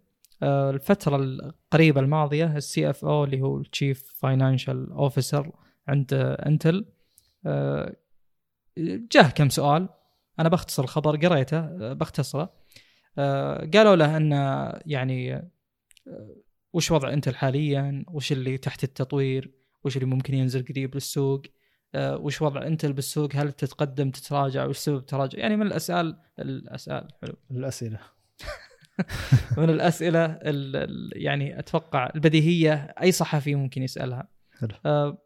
آه، 0.43 0.71
الفترة 0.71 1.17
القريبة 1.17 2.01
الماضية 2.01 2.57
ال 2.57 2.91
CFO 2.91 3.25
اللي 3.25 3.41
هو 3.41 3.59
ال 3.59 3.68
chief 3.68 4.13
financial 4.17 4.93
officer 4.93 5.53
عند 5.89 6.15
آه، 6.15 6.49
انتل 6.49 6.87
آه، 7.47 7.97
جاه 9.13 9.31
كم 9.31 9.49
سؤال. 9.49 9.89
أنا 10.39 10.49
بختصر 10.49 10.83
الخبر 10.83 11.17
قريته 11.17 11.59
آه، 11.59 11.93
بختصره. 11.93 12.43
آه، 12.43 12.60
قالوا 13.75 13.97
له 13.97 14.17
أن 14.17 14.33
يعني 14.87 15.35
آه، 15.35 16.37
وش 16.73 16.91
وضع 16.91 17.13
انتل 17.13 17.35
حاليا؟ 17.35 18.05
وش 18.09 18.33
اللي 18.33 18.59
تحت 18.59 18.85
التطوير؟ 18.85 19.51
وش 19.85 19.97
اللي 19.97 20.07
ممكن 20.07 20.35
ينزل 20.35 20.65
قريب 20.65 20.95
للسوق؟ 20.95 21.43
آه، 21.95 22.17
وش 22.17 22.43
وضع 22.43 22.67
انتل 22.67 22.93
بالسوق؟ 22.93 23.31
هل 23.35 23.53
تتقدم 23.53 24.11
تتراجع؟ 24.11 24.65
وش 24.67 24.77
سبب 24.79 24.97
التراجع؟ 24.97 25.39
يعني 25.39 25.57
من 25.57 25.67
الأسئلة 25.67 26.17
الأسئلة 26.39 27.09
حلو. 27.23 27.37
الأسئلة. 27.51 27.99
من 29.57 29.71
الأسئلة 29.71 30.25
ال- 30.25 30.77
ال- 30.77 31.13
يعني 31.15 31.59
أتوقع 31.59 32.11
البديهية 32.15 32.95
أي 33.03 33.13
صحفي 33.13 33.55
ممكن 33.55 33.83
يسألها. 33.83 34.29
حلو. 34.59 34.69
آه، 34.87 35.19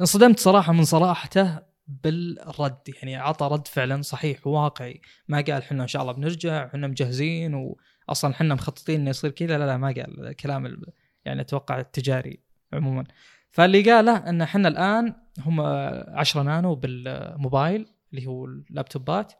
انصدمت 0.00 0.40
صراحة 0.40 0.72
من 0.72 0.84
صراحته. 0.84 1.69
بالرد 2.02 2.78
يعني 2.88 3.16
عطى 3.16 3.48
رد 3.52 3.66
فعلا 3.68 4.02
صحيح 4.02 4.46
وواقعي. 4.46 5.00
ما 5.28 5.36
قال 5.36 5.52
إحنا 5.62 5.82
إن 5.82 5.88
شاء 5.88 6.02
الله 6.02 6.12
بنرجع 6.12 6.66
إحنا 6.66 6.86
مجهزين 6.86 7.74
واصلا 8.08 8.30
إحنا 8.30 8.54
مخططين 8.54 9.00
إنه 9.00 9.10
يصير 9.10 9.30
كذا. 9.30 9.58
لا 9.58 9.66
لا 9.66 9.76
ما 9.76 9.86
قال 9.86 10.26
الكلام 10.26 10.66
ال- 10.66 10.92
يعني 11.24 11.40
أتوقع 11.40 11.80
التجاري 11.80 12.40
عموما. 12.72 13.04
فاللي 13.50 13.82
قاله 13.92 14.16
إن 14.16 14.42
إحنا 14.42 14.68
الآن 14.68 15.14
هم 15.38 15.60
10 15.60 16.42
نانو 16.42 16.74
بالموبايل 16.74 17.86
اللي 18.12 18.26
هو 18.26 18.44
اللابتوبات 18.44 19.32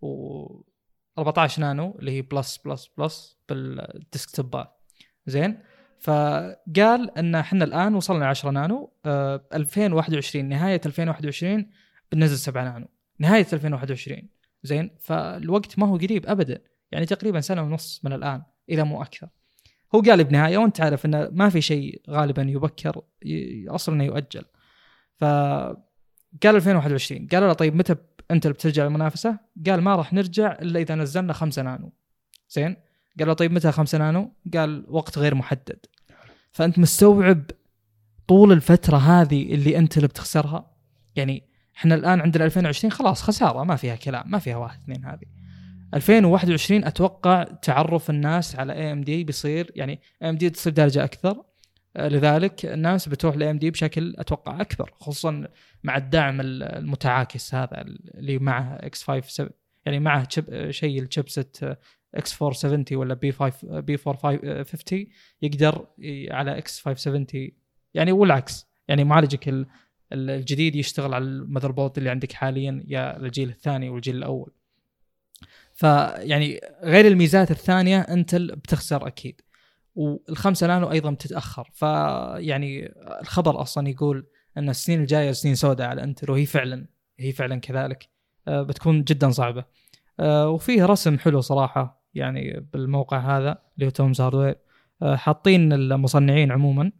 و 0.00 0.44
14 1.18 1.60
نانو 1.62 1.96
اللي 1.98 2.10
هي 2.10 2.22
plus 2.22 2.56
plus 2.64 2.90
plus 2.98 3.38
بالديسكتوبات. 3.48 4.80
زين؟ 5.26 5.58
فقال 6.00 7.18
إن 7.18 7.34
إحنا 7.34 7.64
الآن 7.64 7.94
وصلنا 7.94 8.26
10 8.26 8.50
نانو 8.50 8.92
آه 9.06 9.44
2021 9.54 10.44
نهاية 10.48 10.80
2021 10.86 11.70
بننزل 12.14 12.38
7 12.38 12.64
نانو. 12.64 12.86
نهاية 13.18 13.46
2021 13.52 14.28
زين؟ 14.62 14.90
فالوقت 15.00 15.78
ما 15.78 15.86
هو 15.86 15.96
قريب 15.96 16.26
ابدا. 16.26 16.62
يعني 16.92 17.06
تقريبا 17.06 17.40
سنة 17.40 17.62
ونص 17.62 18.00
من 18.04 18.12
الآن 18.12 18.42
اذا 18.68 18.84
مو 18.84 19.02
أكثر. 19.02 19.28
هو 19.94 20.00
قال 20.00 20.24
بنهاية 20.24 20.58
وأنت 20.58 20.80
عارف 20.80 21.06
إنه 21.06 21.28
ما 21.32 21.48
في 21.48 21.60
شيء 21.60 22.02
غالبا 22.10 22.42
يبكر 22.42 23.02
أصلا 23.68 24.04
يؤجل. 24.04 24.44
ف 25.16 25.24
قال 26.42 26.56
2021 26.56 27.26
قالوا 27.26 27.48
له 27.48 27.52
طيب 27.54 27.74
متى 27.74 27.96
أنت 28.30 28.46
اللي 28.46 28.54
بترجع 28.54 28.86
المنافسة؟ 28.86 29.38
قال 29.66 29.80
ما 29.80 29.96
راح 29.96 30.12
نرجع 30.12 30.52
إلا 30.52 30.80
إذا 30.80 30.94
نزلنا 30.94 31.32
5 31.32 31.62
نانو. 31.62 31.92
زين؟ 32.50 32.76
قال 33.18 33.28
له 33.28 33.34
طيب 33.34 33.52
متى 33.52 33.72
5 33.72 33.98
نانو؟ 33.98 34.32
قال 34.54 34.84
وقت 34.88 35.18
غير 35.18 35.34
محدد. 35.34 35.86
فأنت 36.52 36.78
مستوعب 36.78 37.50
طول 38.28 38.52
الفترة 38.52 38.96
هذه 38.96 39.54
اللي 39.54 39.78
أنت 39.78 39.96
اللي 39.96 40.08
بتخسرها؟ 40.08 40.70
يعني 41.16 41.53
إحنا 41.76 41.94
الآن 41.94 42.20
عندنا 42.20 42.44
2020 42.44 42.92
خلاص 42.92 43.22
خسارة 43.22 43.64
ما 43.64 43.76
فيها 43.76 43.96
كلام 43.96 44.30
ما 44.30 44.38
فيها 44.38 44.56
واحد 44.56 44.80
اثنين 44.82 45.04
هذه. 45.04 45.26
2021 45.94 46.84
أتوقع 46.84 47.42
تعرف 47.42 48.10
الناس 48.10 48.56
على 48.56 48.72
AMD 48.72 49.24
بيصير 49.24 49.72
يعني 49.76 50.00
AMD 50.22 50.50
تصير 50.50 50.72
درجه 50.72 51.04
أكثر. 51.04 51.42
آه، 51.96 52.08
لذلك 52.08 52.66
الناس 52.66 53.08
بتروح 53.08 53.36
ل 53.36 53.50
AMD 53.50 53.70
بشكل 53.70 54.14
أتوقع 54.18 54.60
اكبر 54.60 54.94
خصوصا 55.00 55.48
مع 55.84 55.96
الدعم 55.96 56.40
ال- 56.40 56.62
المتعاكس 56.62 57.54
هذا 57.54 57.80
اللي 58.14 58.38
معه 58.38 58.78
X 58.80 59.02
5 59.04 59.50
يعني 59.86 60.00
معه 60.00 60.28
شيء 60.70 61.02
ال 61.02 61.09
chipset 61.09 61.56
X 62.14 62.42
470 62.42 62.84
ولا 62.92 63.14
B 63.14 63.32
5 63.32 63.80
B 63.80 63.98
450 64.06 65.06
يقدر 65.42 65.86
على 66.30 66.58
X 66.58 66.80
570 66.80 67.50
يعني 67.94 68.12
والعكس 68.12 68.66
يعني 68.88 69.04
معالجك 69.04 69.48
ال- 69.48 69.54
ال- 69.54 69.66
الجديد 70.12 70.76
يشتغل 70.76 71.14
على 71.14 71.24
ال 71.24 71.72
motherboard 71.72 71.98
اللي 71.98 72.10
عندك 72.10 72.32
حاليا 72.32 72.84
يا 72.88 73.16
الجيل 73.16 73.48
الثاني 73.48 73.88
والجيل 73.88 74.16
الأول. 74.16 74.52
فيعني 75.72 76.60
غير 76.82 77.06
الميزات 77.06 77.50
الثانية 77.50 78.00
انت 78.00 78.34
بتخسر 78.34 79.06
أكيد. 79.06 79.40
والخمسة 79.94 80.66
نانو 80.66 80.90
أيضا 80.90 81.10
بتتأخر. 81.10 81.70
فيعني 81.72 82.92
الخبر 83.20 83.62
أصلا 83.62 83.88
يقول 83.88 84.26
إن 84.58 84.68
السنين 84.68 85.00
الجاية 85.00 85.32
سنين 85.32 85.54
سوداء 85.54 85.88
على 85.88 86.02
انتل 86.02 86.30
وهي 86.30 86.46
فعلا 86.46 86.86
هي 87.18 87.32
فعلا 87.32 87.60
كذلك 87.60 88.08
آه، 88.48 88.62
بتكون 88.62 89.04
جدا 89.04 89.30
صعبة. 89.30 89.64
آه، 90.20 90.48
وفيه 90.48 90.84
رسم 90.84 91.18
حلو 91.18 91.40
صراحة 91.40 92.04
يعني 92.14 92.68
بالموقع 92.72 93.38
هذا 93.38 93.58
اللي 93.74 93.86
هو 93.86 93.90
Tom's 93.90 94.20
Hardware 94.20 94.56
آه، 95.02 95.16
حاطين 95.16 95.72
المصنعين 95.72 96.52
عموما 96.52 96.92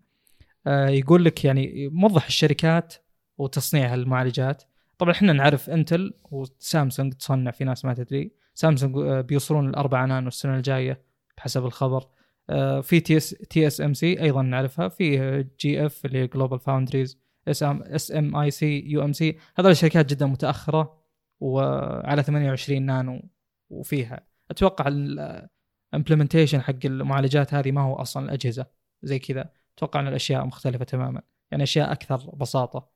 يقول 0.67 1.25
لك 1.25 1.45
يعني 1.45 1.89
موضح 1.89 2.27
الشركات 2.27 2.95
وتصنيع 3.39 3.95
المعالجات. 3.95 4.63
طبعا 4.99 5.13
إحنا 5.13 5.33
نعرف 5.33 5.71
انتل 5.71 6.15
وسامسونج 6.31 7.13
تصنع 7.13 7.51
في 7.51 7.65
ناس 7.65 7.85
ما 7.85 7.95
تدري. 7.95 8.33
سامسونج 8.55 8.99
آه، 8.99 9.21
بيوصلون 9.21 9.69
الأربعة 9.69 10.07
نانو 10.07 10.29
السنة 10.29 10.57
الجاية 10.57 11.03
بحسب 11.37 11.65
الخبر. 11.65 12.07
آه، 12.51 12.81
في 12.81 13.01
تي 13.01 13.17
إس 13.17 13.31
تي 13.31 13.67
إس 13.67 13.81
إم 13.81 13.95
سي 13.95 14.23
أيضا 14.23 14.43
نعرفها. 14.43 14.89
في 14.89 15.43
GF 15.61 16.05
اللي 16.07 16.19
هي 16.19 16.27
GlobalFoundries 16.27 17.19
إس 17.49 17.63
إم 17.63 17.83
إس 17.83 18.13
إم 18.13 18.37
آي 18.37 18.51
سي 18.51 18.81
يو 18.87 19.05
إم 19.05 19.13
سي. 19.13 19.39
هذول 19.57 19.71
الشركات 19.71 20.11
جدا 20.11 20.27
متأخرة 20.27 20.99
وعلى 21.41 22.23
28 22.23 22.83
نانو 22.83 23.29
وفيها. 23.71 24.27
أتوقع 24.51 24.89
ال 24.89 25.00
implementation 25.00 26.61
حق 26.63 26.75
المعالجات 26.85 27.55
هذه 27.55 27.73
ما 27.73 27.81
هو 27.81 27.95
أصلا 27.95 28.25
الأجهزة. 28.25 28.67
زي 29.03 29.19
كذا. 29.19 29.51
أتوقع 29.77 30.01
إن 30.01 30.09
الأشياء 30.09 30.45
مختلفة 30.47 30.85
تماما. 30.85 31.23
يعني 31.51 31.63
أشياء 31.63 31.93
أكثر 31.93 32.17
بساطة 32.17 32.89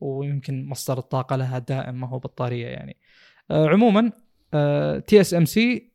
ويمكن 0.00 0.66
مصدر 0.66 0.98
الطاقة 0.98 1.36
لها 1.36 1.58
دائم 1.58 2.00
ما 2.00 2.08
هو 2.08 2.18
بطاريه 2.18 2.66
يعني. 2.66 2.96
آه 3.50 3.68
عموما 3.68 4.12
TSMC 5.06 5.92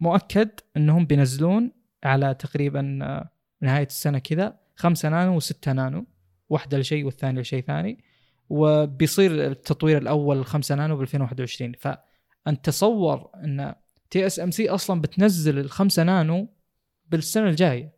مؤكد 0.00 0.50
إنهم 0.76 1.06
بينزلون 1.06 1.72
على 2.04 2.34
تقريبا 2.34 2.98
آه 3.02 3.30
نهاية 3.60 3.86
السنة 3.86 4.18
كذا 4.18 4.58
5 4.76 5.08
نانو 5.08 5.40
و6 5.40 5.68
نانو 5.68 6.06
واحدة 6.48 6.78
لشيء 6.78 7.04
والثانيه 7.04 7.40
لشيء 7.40 7.60
ثاني 7.62 8.04
وبيصير 8.50 9.46
التطوير 9.46 9.98
الأول 9.98 10.44
5 10.46 10.74
نانو 10.74 10.96
ب 10.96 11.00
2021 11.00 11.72
فانت 11.72 12.64
تصور 12.64 13.30
إن 13.34 13.74
TSMC 14.10 14.68
أصلا 14.68 15.00
بتنزل 15.00 15.58
ال 15.58 15.70
5 15.70 16.02
نانو 16.02 16.48
بالسنة 17.06 17.48
الجاية 17.48 17.97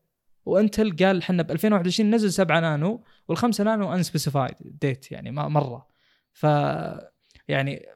وانتل 0.51 0.97
قال 0.97 1.19
إحنا 1.19 1.43
ب 1.43 1.51
2021 1.51 2.15
نزل 2.15 2.33
7 2.33 2.61
نانو 2.61 3.05
وال5 3.33 3.61
نانو 3.61 3.95
unspecified 3.95 4.55
date 4.63 5.13
يعني 5.13 5.31
مرة. 5.31 5.87
ف 6.33 6.47
يعني 7.49 7.87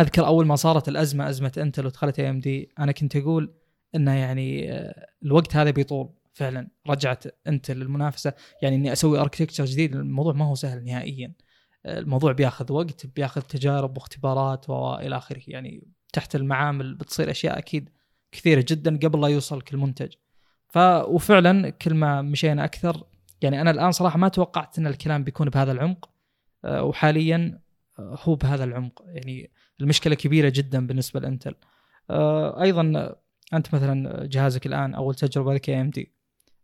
أذكر 0.00 0.26
أول 0.26 0.46
ما 0.46 0.56
صارت 0.56 0.88
الأزمة 0.88 1.28
أزمة 1.28 1.52
انتل 1.58 1.86
ودخلت 1.86 2.20
AMD 2.20 2.72
أنا 2.78 2.92
كنت 2.92 3.16
أقول 3.16 3.54
إنه 3.94 4.14
يعني 4.14 4.72
آه، 4.72 5.06
الوقت 5.22 5.56
هذا 5.56 5.70
بيطول 5.70 6.10
فعلا. 6.32 6.68
رجعت 6.88 7.24
انتل 7.46 7.76
للمنافسة. 7.76 8.32
يعني 8.62 8.76
إني 8.76 8.92
أسوي 8.92 9.20
architecture 9.20 9.64
جديد 9.64 9.94
الموضوع 9.94 10.32
ما 10.32 10.44
هو 10.44 10.54
سهل 10.54 10.84
نهائيا. 10.84 11.32
الموضوع 11.86 12.32
بياخذ 12.32 12.72
وقت 12.72 13.06
بياخذ 13.06 13.40
تجارب 13.40 13.96
واختبارات 13.96 14.70
والى 14.70 15.16
آخره. 15.16 15.42
يعني 15.46 15.88
تحت 16.12 16.36
المعامل 16.36 16.94
بتصير 16.94 17.30
أشياء 17.30 17.58
أكيد 17.58 17.90
كثيرة 18.32 18.64
جدا 18.68 18.96
قبل 18.96 19.20
لا 19.20 19.28
يوصلك 19.28 19.74
المنتج 19.74 20.12
ف 20.68 20.78
وفعلا 21.08 21.70
كل 21.70 21.94
ما 21.94 22.22
مشينا 22.22 22.64
أكثر 22.64 23.04
يعني 23.42 23.60
أنا 23.60 23.70
الآن 23.70 23.92
صراحة 23.92 24.18
ما 24.18 24.28
توقعت 24.28 24.78
إن 24.78 24.86
الكلام 24.86 25.24
بيكون 25.24 25.48
بهذا 25.50 25.72
العمق 25.72 26.10
آه، 26.64 26.82
وحاليا 26.82 27.60
آه، 27.98 28.18
هو 28.22 28.34
بهذا 28.34 28.64
العمق 28.64 29.02
يعني 29.06 29.50
المشكلة 29.80 30.14
كبيرة 30.14 30.52
جدا 30.54 30.86
بالنسبة 30.86 31.20
لإنتل. 31.20 31.54
آه، 32.10 32.62
أيضا 32.62 33.14
أنت 33.54 33.74
مثلا 33.74 34.26
جهازك 34.26 34.66
الآن 34.66 34.94
اول 34.94 35.14
تجربه 35.14 35.54
لك 35.54 35.70
AMD 35.70 36.12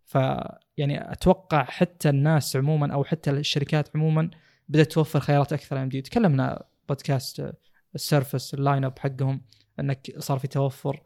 فيعني 0.05 1.13
أتوقع 1.13 1.65
حتى 1.65 2.09
الناس 2.09 2.57
عموما 2.57 2.93
أو 2.95 3.05
حتى 3.05 3.31
الشركات 3.31 3.89
عموما 3.97 4.31
بدأت 4.69 4.93
توفر 4.93 5.21
خيارات 5.21 5.53
أكثر 5.53 5.83
AMD. 5.83 6.03
تكلمنا 6.03 6.65
بودكاست 6.89 7.53
ال 7.95 8.01
Surface 8.01 8.48
ال 8.48 8.55
lineup 8.55 8.99
حقهم 8.99 9.41
إنك 9.81 10.15
صار 10.19 10.39
في 10.39 10.49
توفر. 10.49 11.01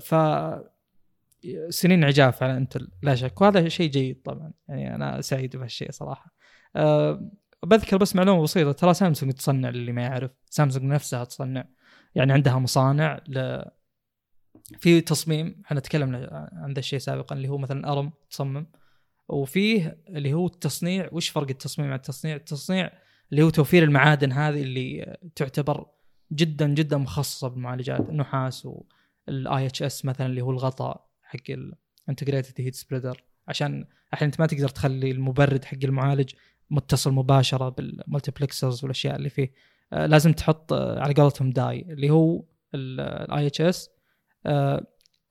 ف 0.00 0.14
سنين 1.68 2.04
عجاف 2.04 2.42
على 2.42 2.56
انتل 2.56 2.88
لا 3.02 3.14
شك. 3.14 3.40
وهذا 3.40 3.68
شيء 3.68 3.90
جيد 3.90 4.22
طبعا. 4.22 4.52
يعني 4.68 4.94
أنا 4.94 5.20
سعيد 5.20 5.56
بهالشيء 5.56 5.90
صراحة. 5.90 6.34
أه 6.76 7.30
بذكر 7.66 7.96
بس 7.96 8.16
معلومة 8.16 8.42
بسيطة. 8.42 8.72
ترى 8.72 8.94
سامسونج 8.94 9.32
تصنع 9.32 9.68
للي 9.68 9.92
ما 9.92 10.02
يعرف. 10.02 10.30
سامسونج 10.50 10.84
نفسها 10.84 11.24
تصنع. 11.24 11.68
يعني 12.14 12.32
عندها 12.32 12.58
مصانع 12.58 13.20
ل 13.28 13.62
في 14.78 15.00
تصميم. 15.00 15.62
إحنا 15.66 15.80
تكلمنا 15.80 16.48
عن 16.52 16.72
ذا 16.72 16.78
الشيء 16.78 16.98
سابقا 16.98 17.36
اللي 17.36 17.48
هو 17.48 17.58
مثلا 17.58 17.92
ARM 17.92 18.12
تصمم. 18.30 18.66
وفيه 19.28 20.02
اللي 20.08 20.32
هو 20.32 20.46
التصنيع. 20.46 21.08
وش 21.12 21.28
فرق 21.28 21.48
التصميم 21.50 21.88
عن 21.88 21.96
التصنيع؟ 21.96 22.36
التصنيع 22.36 22.90
اللي 23.30 23.42
هو 23.42 23.50
توفير 23.50 23.82
المعادن 23.82 24.32
هذه 24.32 24.62
اللي 24.62 25.16
تعتبر 25.36 25.86
جدا 26.32 26.68
جدا 26.68 26.96
مخصصة 26.96 27.48
بالمعالجات 27.48 28.00
النحاس 28.00 28.66
وال 28.66 29.66
IHS 29.66 30.04
مثلا 30.04 30.26
اللي 30.26 30.40
هو 30.40 30.50
الغطاء. 30.50 31.11
حق 31.32 31.50
ال 32.08 32.13
integrated 32.13 32.60
heat 32.60 32.74
spreader 32.74 33.24
عشان 33.48 33.84
أحيانا 34.14 34.32
أنت 34.32 34.40
ما 34.40 34.46
تقدر 34.46 34.68
تخلي 34.68 35.10
المبرد 35.10 35.64
حق 35.64 35.78
المعالج 35.84 36.30
متصل 36.70 37.12
مباشرة 37.12 37.68
بال 37.68 37.85
multiplexers 37.85 38.84
والأشياء 38.84 39.16
اللي 39.16 39.28
فيه. 39.28 39.52
آه 39.92 40.06
لازم 40.06 40.32
تحط 40.32 40.72
آه 40.72 41.00
على 41.00 41.14
قولتهم 41.14 41.50
die 41.50 41.80
اللي 41.80 42.10
هو 42.10 42.44
ال 42.74 43.46
IHS 43.46 43.90
آه 44.46 44.86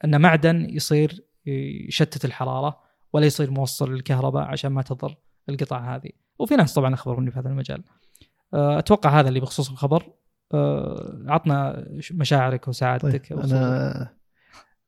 إنه 0.05 0.17
معدن 0.17 0.69
يصير 0.69 1.25
يشتت 1.45 2.25
الحرارة 2.25 2.79
ولا 3.13 3.25
يصير 3.25 3.51
موصل 3.51 3.93
للكهرباء 3.93 4.43
عشان 4.43 4.71
ما 4.71 4.81
تضر 4.81 5.15
القطع 5.49 5.95
هذه. 5.95 6.09
وفي 6.39 6.55
ناس 6.55 6.73
طبعا 6.73 6.93
أخبروني 6.93 7.31
في 7.31 7.39
هذا 7.39 7.49
المجال. 7.49 7.83
أتوقع 8.53 9.19
هذا 9.19 9.29
اللي 9.29 9.39
بخصوص 9.39 9.69
الخبر. 9.69 10.13
عطنا 11.27 11.87
مشاعرك 12.11 12.67
وسعادتك. 12.67 13.29
طيب 13.29 13.39
أنا 13.39 14.20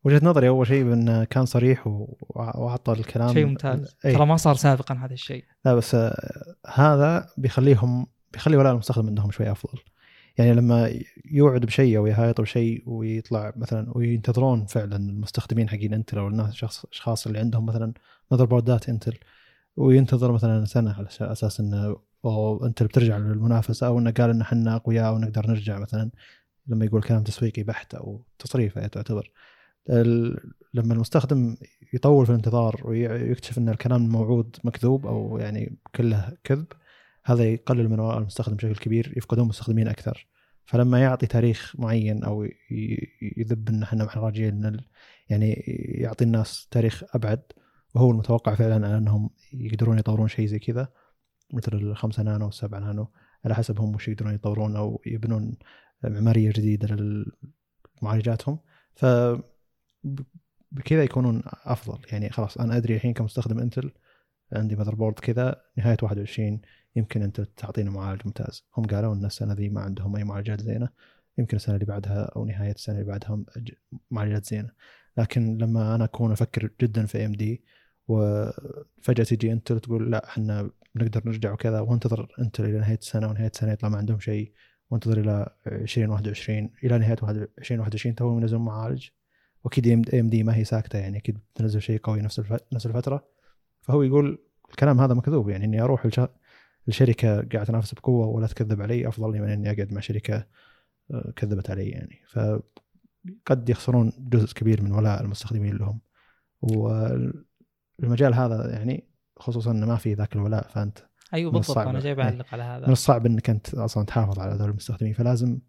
وجهة 0.04 0.26
نظري 0.26 0.48
أول 0.48 0.68
شيء 0.68 0.84
بانه 0.84 1.24
كان 1.24 1.46
صريح 1.46 1.88
وأعطى 2.30 2.92
الكلام. 2.94 3.34
شيء 3.34 3.46
ممتاز. 3.46 3.96
أي. 4.06 4.14
ترى 4.14 4.26
ما 4.26 4.38
صار 4.38 4.56
سابقا 4.56 4.96
هذا 4.96 5.14
الشيء. 5.14 5.44
لا 5.66 5.76
بس 5.76 5.98
هذا 6.74 7.30
بيخليهم 7.38 8.08
بيخلي 8.34 8.58
ولاء 8.58 8.74
المستخدم 8.74 9.08
عندهم 9.08 9.32
شوي 9.32 9.52
أفضل. 9.52 9.80
يعني 10.38 10.54
لما 10.54 10.94
يوعد 11.32 11.66
بشيء 11.66 11.98
أو 11.98 12.08
يهايط 12.08 12.42
بشيء 12.42 12.84
ويطلع 12.86 13.54
مثلا 13.56 13.98
وينتظرون 13.98 14.66
فعلا 14.66 14.96
المستخدمين 14.96 15.70
حقين 15.70 15.94
إنتل 15.94 16.18
أو 16.18 16.28
الناس 16.28 16.50
الشخص 16.50 16.84
الاشخاص 16.84 17.28
اللي 17.28 17.40
عندهم 17.40 17.66
مثلا 17.66 17.94
مذر 18.32 18.46
بوردات 18.46 18.90
إنتل 18.90 19.18
وينتظر 19.78 20.32
مثلا 20.32 20.66
سنة 20.66 20.94
على 20.94 21.08
أساس 21.22 21.60
إنه 21.60 21.98
إنتل 22.64 22.86
بترجع 22.86 23.18
للمنافسة 23.18 23.88
أو 23.88 24.00
إنه 24.00 24.12
قال 24.12 24.30
ان 24.30 24.42
إحنا 24.42 24.76
اقوياء 24.76 25.14
ونقدر 25.14 25.48
نرجع 25.48 25.80
مثلا. 25.80 26.10
لما 26.68 26.86
يقول 26.86 27.02
كلام 27.04 27.24
تسويقي 27.24 27.64
بحت 27.64 27.96
أو 27.96 28.26
تصريف 28.40 28.80
تعتبر 28.80 29.32
لما 30.74 30.94
المستخدم 30.94 31.56
يطول 31.94 32.26
في 32.26 32.32
الانتظار 32.32 32.82
ويكتشف 32.86 33.58
إن 33.58 33.70
الكلام 33.70 34.06
الموعود 34.06 34.56
مكذوب 34.64 35.06
أو 35.08 35.38
يعني 35.38 35.78
كله 35.96 36.38
كذب 36.44 36.66
هذا 37.26 37.44
يقلل 37.44 37.90
من 37.90 38.00
وراء 38.00 38.18
المستخدم 38.18 38.56
بشكل 38.56 38.76
كبير 38.76 39.14
يفقدون 39.18 39.48
مستخدمين 39.48 39.88
أكثر. 39.88 40.28
فلما 40.66 41.02
يعطي 41.02 41.26
تاريخ 41.26 41.76
معين 41.80 42.24
أو 42.24 42.48
يذب 43.38 43.70
إن 43.70 43.84
إحنا 43.84 44.04
راجعين 44.16 44.80
يعني 45.30 45.52
يعطي 45.78 46.26
الناس 46.26 46.68
تاريخ 46.72 47.04
أبعد 47.16 47.42
وهو 47.96 48.12
المتوقع 48.12 48.56
فعلا 48.56 48.98
إنهم 48.98 49.30
يقدرون 49.54 50.00
يطورون 50.00 50.28
شيء 50.28 50.46
زي 50.48 50.60
كذا 50.60 50.88
مثل 51.54 51.74
الخمسة 51.74 52.24
نانو 52.24 52.46
والسبعة 52.46 52.80
نانو 52.80 53.08
على 53.46 53.56
حسب 53.56 53.80
هم 53.80 53.96
وش 53.96 54.08
يقدرون 54.08 54.34
يطورون 54.34 54.76
أو 54.76 55.02
يبنون 55.06 55.58
معمارية 56.04 56.52
جديدة 56.52 57.24
لمعالجاتهم. 58.02 58.60
ف 58.96 59.06
بكذا 60.72 61.04
يكونون 61.04 61.44
أفضل. 61.66 62.00
يعني 62.12 62.30
خلاص 62.30 62.58
أنا 62.58 62.78
أدري 62.78 62.96
الحين 62.96 63.14
كمستخدم 63.14 63.60
إنتل 63.60 63.92
عندي 64.54 64.76
motherboard 64.76 65.20
كذا 65.20 65.62
نهاية 65.78 65.98
21 66.02 66.62
يمكن 66.96 67.22
أنت 67.22 67.42
تعطينا 67.42 67.92
معالج 67.92 68.22
ممتاز. 68.26 68.66
هم 68.78 68.86
قالوا 68.86 69.14
إن 69.14 69.26
السنة 69.26 69.54
ذي 69.54 69.70
ما 69.70 69.82
عندهم 69.82 70.16
أي 70.16 70.24
معالجات 70.24 70.62
زينة. 70.62 70.90
يمكن 71.38 71.58
السنة 71.58 71.76
اللي 71.76 71.86
بعدها 71.86 72.24
أو 72.36 72.46
نهاية 72.46 72.72
السنة 72.72 72.96
اللي 72.96 73.08
بعدها 73.08 73.44
معالجات 74.12 74.46
زينة. 74.46 74.70
لكن 75.18 75.58
لما 75.58 75.96
أنا 75.96 76.04
أكون 76.04 76.32
أفكر 76.32 76.70
جدا 76.82 77.06
في 77.06 77.26
AMD 77.26 77.64
وفجاه 78.08 79.24
تجي 79.24 79.52
إنتل 79.52 79.80
تقول 79.80 80.12
لا 80.12 80.26
إحنا 80.30 80.70
بنقدر 80.96 81.22
نرجع 81.26 81.52
وكذا 81.54 81.80
وانتظر 81.80 82.36
إنتل 82.40 82.66
إلى 82.66 82.80
نهاية 82.80 82.98
السنة 82.98 83.30
ونهاية 83.30 83.50
السنة 83.50 83.72
يطلع 83.72 83.90
ما 83.90 83.98
عندهم 83.98 84.20
شيء 84.20 84.54
وانتظر 84.90 85.20
إلى 85.20 85.50
2021 85.68 86.70
إلى 86.84 86.98
نهاية 86.98 87.18
2021 87.60 88.16
تو 88.16 88.40
ينزلون 88.40 88.66
معالج. 88.66 89.08
وأكيد 89.64 89.88
AMD 90.14 90.44
ما 90.44 90.56
هي 90.56 90.64
ساكتة 90.64 91.00
يعني 91.00 91.18
أكيد 91.18 91.38
تنزل 91.56 91.82
شيء 91.82 92.00
قوي 92.00 92.22
نفس 92.22 92.42
نفس 92.74 92.86
الفترة. 92.86 93.28
فهو 93.82 94.04
يقول 94.04 94.40
الكلام 94.70 95.00
هذا 95.00 95.14
مكذوب 95.14 95.50
يعني 95.50 95.66
إني 95.66 95.82
أروح 95.82 96.08
الشركة 96.88 97.36
قاعدة 97.36 97.64
تنافس 97.64 97.94
بقوة 97.94 98.28
ولا 98.28 98.48
تكذب 98.48 98.82
علي 98.82 99.08
أفضل 99.08 99.32
لي 99.32 99.42
من 99.42 99.50
إني 99.50 99.72
أقعد 99.72 99.94
مع 99.94 100.02
شركة 100.02 100.46
آه، 101.12 101.34
كذبت 101.36 101.70
علي 101.70 101.90
يعني. 101.90 102.22
فقد 102.28 103.70
يخسرون 103.70 104.12
جزء 104.18 104.54
كبير 104.54 104.82
من 104.82 104.92
ولاء 104.92 105.22
المستخدمين 105.22 105.78
لهم. 105.78 106.00
والمجال 106.62 108.34
هذا 108.34 108.72
يعني 108.72 109.08
خصوصا 109.38 109.72
إنه 109.72 109.86
ما 109.86 109.96
في 109.96 110.14
ذاك 110.14 110.36
الولاء 110.36 110.68
فأنت 110.68 111.00
أيوه 111.34 111.52
بالضبط 111.52 111.78
أنا 111.78 112.00
جاي 112.00 112.16
بعلق 112.16 112.32
يعني 112.32 112.48
على 112.52 112.64
هذا. 112.64 112.88
من 112.88 112.94
الصعب 112.94 113.26
إنك 113.26 113.50
أنت 113.50 113.74
أصلا 113.74 114.06
تحافظ 114.06 114.40
على 114.40 114.54
هذول 114.54 114.70
المستخدمين. 114.70 115.14
فلازم 115.14 115.60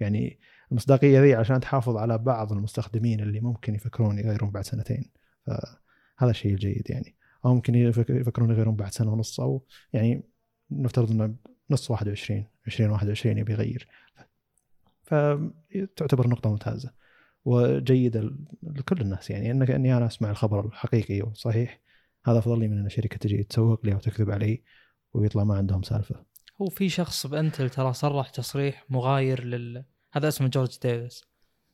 يعني 0.00 0.38
المصداقية 0.70 1.20
ذي 1.20 1.34
عشان 1.34 1.60
تحافظ 1.60 1.96
على 1.96 2.18
بعض 2.18 2.52
المستخدمين 2.52 3.20
اللي 3.20 3.40
ممكن 3.40 3.74
يفكرون 3.74 4.18
يغيرون 4.18 4.50
بعد 4.50 4.64
سنتين. 4.64 5.10
فهذا 5.46 6.30
الشيء 6.30 6.52
الجيد 6.52 6.90
يعني. 6.90 7.16
أو 7.44 7.54
ممكن 7.54 7.74
يفكرون 7.74 8.50
يغيرون 8.50 8.76
بعد 8.76 8.92
سنة 8.92 9.12
ونص 9.12 9.40
أو 9.40 9.66
يعني 9.92 10.22
نفترض 10.70 11.10
إنه 11.10 11.34
نص 11.70 11.90
21 11.90 12.46
2021 12.66 13.38
يبي 13.38 13.52
يغير. 13.52 13.88
فتعتبر 15.02 16.28
نقطة 16.28 16.50
ممتازة. 16.50 16.92
وجيدة 17.44 18.30
لكل 18.62 19.00
الناس 19.00 19.30
يعني. 19.30 19.50
انك 19.50 19.70
إني 19.70 19.96
أنا 19.96 20.06
أسمع 20.06 20.30
الخبر 20.30 20.66
الحقيقي 20.66 21.22
والصحيح 21.22 21.80
هذا 22.26 22.38
أفضل 22.38 22.60
لي 22.60 22.68
من 22.68 22.78
إن 22.78 22.88
شركة 22.88 23.16
تجي 23.16 23.42
تسوق 23.42 23.86
لي 23.86 23.94
أو 23.94 23.98
تكذب 23.98 24.30
علي 24.30 24.62
ويطلع 25.12 25.44
ما 25.44 25.56
عندهم 25.56 25.82
سالفة. 25.82 26.24
هو 26.62 26.66
في 26.66 26.88
شخص 26.88 27.26
بأنتل 27.26 27.70
ترى 27.70 27.92
صرح 27.92 28.30
تصريح 28.30 28.84
مغاير 28.90 29.44
لل 29.44 29.84
هذا 30.16 30.28
اسمه 30.28 30.48
جورج 30.48 30.78
ديفيس. 30.82 31.24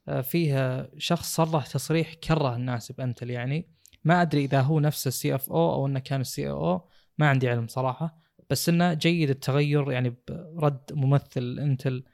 آه، 0.08 0.20
فيها 0.20 0.88
شخص 0.98 1.34
صرح 1.34 1.66
تصريح 1.66 2.14
كره 2.14 2.56
الناس 2.56 2.92
بانتل 2.92 3.30
يعني. 3.30 3.68
ما 4.04 4.22
أدري 4.22 4.44
إذا 4.44 4.60
هو 4.60 4.80
نفس 4.80 5.06
ال 5.06 5.34
CFO 5.34 5.50
أو 5.50 5.86
إنه 5.86 5.98
كان 5.98 6.20
ال 6.20 6.50
CEO 6.50 6.88
ما 7.18 7.28
عندي 7.28 7.48
علم 7.48 7.66
صراحة. 7.66 8.18
بس 8.50 8.68
إنه 8.68 8.94
جيد 8.94 9.30
التغير 9.30 9.92
يعني 9.92 10.14
برد 10.28 10.80
ممثل 10.92 11.58
إنتل 11.60 12.04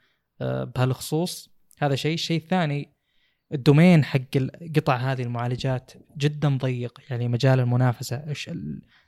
آه، 0.41 0.63
بهالخصوص. 0.63 1.49
هذا 1.79 1.95
شيء. 1.95 2.13
الشيء 2.13 2.41
الثاني 2.41 2.93
الدومين 3.53 4.03
حق 4.03 4.37
قطع 4.75 4.95
هذه 4.95 5.21
المعالجات 5.21 5.91
جدا 6.17 6.57
ضيق. 6.57 7.01
يعني 7.09 7.27
مجال 7.27 7.59
المنافسة 7.59 8.33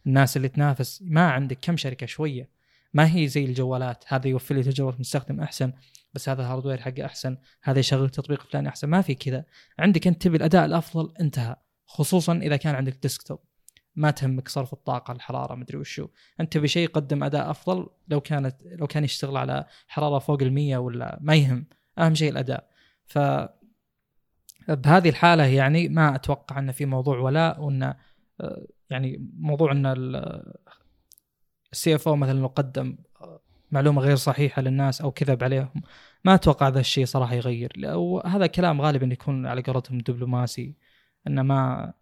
الناس 0.08 0.38
اللي 0.38 0.48
تنافس. 0.48 1.04
ما 1.06 1.32
عندك 1.32 1.58
كم 1.62 1.78
شركة؟ 1.78 2.06
شوية. 2.06 2.59
ما 2.94 3.16
هي 3.16 3.28
زي 3.28 3.46
الجوالات. 3.46 4.04
هذا 4.08 4.28
يوفر 4.28 4.56
لي 4.56 4.64
تجربة 4.64 4.98
مستخدم 5.00 5.42
أحسن 5.42 5.74
بس 6.14 6.30
هذا 6.30 6.44
hardware 6.44 6.78
حقه 6.78 7.06
أحسن. 7.06 7.38
هذا 7.64 7.80
يشغل 7.80 8.04
التطبيق 8.04 8.42
الفلاني 8.42 8.70
أحسن. 8.70 8.90
ما 8.90 9.02
في 9.02 9.16
كذا. 9.16 9.46
عندك 9.80 10.08
أنت 10.08 10.22
تبي 10.22 10.38
الأداء 10.38 10.66
الأفضل 10.66 11.14
انتهى. 11.22 11.56
خصوصا 11.86 12.38
إذا 12.38 12.56
كان 12.56 12.76
عندك 12.76 12.98
desktop 13.02 13.40
ما 13.96 14.12
تهمك 14.12 14.48
صرف 14.48 14.74
الطاقة 14.74 15.12
الحرارة 15.12 15.56
مدري 15.56 15.78
وشو. 15.78 16.08
أنت 16.40 16.54
تبي 16.54 16.68
شيء 16.68 16.84
يقدم 16.84 17.24
أداء 17.24 17.52
أفضل 17.52 17.88
لو 18.08 18.22
كانت 18.22 18.56
لو 18.66 18.88
كان 18.88 19.04
يشتغل 19.04 19.38
على 19.38 19.66
حرارة 19.88 20.20
فوق 20.20 20.44
ال 20.44 20.78
ولا 20.78 21.18
ما 21.22 21.36
يهم. 21.36 21.66
أهم 22.00 22.16
شيء 22.16 22.32
الأداء. 22.32 22.70
ف 23.06 23.20
بهذه 24.70 25.10
الحالة 25.10 25.44
يعني 25.44 25.90
ما 25.90 26.16
أتوقع 26.16 26.60
أن 26.60 26.72
في 26.72 26.86
موضوع 26.86 27.20
ولاء 27.20 27.62
وأن 27.62 27.94
يعني 28.90 29.30
موضوع 29.34 29.72
أن 29.72 29.86
السي 31.72 31.96
اف 31.96 32.08
أو 32.08 32.16
مثلا 32.16 32.40
لو 32.40 32.48
قدم 32.48 32.98
معلومة 33.72 34.02
غير 34.02 34.16
صحيحة 34.16 34.62
للناس 34.62 35.02
أو 35.02 35.12
كذب 35.12 35.44
عليهم 35.44 35.82
ما 36.26 36.34
أتوقع 36.36 36.68
هذا 36.68 36.80
الشيء 36.80 37.06
صراحة 37.06 37.36
يغير. 37.36 37.74
وهذا 37.86 38.48
كلام 38.48 38.82
غالبا 38.82 39.06
يكون 39.06 39.46
على 39.46 39.62
قولتهم 39.62 39.98
دبلوماسي 39.98 40.76
إنه 41.28 41.42
ما 41.42 41.94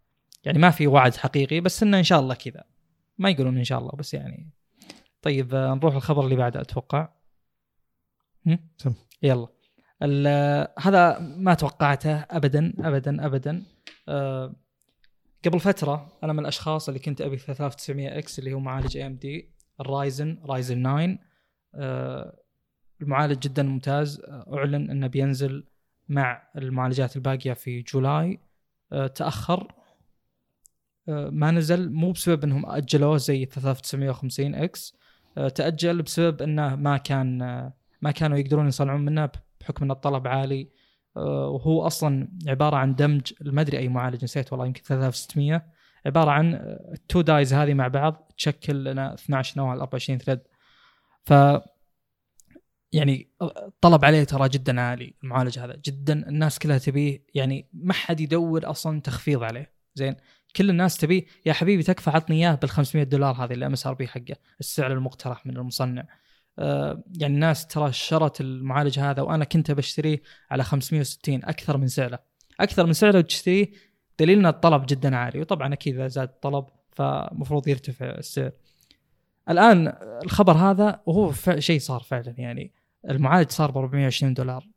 يعني 0.44 0.60
ما 0.60 0.70
في 0.70 0.88
وعد 0.88 1.16
حقيقي 1.16 1.60
بس 1.60 1.84
إنه 1.84 1.98
إن 1.98 2.04
شاء 2.04 2.20
الله 2.20 2.36
كذا. 2.36 2.64
ما 3.18 3.30
يقولون 3.30 3.58
إن 3.58 3.64
شاء 3.64 3.80
الله 3.80 3.92
بس 3.92 4.14
يعني. 4.14 4.50
طيب 5.22 5.56
نروح 5.56 5.96
الخبر 5.96 6.24
اللي 6.24 6.36
بعده 6.36 6.62
أتوقع. 6.62 7.10
يلا. 9.24 9.48
هذا 10.80 11.20
ما 11.20 11.54
توقعته 11.54 12.16
ابدا 12.16 12.74
ابدا 12.80 13.26
ابدا. 13.26 13.64
أه 14.10 14.56
قبل 15.46 15.60
فترة 15.60 16.12
أنا 16.24 16.34
من 16.34 16.40
الأشخاص 16.40 16.88
اللي 16.88 17.00
كنت 17.00 17.22
أبي 17.22 17.38
3900 17.38 18.18
X 18.18 18.40
اللي 18.40 18.54
هو 18.54 18.60
معالج 18.60 18.98
AMD 18.98 19.50
ال 19.82 19.92
Ryzen 19.92 20.40
Ryzen 20.46 20.84
9 20.84 21.20
أه 21.76 22.40
المعالج 23.02 23.40
جدا 23.40 23.64
ممتاز. 23.64 24.22
أعلن 24.54 24.90
أنه 24.90 25.08
بينزل 25.08 25.68
مع 26.10 26.50
المعالجات 26.58 27.16
الباقية 27.16 27.54
في 27.54 27.82
جولاي. 27.82 28.40
أه 28.92 29.08
تأخر. 29.08 29.74
أه 31.10 31.30
ما 31.30 31.52
نزل 31.52 31.92
مو 31.94 32.12
بسبب 32.12 32.44
إنهم 32.44 32.66
أجلوه 32.66 33.18
زي 33.18 33.46
3950 33.46 34.56
X. 34.56 34.98
تأجل 35.56 36.02
بسبب 36.02 36.42
إنه 36.42 36.76
ما 36.76 36.98
كان 36.98 37.38
ما 38.02 38.12
كانوا 38.12 38.38
يقدرون 38.38 38.68
يصنعون 38.68 39.06
منه 39.06 39.30
بحكم 39.62 39.86
ان 39.86 39.92
الطلب 39.92 40.28
عالي. 40.28 40.70
وهو 41.16 41.88
أصلا 41.88 42.30
عبارة 42.48 42.76
عن 42.76 42.96
دمج. 42.96 43.34
ما 43.42 43.62
أدري 43.62 43.78
أي 43.78 43.88
معالج 43.88 44.24
نسيت 44.24 44.54
والله 44.54 44.66
يمكن 44.66 44.84
3600 44.84 45.77
عبارة 46.08 46.32
عن 46.32 46.54
ال 46.94 47.01
two 47.01 47.22
dies 47.22 47.54
هذه 47.54 47.74
مع 47.74 47.88
بعض 47.88 48.32
تشكل 48.38 48.84
لنا 48.84 49.14
12 49.14 49.58
نواة 49.58 49.74
24 49.74 50.20
thread 50.20 50.40
ف 51.26 51.34
يعني 52.92 53.32
الطلب 53.42 54.06
عليه 54.06 54.24
ترى 54.24 54.50
جدا 54.50 54.82
عالي 54.82 55.14
المعالج 55.24 55.60
هذا. 55.60 55.82
جدا 55.86 56.30
الناس 56.30 56.60
كلها 56.60 56.78
تبيه 56.78 57.26
يعني 57.34 57.70
ما 57.74 57.94
حد 57.94 58.20
يدور 58.20 58.70
أصلا 58.70 59.02
تخفيض 59.02 59.44
عليه. 59.44 59.74
زين؟ 59.96 60.16
كل 60.56 60.70
الناس 60.70 60.98
تبيه 60.98 61.26
يا 61.46 61.54
حبيبي 61.54 61.84
تكفى 61.84 62.10
عطني 62.10 62.36
إياه 62.36 62.56
بال 62.56 62.70
500 62.70 63.06
دولار 63.06 63.36
هذه 63.36 63.54
ال 63.54 63.74
MSRP 63.74 64.08
حقه. 64.08 64.36
السعر 64.60 64.94
المقترح 64.94 65.46
من 65.46 65.58
المصنع. 65.58 66.08
آه، 66.60 67.04
يعني 67.18 67.34
الناس 67.34 67.68
ترى 67.68 67.92
شرت 67.94 68.42
المعالج 68.42 69.00
هذا 69.00 69.22
وأنا 69.22 69.46
كنت 69.46 69.72
بشتريه 69.72 70.22
على 70.52 70.64
560 70.64 71.44
أكثر 71.44 71.78
من 71.78 71.88
سعره. 71.88 72.20
أكثر 72.60 72.86
من 72.86 72.94
سعره 72.94 73.22
تشتريه 73.22 73.72
دليل 74.20 74.40
إن 74.40 74.46
الطلب 74.46 74.86
جدا 74.86 75.16
عالي 75.16 75.42
وطبعا 75.42 75.74
أكيد 75.74 75.96
إذا 75.96 76.08
زاد 76.08 76.30
الطلب 76.30 76.66
فمفروض 76.92 77.68
يرتفع. 77.68 78.06
السعر 78.06 78.52
الآن 79.50 79.88
الخبر 80.24 80.54
هذا 80.54 81.02
وهو 81.06 81.32
شيء 81.60 81.80
صار 81.80 82.00
فعلا 82.00 82.34
يعني. 82.38 82.72
المعالج 83.10 83.50
صار 83.50 83.72
ب 83.72 83.78
420 83.78 84.34
دولار. 84.34 84.68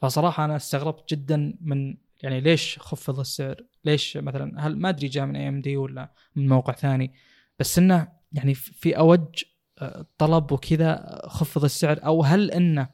فصراحة 0.00 0.44
أنا 0.44 0.56
استغربت 0.56 1.14
جدا 1.14 1.54
من 1.60 1.96
يعني 2.22 2.40
ليش 2.40 2.78
خفض 2.78 3.20
السعر؟ 3.20 3.56
ليش 3.84 4.16
مثلا 4.16 4.66
هل 4.66 4.78
ما 4.78 4.88
أدري 4.88 5.08
جاء 5.08 5.26
من 5.26 5.36
اي 5.36 5.48
ام 5.48 5.60
دي 5.60 5.76
ولا 5.76 6.12
من 6.36 6.48
موقع 6.48 6.72
ثاني؟ 6.72 7.12
بس 7.58 7.78
إنه 7.78 8.08
يعني 8.32 8.54
في 8.54 8.98
أوج 8.98 9.44
طلب 10.18 10.52
وكذا 10.52 11.22
خفض 11.26 11.64
السعر 11.64 12.00
أو 12.04 12.22
هل 12.22 12.50
إنه 12.50 12.88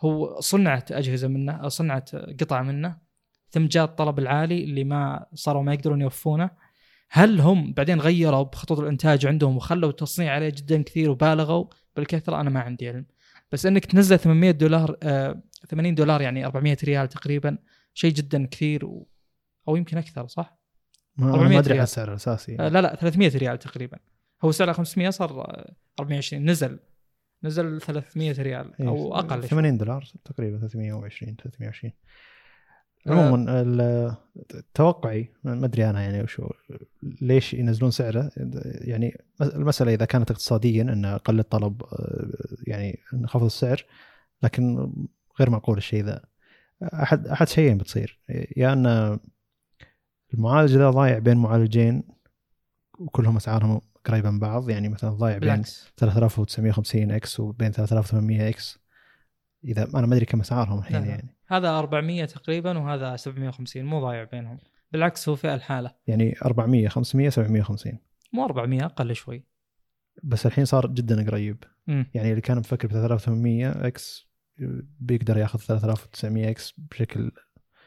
هو 0.00 0.40
صنعت 0.40 0.92
أجهزة 0.92 1.28
منه 1.28 1.52
أو 1.52 1.68
صنعت 1.68 2.16
قطع 2.16 2.62
منه 2.62 2.96
ثم 3.52 3.66
جاء 3.66 3.84
الطلب 3.84 4.18
العالي 4.18 4.64
اللي 4.64 4.84
ما 4.84 5.26
صاروا 5.34 5.62
ما 5.62 5.74
يقدرون 5.74 6.00
يوفونه. 6.00 6.50
هل 7.10 7.40
هم 7.40 7.72
بعدين 7.72 8.00
غيروا 8.00 8.42
بخطوط 8.42 8.80
الإنتاج 8.80 9.26
عندهم 9.26 9.56
وخلوا 9.56 9.90
التصنيع 9.90 10.32
عليه 10.32 10.48
جدا 10.48 10.82
كثير 10.82 11.10
وبالغوا؟ 11.10 11.64
بالكثره 11.96 12.40
أنا 12.40 12.50
ما 12.50 12.60
عندي 12.60 12.88
علم. 12.88 13.06
بس 13.52 13.66
إنك 13.66 13.84
تنزل 13.84 14.18
800 14.18 14.50
دولار 14.50 14.96
آه 15.02 15.42
80 15.68 15.94
دولار 15.94 16.22
يعني 16.22 16.46
400 16.46 16.76
ريال 16.84 17.08
تقريبا 17.08 17.58
شيء 17.94 18.12
جدا 18.12 18.46
كثير 18.46 18.84
و... 18.84 19.08
أو 19.68 19.76
يمكن 19.76 19.98
أكثر 19.98 20.26
صح؟ 20.26 20.58
ما 21.16 21.58
أدري 21.58 21.74
عن 21.74 21.82
السعر 21.82 22.08
الاساسي 22.08 22.56
آه 22.60 22.68
لا 22.68 22.80
لا 22.80 22.96
300 22.96 23.38
ريال 23.38 23.58
تقريبا. 23.58 23.98
هو 24.44 24.52
سعره 24.52 24.72
500 24.72 25.10
صار 25.10 25.30
420 26.00 26.44
نزل 26.50 26.78
نزل 27.44 27.80
300 27.80 28.42
ريال 28.42 28.86
أو 28.86 29.14
أقل 29.14 29.48
80 29.48 29.78
دولار 29.78 30.04
تقريبا 30.24 30.58
320 30.58 31.36
320 31.36 31.92
عموما 33.06 34.16
توقعي 34.74 35.28
ما 35.44 35.66
أدري 35.66 35.90
أنا 35.90 36.02
يعني 36.02 36.22
وشو 36.22 36.48
ليش 37.02 37.54
ينزلون 37.54 37.90
سعره؟ 37.90 38.30
يعني 38.80 39.20
المسألة 39.40 39.94
إذا 39.94 40.04
كانت 40.04 40.30
اقتصاديا 40.30 40.82
إن 40.82 41.06
قل 41.06 41.38
الطلب 41.38 41.82
يعني 42.66 42.98
انخفض 43.14 43.44
السعر 43.44 43.84
لكن 44.42 44.92
غير 45.40 45.50
معقول 45.50 45.76
الشيء 45.76 46.04
ذا. 46.04 46.24
أحد 46.82 47.26
أحد 47.26 47.48
شيئين 47.48 47.78
بتصير. 47.78 48.20
يا 48.56 48.72
إن 48.72 49.18
المعالج 50.34 50.76
ذا 50.76 50.90
ضايع 50.90 51.18
بين 51.18 51.36
معالجين 51.36 52.02
وكلهم 52.98 53.36
أسعارهم 53.36 53.80
قريبه 54.04 54.30
من 54.30 54.38
بعض. 54.38 54.70
يعني 54.70 54.88
مثلا 54.88 55.10
ضايع 55.10 55.38
بين 55.38 55.62
3950 55.96 57.10
X 57.10 57.40
وبين 57.40 57.72
3800 57.72 58.48
X. 58.48 58.78
إذا 59.64 59.88
أنا 59.94 60.06
ما 60.06 60.14
أدري 60.14 60.26
كم 60.26 60.40
أسعارهم 60.40 60.78
الحين 60.78 61.04
يعني. 61.04 61.36
هذا 61.52 61.78
400 61.78 62.24
تقريبا 62.24 62.78
وهذا 62.78 63.16
750 63.16 63.84
مو 63.84 64.00
ضايع 64.00 64.24
بينهم. 64.24 64.58
بالعكس 64.92 65.28
هو 65.28 65.36
في 65.36 65.54
الحالة. 65.54 65.94
يعني 66.06 66.34
400 66.44 66.88
500 66.88 67.28
750 67.28 67.98
مو 68.32 68.44
400 68.44 68.84
أقل 68.84 69.14
شوي. 69.14 69.44
بس 70.22 70.46
الحين 70.46 70.64
صار 70.64 70.86
جدا 70.86 71.26
قريب. 71.30 71.64
م. 71.86 72.04
يعني 72.14 72.30
اللي 72.30 72.40
كان 72.40 72.58
مفكر 72.58 72.88
ب 72.88 72.90
3800 72.90 73.86
X 73.86 74.32
بيقدر 75.00 75.36
ياخذ 75.38 75.58
3900 75.58 76.50
X 76.50 76.74
بشكل 76.78 77.30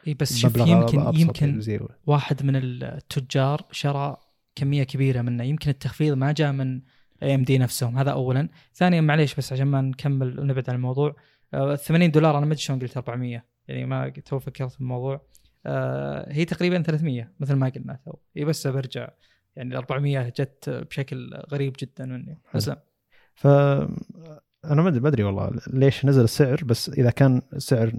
إي 0.08 0.14
بس 0.14 0.38
شوف 0.38 0.58
يمكن 0.58 1.00
يمكن 1.14 1.62
واحد 2.06 2.44
من 2.44 2.56
التجار 2.56 3.66
شرى 3.72 4.18
كمية 4.56 4.84
كبيرة 4.84 5.22
منه. 5.22 5.44
يمكن 5.44 5.70
التخفيض 5.70 6.18
ما 6.18 6.32
جاء 6.32 6.52
من 6.52 6.82
AMD 7.24 7.58
نفسهم 7.58 7.98
هذا 7.98 8.12
اولا. 8.12 8.50
ثانيا 8.74 9.02
معليش 9.02 9.36
بس 9.36 9.54
عشان 9.54 9.68
ما 9.68 9.82
نكمل 9.82 10.40
ونبعد 10.40 10.70
عن 10.70 10.76
الموضوع 10.76 11.16
آه 11.54 11.76
80 11.76 12.12
دولار 12.12 12.38
أنا 12.38 12.46
ما 12.46 12.52
أدري 12.52 12.62
شلون 12.62 12.80
قلت 12.80 12.98
400 12.98 13.55
يعني 13.68 13.86
ما 13.86 14.10
تو 14.10 14.40
فكرت 14.40 14.72
في 14.72 14.82
الموضوع. 14.82 15.22
آه 15.66 16.34
هي 16.34 16.46
تقريبا 16.46 16.82
300 16.82 17.32
مثل 17.40 17.54
ما 17.56 17.70
قلنا 17.70 18.00
تو. 18.06 18.14
اي 18.38 18.46
بس 18.46 18.68
برجع. 18.68 19.10
يعني 19.56 19.70
ال 19.70 19.76
400 19.78 20.30
جت 20.30 20.70
بشكل 20.70 21.34
غريب 21.52 21.76
جدا 21.80 22.06
مني. 22.06 22.40
حسن 22.46 22.76
ف 23.36 23.48
أنا 24.66 24.82
ما 24.82 24.90
ادري 24.90 25.24
والله 25.24 25.52
ليش 25.74 26.06
نزل 26.06 26.24
السعر 26.24 26.64
بس 26.64 26.90
إذا 26.90 27.10
كان 27.10 27.42
السعر 27.54 27.94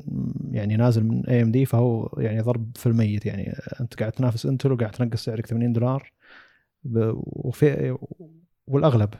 يعني 0.51 0.77
نازل 0.77 1.05
من 1.05 1.27
AMD 1.27 1.67
فهو 1.67 2.15
يعني 2.19 2.41
ضرب 2.41 2.77
في 2.77 2.87
الميت. 2.87 3.27
يعني 3.27 3.59
أنت 3.81 3.95
قاعد 3.95 4.13
تنافس 4.13 4.47
إنتل 4.47 4.73
وقاعد 4.73 4.91
تنقص 4.91 5.25
سعرك 5.25 5.47
80 5.47 5.73
دولار. 5.73 6.13
وفي 6.85 7.97
والأغلب 8.67 9.15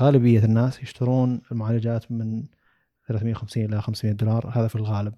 غالبية 0.00 0.44
الناس 0.44 0.82
يشترون 0.82 1.42
المعالجات 1.52 2.12
من 2.12 2.44
350 3.06 3.64
إلى 3.64 3.82
500 3.82 4.14
دولار. 4.14 4.52
هذا 4.54 4.68
في 4.68 4.76
الغالب. 4.76 5.14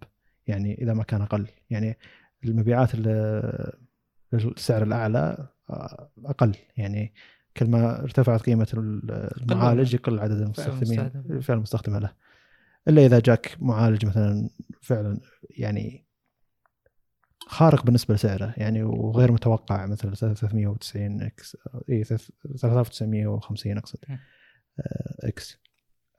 يعني 0.47 0.83
إذا 0.83 0.95
ما 0.95 1.03
كان 1.05 1.23
أقل. 1.23 1.49
يعني 1.71 1.99
المبيعات 2.45 2.91
ال- 2.95 3.73
السعر 4.35 4.83
الأعلى 4.83 5.49
آه، 5.71 6.11
أقل. 6.25 6.55
يعني 6.77 7.15
كل 7.57 7.67
ما 7.71 8.01
ارتفعت 8.03 8.43
قيمة 8.43 8.67
المعالج 9.43 9.95
يقل 9.95 10.19
عدد 10.21 10.41
المستخدمين. 10.41 11.01
المستخدم. 11.01 11.33
الفئه 11.37 11.55
المستخدمه 11.55 11.99
له. 11.99 12.13
إلا 12.89 13.07
إذا 13.07 13.19
جاك 13.21 13.57
معالج 13.61 14.07
مثلا 14.07 14.51
فعلا 14.83 15.21
يعني 15.51 16.07
خارق 17.47 17.85
بالنسبة 17.85 18.15
لسعره 18.15 18.55
يعني 18.57 18.83
وغير 18.83 19.33
متوقع 19.33 19.87
مثل 19.87 20.17
390 20.17 21.23
X 21.23 21.57
اي 21.91 22.05
3950 22.05 23.79
أقصد. 23.79 23.99
آه، 24.11 25.29
X. 25.29 25.59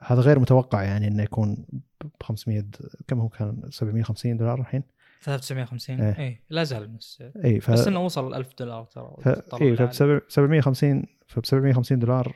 هذا 0.05 0.21
غير 0.21 0.39
متوقع 0.39 0.83
يعني 0.83 1.07
إنه 1.07 1.23
يكون 1.23 1.65
ب 2.01 2.23
500 2.23 2.63
كم 3.07 3.19
هو 3.19 3.29
كان؟ 3.29 3.61
750 3.69 4.37
دولار 4.37 4.59
الحين؟ 4.59 4.83
3950 5.21 6.01
إيه. 6.01 6.19
اي 6.19 6.39
لا 6.49 6.63
زال 6.63 6.93
نفس 6.93 7.23
اي 7.45 7.59
ف... 7.59 7.71
بس 7.71 7.87
إنه 7.87 8.05
وصل 8.05 8.33
1000 8.33 8.53
دولار 8.59 8.83
ترى 8.83 9.15
ف... 9.21 9.27
اي 9.61 9.75
ف 9.75 9.95
750 10.29 11.03
ف 11.27 11.45
750 11.45 11.99
دولار 11.99 12.35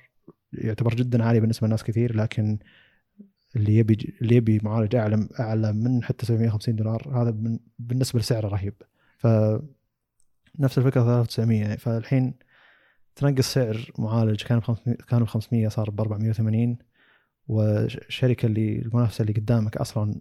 يعتبر 0.54 0.96
جدا 0.96 1.24
عالي 1.24 1.40
بالنسبة 1.40 1.68
لناس 1.68 1.84
كثير 1.84 2.16
لكن 2.16 2.60
اللي 3.56 3.78
يبي 3.78 4.16
اللي 4.22 4.36
يبي 4.36 4.60
معالج 4.64 4.96
أعلى 4.96 5.28
أعلى 5.40 5.74
من 5.74 6.04
حتى 6.04 6.26
750 6.26 6.76
دولار 6.76 7.22
هذا 7.22 7.32
من 7.32 7.60
بالنسبة 7.80 8.20
لسعره 8.20 8.48
رهيب. 8.48 8.74
ف 9.18 9.28
نفس 10.60 10.78
الفكرة 10.78 11.04
3900 11.04 11.76
فالحين 11.76 12.34
تنقص 13.16 13.54
سعر 13.54 13.92
معالج 13.98 14.44
كان 14.44 14.60
ب 14.60 14.64
500 14.64 14.98
كان 14.98 15.24
ب 15.24 15.28
500 15.28 15.68
صار 15.68 15.90
ب 15.90 16.02
480 16.02 16.78
والشركة 17.48 18.46
اللي 18.46 18.80
المنافسة 18.80 19.22
اللي 19.22 19.34
قدامك 19.34 19.78
أصلا 19.78 20.16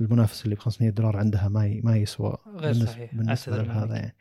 المنافس 0.00 0.44
اللي 0.44 0.54
ب 0.54 0.58
500 0.58 0.90
دولار 0.90 1.16
عندها 1.16 1.48
ما 1.48 1.66
ي- 1.66 1.80
ما 1.84 1.96
يسوى 1.96 2.36
غير 2.56 2.74
بالنسبة- 2.74 2.86
صحيح. 2.86 3.14
بالنسبة 3.14 3.62
لهذا. 3.62 3.94
يعني 3.96 4.16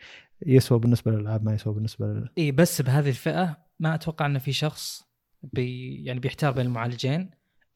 يسوى 0.45 0.79
بالنسبة 0.79 1.11
للألعاب 1.11 1.43
ما 1.45 1.53
يسوى 1.53 1.73
بالنسبة 1.73 2.05
لل... 2.05 2.29
اي 2.37 2.51
بس 2.51 2.81
بهذه 2.81 3.09
الفئة 3.09 3.57
ما 3.79 3.95
أتوقع 3.95 4.25
إن 4.25 4.39
في 4.39 4.51
شخص 4.53 5.03
بي 5.43 5.95
يعني 6.03 6.19
بيحتار 6.19 6.51
بين 6.51 6.65
المعالجين 6.65 7.29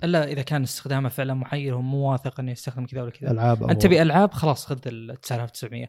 إلا 0.04 0.28
إذا 0.32 0.42
كان 0.42 0.64
استخدامه 0.64 1.10
فعلا 1.10 1.34
محير 1.34 1.74
وهو 1.74 1.82
مو 1.82 2.12
واثق 2.12 2.40
إنه 2.40 2.52
يستخدم 2.52 2.86
كذا 2.86 3.02
ولا 3.02 3.12
كذا 3.12 3.32
ألعاب 3.32 3.64
أنت 3.64 3.82
تبي 3.82 4.02
ألعاب 4.02 4.32
خلاص 4.34 4.66
خذ 4.66 4.80
ال 4.88 5.16
9900 5.22 5.88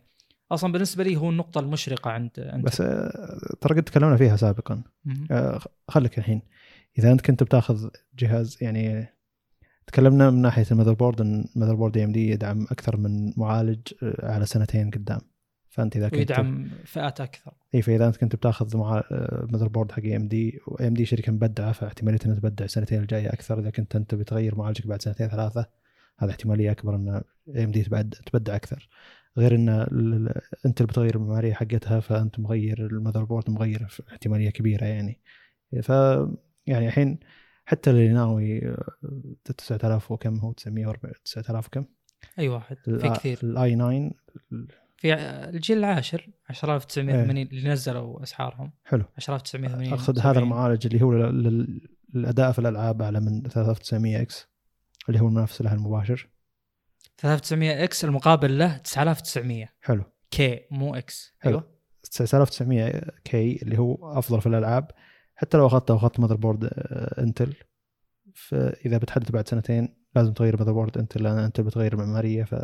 أصلا 0.53 0.73
بالنسبة 0.73 1.05
لي 1.05 1.17
هو 1.17 1.31
النقطة 1.31 1.59
المشرقة 1.61 2.11
عند 2.11 2.31
انت 2.39 2.67
بس 2.67 2.81
آه، 2.81 3.39
ترى 3.61 3.75
قد 3.77 3.83
تكلمنا 3.83 4.17
فيها 4.17 4.37
سابقا. 4.37 4.83
آه، 5.31 5.61
خليك 5.89 6.19
الحين 6.19 6.43
إذا 6.99 7.13
أنت 7.13 7.21
كنت 7.21 7.43
بتاخذ 7.43 7.89
جهاز 8.19 8.59
يعني 8.61 9.09
تكلمنا 9.87 10.31
من 10.31 10.43
ناحية 10.43 10.67
ال 10.71 10.93
motherboard 10.93 11.21
إن 11.21 11.45
ال 11.57 11.75
motherboard 11.75 11.99
AMD 11.99 12.31
يدعم 12.31 12.63
أكثر 12.63 12.97
من 12.97 13.33
معالج 13.37 13.81
آه، 14.03 14.33
على 14.33 14.47
سنتين 14.47 14.91
قدام. 14.91 15.21
فأنت 15.69 15.97
إذا 15.97 16.09
كنت 16.09 16.19
ويدعم 16.19 16.69
فئات 16.85 17.21
أكثر. 17.21 17.53
اي 17.75 17.83
فإذا 17.83 18.07
أنت 18.07 18.17
كنت 18.17 18.37
بتاخذ 18.37 18.77
مع 18.77 19.03
motherboard 19.43 19.93
حق 19.93 20.05
AMD 20.05 20.29
و 20.29 20.59
AMD 20.67 21.05
شركة 21.05 21.33
مبدعة 21.33 21.73
فاحتمالية 21.73 22.19
إنها 22.27 22.37
تبدع 22.37 22.65
السنتين 22.65 23.01
الجاية 23.01 23.29
أكثر. 23.29 23.61
إذا 23.61 23.71
كنت 23.71 23.97
أنت 23.97 24.15
بتغير 24.15 24.55
معالجك 24.59 24.87
بعد 24.87 25.03
سنتين 25.03 25.29
ثلاثة 25.29 25.67
هذا 26.19 26.31
احتمالية 26.31 26.71
أكبر 26.71 26.95
إن 26.95 27.23
AMD 27.49 27.83
تبدع 28.27 28.57
أكثر. 28.57 28.89
غير 29.39 29.55
إن 29.55 29.69
أنت 30.67 30.81
اللي 30.81 30.93
بتغير 30.93 31.17
المعماريه 31.17 31.55
حقتها 31.55 32.01
فأنت 32.01 32.41
مغير 32.41 32.87
ال 32.87 33.25
motherboard 33.25 33.51
مغير 33.51 33.87
احتمالية 34.13 34.51
كبيرة 34.51 34.85
يعني. 34.85 35.21
ف 35.83 35.93
يعني 36.71 36.87
الحين 36.87 37.19
حتى 37.65 37.91
اللي 37.91 38.09
ناوي 38.09 38.69
آه، 38.69 38.85
9000 39.57 40.11
وكم 40.13 40.39
هو 40.39 40.53
940 40.53 41.15
9000 41.25 41.67
وكم؟ 41.67 41.85
اي 42.39 42.49
واحد. 42.49 42.77
في 42.85 43.11
كثير. 43.11 43.39
ال 43.43 43.75
i9 43.77 44.11
في 44.97 45.15
الجيل 45.55 45.79
العاشر 45.79 46.29
10980 46.49 47.47
اللي 47.47 47.69
نزلوا 47.71 48.23
أسعارهم. 48.23 48.73
حلو. 48.85 49.05
10980 49.17 49.93
أقصد 49.93 50.19
70. 50.19 50.31
هذا 50.33 50.39
المعالج 50.41 50.87
اللي 50.87 51.03
هو 51.03 51.13
لل- 51.13 51.43
لل- 51.43 51.89
للاداء 52.15 52.53
في 52.53 52.59
الألعاب 52.59 53.03
أعلى 53.03 53.21
من 53.21 53.43
3900 53.43 54.21
X 54.23 54.49
اللي 55.09 55.21
هو 55.21 55.27
المنافس 55.29 55.63
لها 55.63 55.75
المباشر. 55.75 56.29
3900 57.19 57.85
X 57.85 58.05
المقابل 58.05 58.59
له 58.59 58.77
9900 58.77 59.69
حلو. 59.81 60.05
K 60.31 60.61
مو 60.71 60.95
X 60.95 61.35
حلو. 61.41 61.53
أيوه. 61.59 61.71
9900 62.13 63.01
K 63.25 63.63
اللي 63.63 63.79
هو 63.79 64.19
أفضل 64.19 64.41
في 64.41 64.47
الألعاب 64.47 64.91
حتى 65.41 65.57
لو 65.57 65.67
اخذته 65.67 65.95
واخذت 65.95 66.21
motherboard 66.21 66.71
Intel 67.19 67.55
فاذا 68.35 68.99
بتحدث 68.99 69.31
بعد 69.31 69.49
سنتين 69.49 69.89
لازم 70.17 70.33
تغير 70.33 70.57
motherboard 70.57 70.99
Intel 70.99 71.23
لأن 71.23 71.39
انت 71.39 71.61
بتغير 71.61 71.93
المعماريه 71.93 72.45
ف 72.45 72.55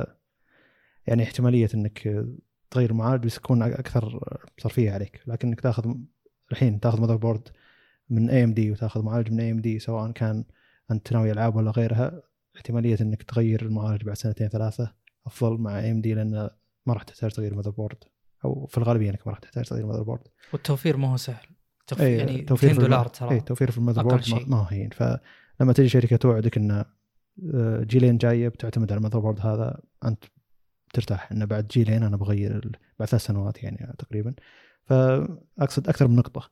يعني 1.06 1.22
احتمالية 1.22 1.68
إنك 1.74 2.26
تغير 2.70 2.90
المعالج 2.90 3.24
بس 3.24 3.36
يكون 3.36 3.62
أكثر 3.62 4.20
صرفية 4.58 4.92
عليك. 4.92 5.20
لكن 5.26 5.48
انك 5.48 5.60
تاخذ 5.60 5.94
الحين 6.52 6.80
تاخذ 6.80 7.00
motherboard 7.00 7.48
من 8.10 8.30
AMD 8.30 8.70
وتاخذ 8.70 9.02
معالج 9.02 9.30
من 9.32 9.40
AMD 9.40 9.78
سواء 9.78 10.10
كان 10.10 10.44
أنت 10.90 11.12
ناوي 11.12 11.32
ألعاب 11.32 11.56
ولا 11.56 11.70
غيرها 11.70 12.22
احتمالية 12.56 12.96
إنك 13.00 13.22
تغير 13.22 13.62
المعالج 13.62 14.04
بعد 14.04 14.16
سنتين 14.16 14.48
ثلاثة 14.48 14.94
أفضل 15.26 15.58
مع 15.58 15.80
AMD 15.80 16.14
لأن 16.14 16.50
ما 16.86 16.94
راح 16.94 17.02
تحتاج 17.02 17.30
تغير 17.30 17.54
motherboard 17.54 18.04
أو 18.44 18.66
في 18.66 18.78
الغالبيه 18.78 19.10
انك 19.10 19.26
ما 19.26 19.32
راح 19.32 19.38
تحتاج 19.38 19.64
تغير 19.64 19.86
motherboard 19.86 20.28
والتوفير 20.52 20.96
ما 20.96 21.12
هو 21.12 21.16
سهل. 21.16 21.55
توف... 21.86 22.00
أي 22.00 22.16
يعني 22.16 22.42
توفير 22.42 22.68
200 22.68 22.74
في 22.80 22.86
الم- 22.86 22.90
دولار 22.90 23.08
ترى. 23.08 23.30
اي 23.30 23.40
توفير 23.40 23.70
في 23.70 23.78
ال 23.78 24.02
motherboard 24.02 24.24
ما, 24.46 24.66
هين 24.70 24.90
فلما 24.90 25.72
تجي 25.74 25.88
شركة 25.88 26.16
توعدك 26.16 26.56
إن 26.56 26.84
آه، 27.54 27.82
جيلين 27.82 28.18
جاية 28.18 28.48
بتعتمد 28.48 28.92
على 28.92 28.98
ال 28.98 29.18
motherboard 29.18 29.40
هذا 29.40 29.80
أنت 30.04 30.24
ترتاح. 30.94 31.32
انه 31.32 31.44
بعد 31.44 31.66
جيلين 31.68 32.02
أنا 32.02 32.16
بغير 32.16 32.78
بعد 32.98 33.08
ثلاث 33.08 33.22
سنوات 33.24 33.62
يعني 33.62 33.94
تقريبا. 33.98 34.34
فاقصد 34.84 35.88
أكثر 35.88 36.08
من 36.08 36.16
نقطة. 36.16 36.50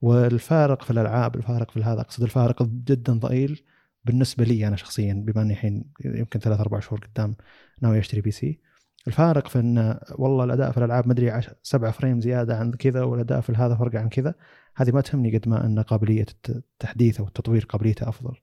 والفارق 0.00 0.82
في 0.82 0.90
الألعاب 0.90 1.36
الفارق 1.36 1.70
في 1.70 1.82
هذا 1.82 2.00
أقصد 2.00 2.22
الفارق 2.22 2.62
جدا 2.62 3.12
ضئيل 3.12 3.62
بالنسبة 4.04 4.44
لي 4.44 4.68
أنا 4.68 4.76
شخصيا 4.76 5.14
بما 5.14 5.42
إني 5.42 5.52
الحين 5.52 5.84
يمكن 6.04 6.40
ثلاث 6.40 6.60
أربع 6.60 6.80
شهور 6.80 7.00
قدام 7.14 7.36
ناوي 7.82 7.98
أشتري 7.98 8.20
PC. 8.20 8.60
الفارق 9.06 9.48
في 9.48 9.58
إن 9.58 9.98
والله 10.18 10.44
الأداء 10.44 10.70
في 10.72 10.78
الألعاب 10.78 11.08
مدري 11.08 11.40
سبعة 11.62 11.90
frame 11.90 12.20
زيادة 12.20 12.56
عن 12.56 12.72
كذا 12.72 13.02
والأداء 13.02 13.40
في 13.40 13.52
هذا 13.52 13.74
فرق 13.74 13.96
عن 14.00 14.08
كذا 14.08 14.34
هذه 14.76 14.92
ما 14.92 15.00
تهمني 15.00 15.38
قد 15.38 15.48
ما 15.48 15.66
إن 15.66 15.80
قابلية 15.80 16.22
الت- 16.30 16.50
التحديث 16.50 17.20
أو 17.20 17.26
التطوير 17.26 17.64
قابليته 17.64 18.08
أفضل. 18.08 18.34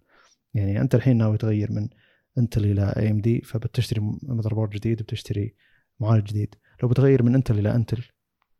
يعني 0.53 0.81
أنت 0.81 0.95
الحين 0.95 1.17
ناوي 1.17 1.37
تغير 1.37 1.71
من 1.71 1.89
Intel 2.37 2.65
إلى 2.65 2.93
AMD 2.97 3.41
فبتشتري 3.41 4.01
motherboard 4.23 4.69
جديد 4.69 5.01
بتشتري 5.01 5.55
معالج 5.99 6.27
جديد. 6.27 6.55
لو 6.83 6.89
بتغير 6.89 7.23
من 7.23 7.35
Intel 7.35 7.59
إلى 7.59 7.75
Intel 7.75 8.03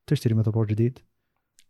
تشتري 0.07 0.33
motherboard 0.33 0.67
جديد. 0.67 0.99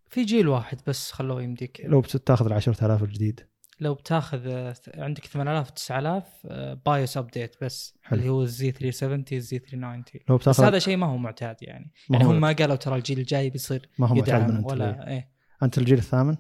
في 0.10 0.24
جيل 0.24 0.48
واحد 0.48 0.78
بس 0.88 1.12
خلوه 1.12 1.44
يمديك. 1.44 1.82
لو 1.86 2.02
بتاخذ 2.02 2.46
ال 2.46 2.54
10000 2.54 3.04
الجديد. 3.04 3.40
لو 3.84 3.94
بتاخذ 3.94 4.74
عندك 4.96 5.26
8000 5.26 5.70
9000 5.70 6.24
آه، 6.46 6.74
BIOS 6.86 7.18
update 7.18 7.56
بس 7.62 7.96
حلو. 8.04 8.20
اللي 8.20 8.30
هو 8.30 8.44
ال 8.44 8.58
Z 8.58 8.72
370 8.72 9.26
ال 9.32 9.46
Z 9.46 9.60
390 9.60 10.04
لو 10.30 10.38
بس 10.38 10.42
بتاخذ 10.42 10.64
هذا 10.64 10.80
شيء 10.80 10.98
ما 10.98 11.08
هو 11.08 11.18
معتاد 11.18 11.56
يعني. 11.62 11.92
ما 12.10 12.18
يعني 12.18 12.30
هم 12.30 12.42
ما 12.42 12.52
قالوا 12.52 12.76
ترى 12.76 12.96
الجيل 12.96 13.20
الجاي 13.20 13.50
بيصير 13.50 13.90
ما 14.00 14.08
هو 14.08 14.16
معتاد 14.16 14.52
من 14.52 14.64
ولا 14.66 15.08
إيه. 15.08 15.30
أنت 15.64 15.78
الجيل 15.78 15.98
الثامن؟ 15.98 16.36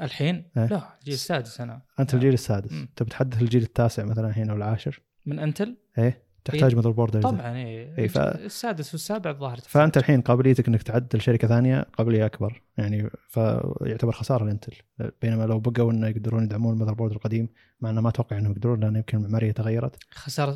الحين؟ 0.00 0.50
إيه. 0.56 0.66
لا 0.66 0.94
الجيل 0.98 1.14
السادس 1.14 1.60
أنا. 1.60 1.82
أنت. 2.00 2.14
الجيل 2.14 2.34
السادس. 2.34 2.72
مم. 2.72 2.88
تبي 2.96 3.10
تحدث 3.10 3.42
الجيل 3.42 3.62
التاسع 3.62 4.04
مثلا 4.04 4.28
الحين 4.28 4.50
أو 4.50 4.56
العاشر 4.56 5.00
من 5.26 5.38
Intel؟ 5.38 5.76
إيه. 5.98 6.23
تحتاج 6.44 6.74
motherboard 6.76 7.16
أجدد. 7.16 7.28
طبعا 7.30 7.56
إيه 7.56 7.98
إيه، 7.98 8.08
ف- 8.08 8.18
السادس 8.18 8.94
والسابع 8.94 9.30
الظاهر. 9.30 9.56
فأنت 9.66 9.96
الحين 9.96 10.20
قابليتك 10.20 10.68
إنك 10.68 10.82
تعدل 10.82 11.20
شركة 11.20 11.48
ثانية 11.48 11.80
قابلية 11.98 12.26
أكبر 12.26 12.62
يعني 12.78 13.10
فيعتبر 13.28 14.12
خسارة 14.12 14.44
ل 14.44 14.49
Intel 14.49 14.72
بينما 15.22 15.42
لو 15.44 15.60
بقوا 15.60 15.92
إنه 15.92 16.08
يقدرون 16.08 16.44
يدعمون 16.44 16.74
ال 16.74 16.94
motherboard 16.94 17.12
القديم 17.12 17.48
مع 17.80 17.90
إنه 17.90 18.00
ما 18.00 18.08
أتوقع 18.08 18.38
إنهم 18.38 18.52
يقدرون 18.52 18.80
لأن 18.80 18.96
يمكن 18.96 19.18
المعماريه 19.18 19.52
تغيرت 19.52 19.96
خسارة 20.10 20.52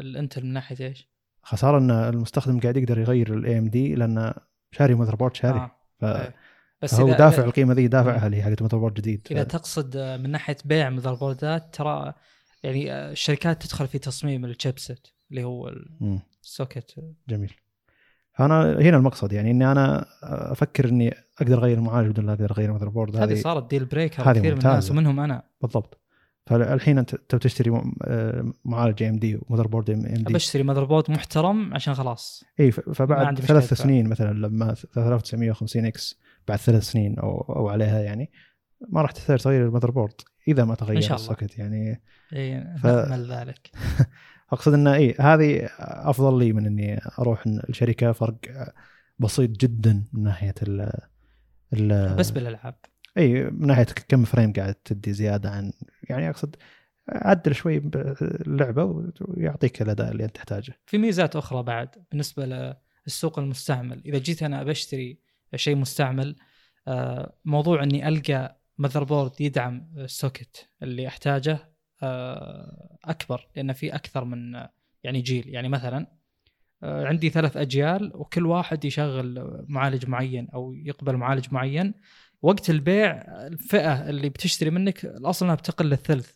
ال 0.00 0.07
Intel 0.07 0.44
من 0.44 0.52
ناحية 0.52 0.86
إيش؟ 0.86 1.08
خسارة 1.42 1.78
إن 1.78 1.90
المستخدم 1.90 2.60
قاعد 2.60 2.76
يقدر 2.76 2.98
يغير 2.98 3.34
ال 3.34 3.58
AMD 3.58 3.94
لأنه 3.94 4.34
شاري 4.72 4.94
motherboard 4.94 5.34
شاري 5.36 5.58
آه. 5.58 5.70
ف- 6.00 6.04
إيه. 6.04 6.34
بس 6.82 6.94
إذا 7.00 7.16
دافع 7.16 7.44
القيمة 7.44 7.74
ذي 7.74 7.88
دافعها 7.88 8.28
لي 8.28 8.42
حقت 8.42 8.62
motherboard 8.62 8.94
جديد 8.94 9.26
إذا 9.30 9.44
ف- 9.44 9.46
تقصد 9.46 9.96
آه، 9.96 10.16
من 10.16 10.30
ناحية 10.30 10.56
بيع 10.64 10.90
motherboard 10.90 11.14
ات 11.14 11.74
ترى 11.74 12.14
يعني 12.62 12.92
آه، 12.92 13.10
الشركات 13.12 13.62
تدخل 13.62 13.86
في 13.88 13.98
تصميم 13.98 14.44
ال 14.44 14.52
chipset 14.52 15.08
اللي 15.30 15.44
هو. 15.44 15.72
ال 16.42 16.49
socket 16.49 16.94
جميل. 17.28 17.52
أنا 18.40 18.72
هنا 18.80 18.96
المقصد 18.96 19.32
يعني 19.32 19.50
إني 19.50 19.72
أنا 19.72 20.06
أفكر 20.22 20.88
إني 20.88 21.14
أقدر 21.40 21.58
أغير 21.58 21.78
المعالج 21.78 22.08
بدون 22.10 22.26
لا 22.26 22.32
أقدر 22.32 22.50
أغير 22.50 22.70
ال 22.70 22.88
motherboard 22.88 23.16
هذه 23.16 23.34
صارت 23.34 23.70
deal 23.70 23.84
breaker 23.84 24.32
كثير 24.32 24.54
من 24.54 24.60
الناس. 24.60 24.90
ومنهم 24.90 25.20
أنا. 25.20 25.42
بالضبط. 25.62 26.00
فالحين 26.46 26.98
أنت 26.98 27.14
تبي 27.14 27.38
تشتري 27.38 27.82
آه، 28.04 28.52
معالج 28.64 29.02
AMD 29.02 29.16
و 29.18 29.38
motherboard 29.48 29.90
AMD 29.90 30.32
بشتري 30.32 30.62
motherboard 30.62 31.10
محترم 31.10 31.74
عشان 31.74 31.94
خلاص. 31.94 32.44
إي 32.60 32.70
فبعد 32.70 33.40
ثلاث. 33.40 33.74
سنين 33.74 34.08
مثلا 34.08 34.32
لما 34.32 34.74
3950 34.74 35.84
X 35.86 36.20
بعد 36.48 36.58
ثلاث 36.58 36.82
سنين 36.82 37.18
أو 37.18 37.40
أو 37.40 37.68
عليها 37.68 38.00
يعني 38.00 38.30
ما 38.88 39.02
راح 39.02 39.10
تحتاج 39.10 39.38
تغير 39.42 39.66
ال 39.66 39.90
motherboard 39.90 40.14
إذا 40.48 40.64
ما 40.64 40.74
تغير 40.74 40.96
إن 40.96 41.02
شاء 41.02 41.16
الله. 41.16 41.30
ال 41.30 41.34
socket 41.34 41.58
يعني. 41.58 42.02
إي 42.32 42.64
ف- 42.82 42.86
نأمل 42.86 43.32
ذلك. 43.32 43.70
أقصد 44.52 44.72
انه 44.72 44.94
اي 44.94 45.14
هذه 45.20 45.68
أفضل 45.80 46.38
لي 46.38 46.52
من 46.52 46.66
إني 46.66 47.00
أروح 47.18 47.46
الشركة 47.46 48.12
فرق 48.12 48.38
بسيط 49.18 49.50
جدا 49.50 50.04
من 50.12 50.22
ناحية 50.22 50.54
ال 50.62 50.92
ال 51.72 52.16
بس 52.16 52.30
بالألعاب 52.30 52.74
اي 53.18 53.44
من 53.44 53.66
ناحية 53.66 53.86
كم 54.08 54.24
frame 54.24 54.52
قاعد 54.52 54.74
تدي 54.74 55.12
زيادة 55.12 55.50
عن 55.50 55.72
يعني 56.02 56.30
أقصد 56.30 56.56
عدل 57.08 57.54
شوي 57.54 57.76
اللعبه 58.46 59.12
ويعطيك 59.20 59.82
الأداء 59.82 60.12
اللي 60.12 60.24
أنت 60.24 60.36
تحتاجه. 60.36 60.78
في 60.86 60.98
ميزات 60.98 61.36
أخرى 61.36 61.62
بعد 61.62 61.88
بالنسبة 62.10 62.74
للسوق 63.06 63.38
المستعمل، 63.38 64.02
إذا 64.06 64.18
جيت 64.18 64.42
أنا 64.42 64.62
بشتري 64.62 65.18
شيء 65.54 65.76
مستعمل 65.76 66.36
آه، 66.88 67.36
موضوع 67.44 67.82
إني 67.82 68.08
ألقى 68.08 68.60
motherboard 68.78 69.40
يدعم 69.40 69.88
ال 69.96 70.06
socket 70.06 70.68
اللي 70.82 71.08
أحتاجه 71.08 71.75
أكبر 73.04 73.46
لأن 73.56 73.72
في 73.72 73.94
أكثر 73.94 74.24
من 74.24 74.54
يعني 75.04 75.20
جيل. 75.20 75.48
يعني 75.48 75.68
مثلا 75.68 76.06
آه، 76.82 77.06
عندي 77.06 77.30
ثلاث 77.30 77.56
أجيال 77.56 78.12
وكل 78.14 78.46
واحد 78.46 78.84
يشغل 78.84 79.64
معالج 79.68 80.08
معين 80.08 80.48
أو 80.54 80.72
يقبل 80.72 81.16
معالج 81.16 81.46
معين. 81.52 81.94
وقت 82.42 82.70
البيع 82.70 83.10
الفئة 83.46 84.08
اللي 84.08 84.28
بتشتري 84.28 84.70
منك 84.70 85.04
الاصل 85.04 85.44
انها 85.44 85.54
بتقل 85.54 85.86
للثلث. 85.86 86.32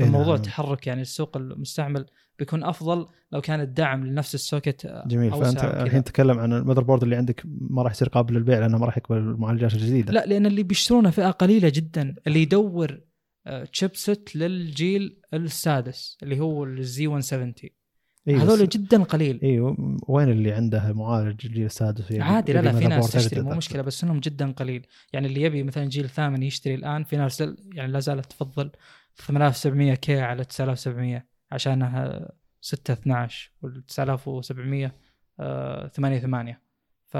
الموضوع 0.00 0.34
نعم. 0.34 0.44
تحرك 0.44 0.86
يعني 0.86 1.02
السوق 1.02 1.36
المستعمل 1.36 2.06
بيكون 2.38 2.64
أفضل 2.64 3.06
لو 3.32 3.40
كان 3.40 3.60
الدعم 3.60 4.06
لنفس 4.06 4.34
ال 4.34 4.44
socket 4.44 5.02
جميل. 5.06 5.30
فأنت. 5.30 5.64
الحين 5.64 6.04
تتكلم 6.04 6.38
عن 6.38 6.52
ال 6.52 6.82
motherboard 6.82 7.02
اللي 7.02 7.16
عندك 7.16 7.42
ما 7.46 7.82
راح 7.82 7.92
يصير 7.92 8.08
قابل 8.08 8.34
للبيع 8.34 8.58
لأنه 8.58 8.78
ما 8.78 8.86
راح 8.86 8.98
يقبل 8.98 9.16
المعالجات 9.16 9.74
الجديدة. 9.74 10.12
لا 10.12 10.26
لأن 10.26 10.46
اللي 10.46 10.62
بيشترونه 10.62 11.10
فئة 11.10 11.30
قليلة 11.30 11.68
جدا 11.68 12.14
اللي 12.26 12.42
يدور 12.42 13.00
chipset 13.72 14.36
للجيل 14.36 15.20
السادس 15.34 16.18
اللي 16.22 16.40
هو 16.40 16.64
ال 16.64 16.85
Z 16.85 17.06
170 17.06 17.54
إيه 18.28 18.36
بس- 18.36 18.42
هذول 18.42 18.68
جدا 18.68 19.02
قليل. 19.02 19.40
أيوه 19.42 19.96
وين 20.08 20.28
اللي 20.30 20.52
عنده 20.52 20.92
معالج 20.92 21.46
الجيل 21.46 21.64
السادس؟ 21.64 22.10
يبي- 22.10 22.22
عادي 22.22 22.52
لا 22.52 22.60
لا 22.60 22.72
في 22.72 22.86
ناس 22.86 23.12
تشتري 23.12 23.40
مو 23.40 23.50
مشكلة 23.54 23.82
بس 23.82 24.04
إنهم 24.04 24.20
جدا 24.20 24.50
قليل. 24.52 24.86
يعني 25.12 25.26
اللي 25.26 25.42
يبي 25.42 25.62
مثلا 25.62 25.84
جيل 25.84 26.08
ثامن 26.08 26.42
يشتري 26.42 26.74
الآن 26.74 27.04
في 27.04 27.16
ناس 27.16 27.40
يعني 27.74 27.92
لا 27.92 28.00
زالت 28.00 28.26
تفضل 28.26 28.70
8700 29.14 29.94
كي 29.94 30.20
على 30.20 30.44
9700 30.44 31.24
عشانها 31.52 32.30
6 32.60 32.92
12 32.92 33.52
وال 33.62 33.86
9700 33.86 34.92
8 35.88 36.18
8 36.18 36.60
ف 37.06 37.14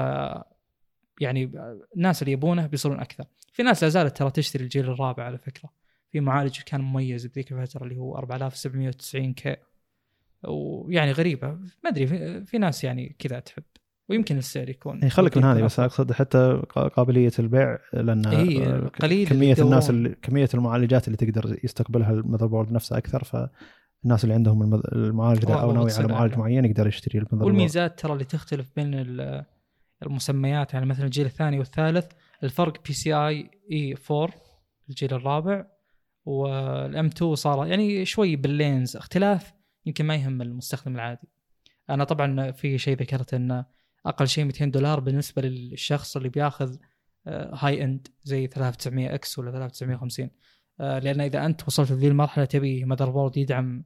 يعني 1.21 1.51
الناس 1.95 2.21
اللي 2.21 2.31
يبونه 2.31 2.67
بيصيرون 2.67 2.99
أكثر. 2.99 3.23
في 3.53 3.63
ناس 3.63 3.83
لا 3.83 3.89
زالت 3.89 4.17
ترى 4.17 4.31
تشتري 4.31 4.63
الجيل 4.63 4.85
الرابع 4.85 5.23
على 5.23 5.37
فكرة. 5.37 5.69
في 6.11 6.19
معالج 6.19 6.59
كان 6.65 6.81
مميز 6.81 7.25
بذيك 7.25 7.51
الفترة 7.51 7.83
اللي 7.83 7.97
هو 7.97 8.17
4790 8.17 9.33
كي 9.33 9.55
ويعني 10.47 11.11
غريبة 11.11 11.47
ما 11.83 11.89
أدري 11.89 12.07
في, 12.07 12.45
في 12.45 12.57
ناس 12.57 12.83
يعني 12.83 13.15
كذا 13.19 13.39
تحب 13.39 13.63
ويمكن 14.09 14.37
السعر 14.37 14.69
يكون 14.69 14.97
يعني 14.97 15.09
خليك 15.09 15.37
من 15.37 15.43
هذه 15.43 15.61
بس. 15.63 15.79
أقصد 15.79 16.11
حتى 16.11 16.61
قابلية 16.95 17.31
البيع 17.39 17.77
لأن 17.93 18.25
إي، 18.27 18.65
آه، 18.67 18.79
قليل 19.01 19.27
كمية 19.27 19.55
الناس. 19.59 19.89
اللي 19.89 20.15
كمية 20.21 20.49
المعالجات 20.53 21.07
اللي 21.07 21.17
تقدر 21.17 21.59
يستقبلها 21.63 22.11
ال 22.11 22.45
motherboard 22.47 22.71
نفسه 22.71 22.97
أكثر 22.97 23.23
فالناس 23.23 24.23
اللي 24.23 24.33
عندهم 24.33 24.81
المعالج 24.93 25.45
ذا 25.45 25.53
أو 25.53 25.71
ناوي 25.71 25.91
على 25.91 26.07
معالج. 26.07 26.37
معين 26.37 26.65
يقدر 26.65 26.87
يشتري 26.87 27.19
ال 27.19 27.23
mother 27.23 27.45
والميزات 27.45 27.99
ترى 27.99 28.13
اللي 28.13 28.23
تختلف 28.25 28.69
بين 28.75 28.93
ال- 28.93 29.45
المسميات 30.03 30.73
يعني 30.73 30.85
مثلا 30.85 31.05
الجيل 31.05 31.25
الثاني 31.25 31.59
والثالث 31.59 32.11
الفرق 32.43 32.87
PCIe 32.87 33.95
4 34.11 34.29
الجيل 34.89 35.13
الرابع 35.13 35.65
وال 36.25 36.78
M 36.78 37.05
2 37.05 37.35
صار 37.35 37.67
يعني 37.67 38.05
شوي 38.05 38.35
بال 38.35 38.52
lanes 38.52 38.95
اختلاف 38.97 39.53
يمكن 39.85 40.05
ما 40.05 40.15
يهم 40.15 40.41
المستخدم 40.41 40.95
العادي. 40.95 41.27
أنا 41.89 42.03
طبعا 42.03 42.51
في 42.51 42.77
شيء 42.77 42.97
ذكرت 42.97 43.33
إنه 43.33 43.65
أقل 44.05 44.27
شيء 44.27 44.45
200 44.45 44.65
دولار 44.65 44.99
بالنسبة 44.99 45.41
للشخص 45.41 46.17
اللي 46.17 46.29
بياخذ 46.29 46.77
high 47.27 47.83
end 47.83 48.07
زي 48.23 48.47
3900 48.47 49.15
X 49.15 49.39
ولا 49.39 49.51
3950 49.51 50.29
آه، 50.79 50.99
لأن 50.99 51.21
إذا 51.21 51.45
أنت 51.45 51.67
وصلت 51.67 51.91
لذي 51.91 52.07
المرحلة 52.07 52.45
تبي 52.45 52.85
motherboard 52.85 53.37
يدعم 53.37 53.83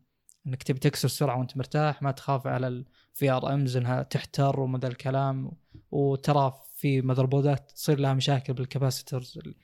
إنك 0.47 0.63
تبي 0.63 0.79
تكسر 0.79 1.05
السرعة 1.05 1.37
وأنت 1.37 1.57
مرتاح 1.57 2.01
ما 2.01 2.11
تخاف 2.11 2.47
على 2.47 2.67
ال 2.67 3.31
VRMs 3.31 3.77
إنها 3.77 4.03
تحتر 4.03 4.59
وما 4.59 4.79
ذا 4.79 4.87
الكلام. 4.87 5.51
وترى 5.91 6.53
في 6.75 7.01
motherboard 7.01 7.25
ات 7.25 7.71
تصير 7.71 7.99
لها 7.99 8.13
مشاكل 8.13 8.53
بال 8.53 8.68
capacitors 8.68 9.39
اللي 9.43 9.55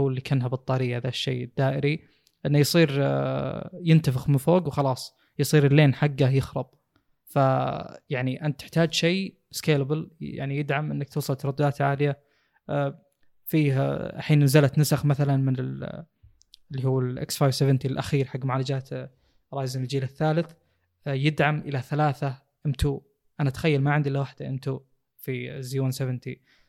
هو 0.00 0.08
اللي 0.08 0.20
كأنها 0.20 0.48
بطارية 0.48 0.98
ذا 0.98 1.08
الشيء 1.08 1.44
الدائري. 1.44 2.13
إنه 2.46 2.58
يصير 2.58 2.88
آه، 2.98 3.70
ينتفخ 3.82 4.28
من 4.28 4.36
فوق 4.36 4.66
وخلاص 4.66 5.14
يصير 5.38 5.66
ال 5.66 5.72
lane 5.72 5.94
حقه 5.94 6.28
يخرب. 6.30 6.70
فيعني 7.24 8.46
أنت 8.46 8.60
تحتاج 8.60 8.92
شيء 8.92 9.38
scalable 9.50 10.10
يعني 10.20 10.56
يدعم 10.58 10.90
إنك 10.90 11.08
توصل 11.08 11.36
ترددات 11.36 11.80
عالية. 11.80 12.18
آه، 12.68 13.00
فيه 13.44 13.82
آه، 13.82 14.16
الحين 14.16 14.42
نزلت 14.44 14.78
نسخ 14.78 15.04
مثلا 15.06 15.36
من 15.36 15.58
ال- 15.58 16.04
اللي 16.70 16.84
هو 16.88 17.00
ال 17.00 17.18
X 17.18 17.36
570 17.38 17.78
الأخير 17.84 18.24
حق 18.26 18.44
معالجات 18.44 18.88
Ryzen 19.52 19.82
الجيل 19.82 20.02
الثالث. 20.02 20.50
يدعم 21.06 21.58
إلى 21.60 21.82
ثلاثة 21.82 22.42
M 22.66 22.70
2 22.70 23.00
أنا 23.40 23.50
تخيل 23.50 23.80
ما 23.82 23.92
عندي 23.92 24.08
إلا 24.10 24.18
واحدة 24.20 24.48
M 24.48 24.54
2 24.54 24.78
في 25.18 25.62
Z 25.62 25.80
170 25.80 26.20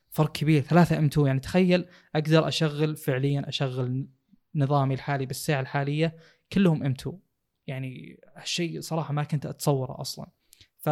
فرق 0.10 0.32
كبير 0.32 0.62
ثلاثة 0.62 0.98
M 0.98 1.06
2 1.06 1.28
يعني 1.28 1.40
تخيل 1.40 1.86
أقدر 2.16 2.48
أشغل 2.48 2.96
فعليا 2.96 3.50
أشغل 3.50 4.08
نظامي 4.56 4.94
الحالي 4.94 5.26
بالساعة 5.26 5.62
الحالية 5.62 6.16
كلهم 6.54 6.84
ام 6.84 6.92
2 6.92 7.20
يعني 7.68 8.20
هالشيء 8.36 8.82
صراحة 8.82 9.14
ما 9.14 9.24
كنت 9.24 9.46
أتصوره 9.46 10.02
أصلا. 10.02 10.28
ف 10.78 10.90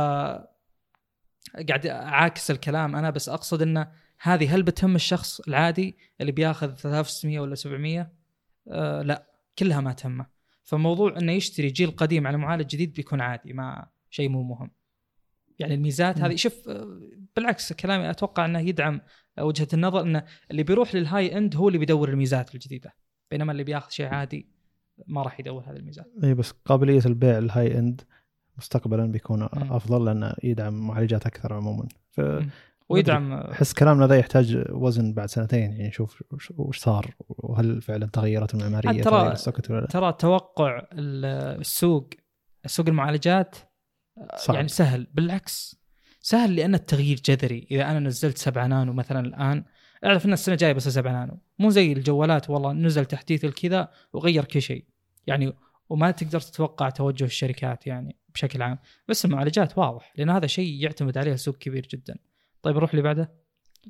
قاعد 1.70 1.86
أعاكس 1.86 2.52
الكلام 2.52 2.96
أنا 2.96 3.10
بس 3.10 3.30
أقصد 3.30 3.62
إنه 3.62 3.92
هذه 4.22 4.56
هل 4.56 4.64
بتهم 4.64 4.96
الشخص 4.96 5.40
العادي 5.40 5.98
اللي 6.22 6.32
بياخذ 6.32 6.76
3600 6.76 7.40
ولا 7.40 7.56
700 7.56 8.12
آه 8.68 9.02
لا 9.02 9.28
كلها 9.60 9.82
ما 9.82 9.94
تهمه. 9.94 10.26
فموضوع 10.64 11.18
إنه 11.18 11.32
يشتري 11.32 11.68
جيل 11.68 11.92
قديم 11.92 12.28
على 12.28 12.38
معالج 12.38 12.66
جديد 12.66 12.94
بيكون 12.94 13.22
عادي 13.22 13.54
ما 13.54 13.88
شيء 14.10 14.30
مو 14.30 14.44
مهم. 14.44 14.72
يعني 15.60 15.74
الميزات. 15.74 16.20
هذه 16.20 16.36
شوف 16.36 16.70
آه، 16.70 17.02
بالعكس 17.36 17.74
كلامي 17.74 18.10
أتوقع 18.10 18.46
إنه 18.46 18.60
يدعم 18.60 19.02
وجهة 19.40 19.68
النظر 19.74 20.02
إنه 20.02 20.26
اللي 20.52 20.64
بيروح 20.64 20.96
لل 20.96 21.38
high 21.38 21.48
end 21.48 21.56
هو 21.56 21.68
اللي 21.68 21.80
بيدور 21.80 22.10
الميزات 22.10 22.56
الجديدة. 22.56 22.96
بينما 23.34 23.52
اللي 23.52 23.64
بياخذ 23.64 23.90
شيء 23.90 24.06
عادي 24.06 24.48
ما 25.08 25.22
راح 25.22 25.40
يدور 25.40 25.64
هذه 25.68 25.76
الميزات 25.76 26.06
إي 26.24 26.34
بس 26.34 26.52
قابلية 26.66 27.02
البيع 27.06 27.38
ال 27.38 27.80
high 27.80 27.92
end 27.92 28.02
مستقبلا 28.58 29.06
بيكون. 29.06 29.44
أفضل 29.54 30.06
لأنه 30.06 30.34
يدعم 30.44 30.74
معالجات 30.88 31.26
أكثر 31.26 31.54
عموما 31.54 31.88
ف. 32.12 32.22
ويدعم 32.90 33.34
آه، 33.34 33.52
احس 33.52 33.74
كلامنا 33.74 34.08
ذا 34.08 34.16
يحتاج 34.16 34.64
وزن 34.70 35.14
بعد 35.14 35.30
سنتين 35.30 35.72
يعني 35.72 35.88
نشوف 35.88 36.24
وش- 36.58 36.80
صار 36.80 37.16
وهل 37.28 37.82
فعلا 37.82 38.06
تغيرت 38.06 38.54
المعمارية 38.54 39.04
ترى- 39.04 39.08
ولا 39.14 39.34
لا 39.70 39.86
ترى 39.88 40.14
توقع 40.14 40.78
ال- 40.94 41.60
السوق 41.60 42.10
سوق 42.66 42.88
المعالجات 42.88 43.56
صعب. 44.38 44.56
يعني 44.56 44.68
سهل 44.68 45.08
بالعكس 45.14 45.76
سهل 46.22 46.56
لأن 46.56 46.76
التغيير 46.76 47.22
جذري 47.26 47.68
إذا 47.72 47.92
أنا 47.92 48.00
نزلت 48.00 48.38
7 48.38 48.68
نانو 48.68 48.94
مثلا 48.94 49.20
الآن 49.20 49.64
اعرف 50.06 50.26
ان 50.26 50.34
السنة 50.34 50.54
الجاية 50.54 50.74
بس 50.74 50.88
7 50.88 51.12
نانو. 51.12 51.40
مو 51.60 51.70
زي 51.70 51.92
الجوالات 51.94 52.50
والله 52.50 52.74
نزل 52.74 53.06
تحديث 53.06 53.46
الكذا 53.46 53.90
وغير 54.14 54.46
كل 54.46 54.62
شيء. 54.62 54.86
يعني 55.28 55.54
وما 55.90 56.12
تقدر 56.12 56.40
تتوقع 56.40 56.90
توجه 56.90 57.26
الشركات 57.26 57.88
يعني 57.88 58.16
بشكل 58.34 58.62
عام. 58.62 58.80
بس 59.08 59.26
المعالجات 59.26 59.78
واضح 59.78 60.14
لأن 60.18 60.30
هذا 60.30 60.48
شيء 60.48 60.84
يعتمد 60.84 61.18
عليه 61.18 61.36
سوق 61.36 61.58
كبير 61.58 61.88
جدا. 61.92 62.16
طيب 62.62 62.76
نروح 62.76 62.90
اللي 62.90 63.02
بعده. 63.02 63.32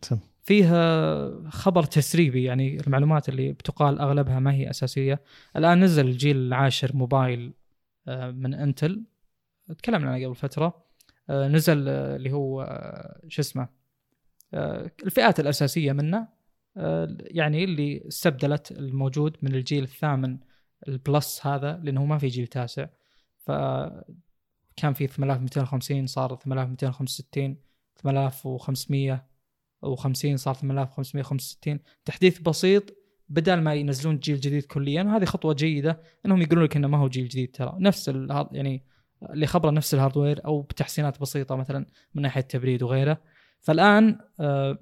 سم. 0.02 0.20
فيها 0.42 1.50
خبر 1.50 1.84
تسريبي 1.84 2.44
يعني 2.44 2.78
المعلومات 2.88 3.30
اللي 3.30 3.52
بتقال 3.52 4.00
أغلبها 4.00 4.40
ما 4.40 4.54
هي 4.54 4.70
أساسية. 4.70 5.22
الآن 5.56 5.84
نزل 5.84 6.08
الجيل 6.08 6.38
العاشر 6.38 6.96
موبايل 6.96 7.54
آه، 8.08 8.32
من 8.32 8.54
إنتل. 8.54 9.04
تكلمنا 9.78 10.12
عنه 10.12 10.26
قبل 10.26 10.36
فترة. 10.36 10.84
آه، 11.30 11.48
نزل 11.48 11.90
آه، 11.90 12.16
اللي 12.16 12.32
هو 12.32 12.66
شو 13.28 13.42
اسمه؟ 13.42 13.83
الفئات 14.54 15.40
الأساسية 15.40 15.92
منه 15.92 16.28
آه، 16.78 17.18
يعني 17.20 17.64
اللي 17.64 18.08
استبدلت 18.08 18.72
الموجود 18.72 19.38
من 19.42 19.56
الجيل 19.56 19.84
الثامن 19.84 20.38
البلس 20.88 21.48
هذا 21.48 21.80
لأنه 21.84 22.06
ما 22.06 22.18
في 22.18 22.28
جيل 22.28 22.48
تاسع. 22.48 22.88
فكان 23.38 24.94
في 24.94 25.08
8250 25.08 26.08
صار 26.08 26.36
8265 26.36 27.58
8500 27.96 29.28
و50 29.86 30.36
صار 30.36 30.54
8565 30.54 31.80
تحديث 32.06 32.40
بسيط 32.40 32.84
بدل 33.30 33.62
ما 33.62 33.74
ينزلون 33.74 34.20
جيل 34.20 34.40
جديد 34.40 34.66
كليا 34.66 35.04
وهذه 35.04 35.26
خطوة 35.26 35.54
جيدة 35.54 36.02
إنهم 36.26 36.42
يقولون 36.42 36.64
لك 36.64 36.76
إنه 36.76 36.88
ما 36.88 36.98
هو 36.98 37.08
جيل 37.08 37.28
جديد 37.28 37.52
ترى. 37.52 37.76
نفس 37.80 38.08
يعني 38.52 38.84
اللي 39.30 39.48
خبره 39.48 39.72
نفس 39.72 39.94
ال 39.94 40.00
hardware 40.00 40.46
أو 40.46 40.62
بتحسينات 40.62 41.22
بسيطة 41.22 41.56
مثلا 41.56 41.86
من 42.14 42.22
ناحية 42.22 42.42
التبريد 42.42 42.84
وغيره. 42.84 43.22
فالآن 43.64 44.20
آه، 44.40 44.78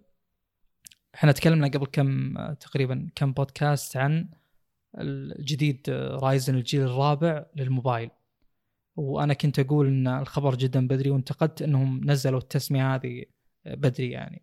إحنا 1.16 1.32
تكلمنا 1.32 1.68
قبل 1.68 1.86
كم 1.86 2.38
آه، 2.38 2.54
تقريبا 2.54 3.10
كم 3.16 3.34
بودكاست 3.34 3.98
عن 3.98 4.30
الجديد 4.98 5.90
آه، 5.90 6.16
Ryzen 6.16 6.56
الجيل 6.56 6.82
الرابع 6.82 7.46
للموبايل. 7.56 8.10
وأنا 8.96 9.34
كنت 9.34 9.60
أقول 9.60 9.88
إن 9.88 10.08
الخبر 10.08 10.56
جدا 10.56 10.88
بدري 10.88 11.10
وانتقدت 11.10 11.62
إنهم 11.62 12.02
نزلوا 12.04 12.40
التسمية 12.40 12.96
هذه 12.96 13.26
بدري 13.66 14.12
يعني. 14.12 14.42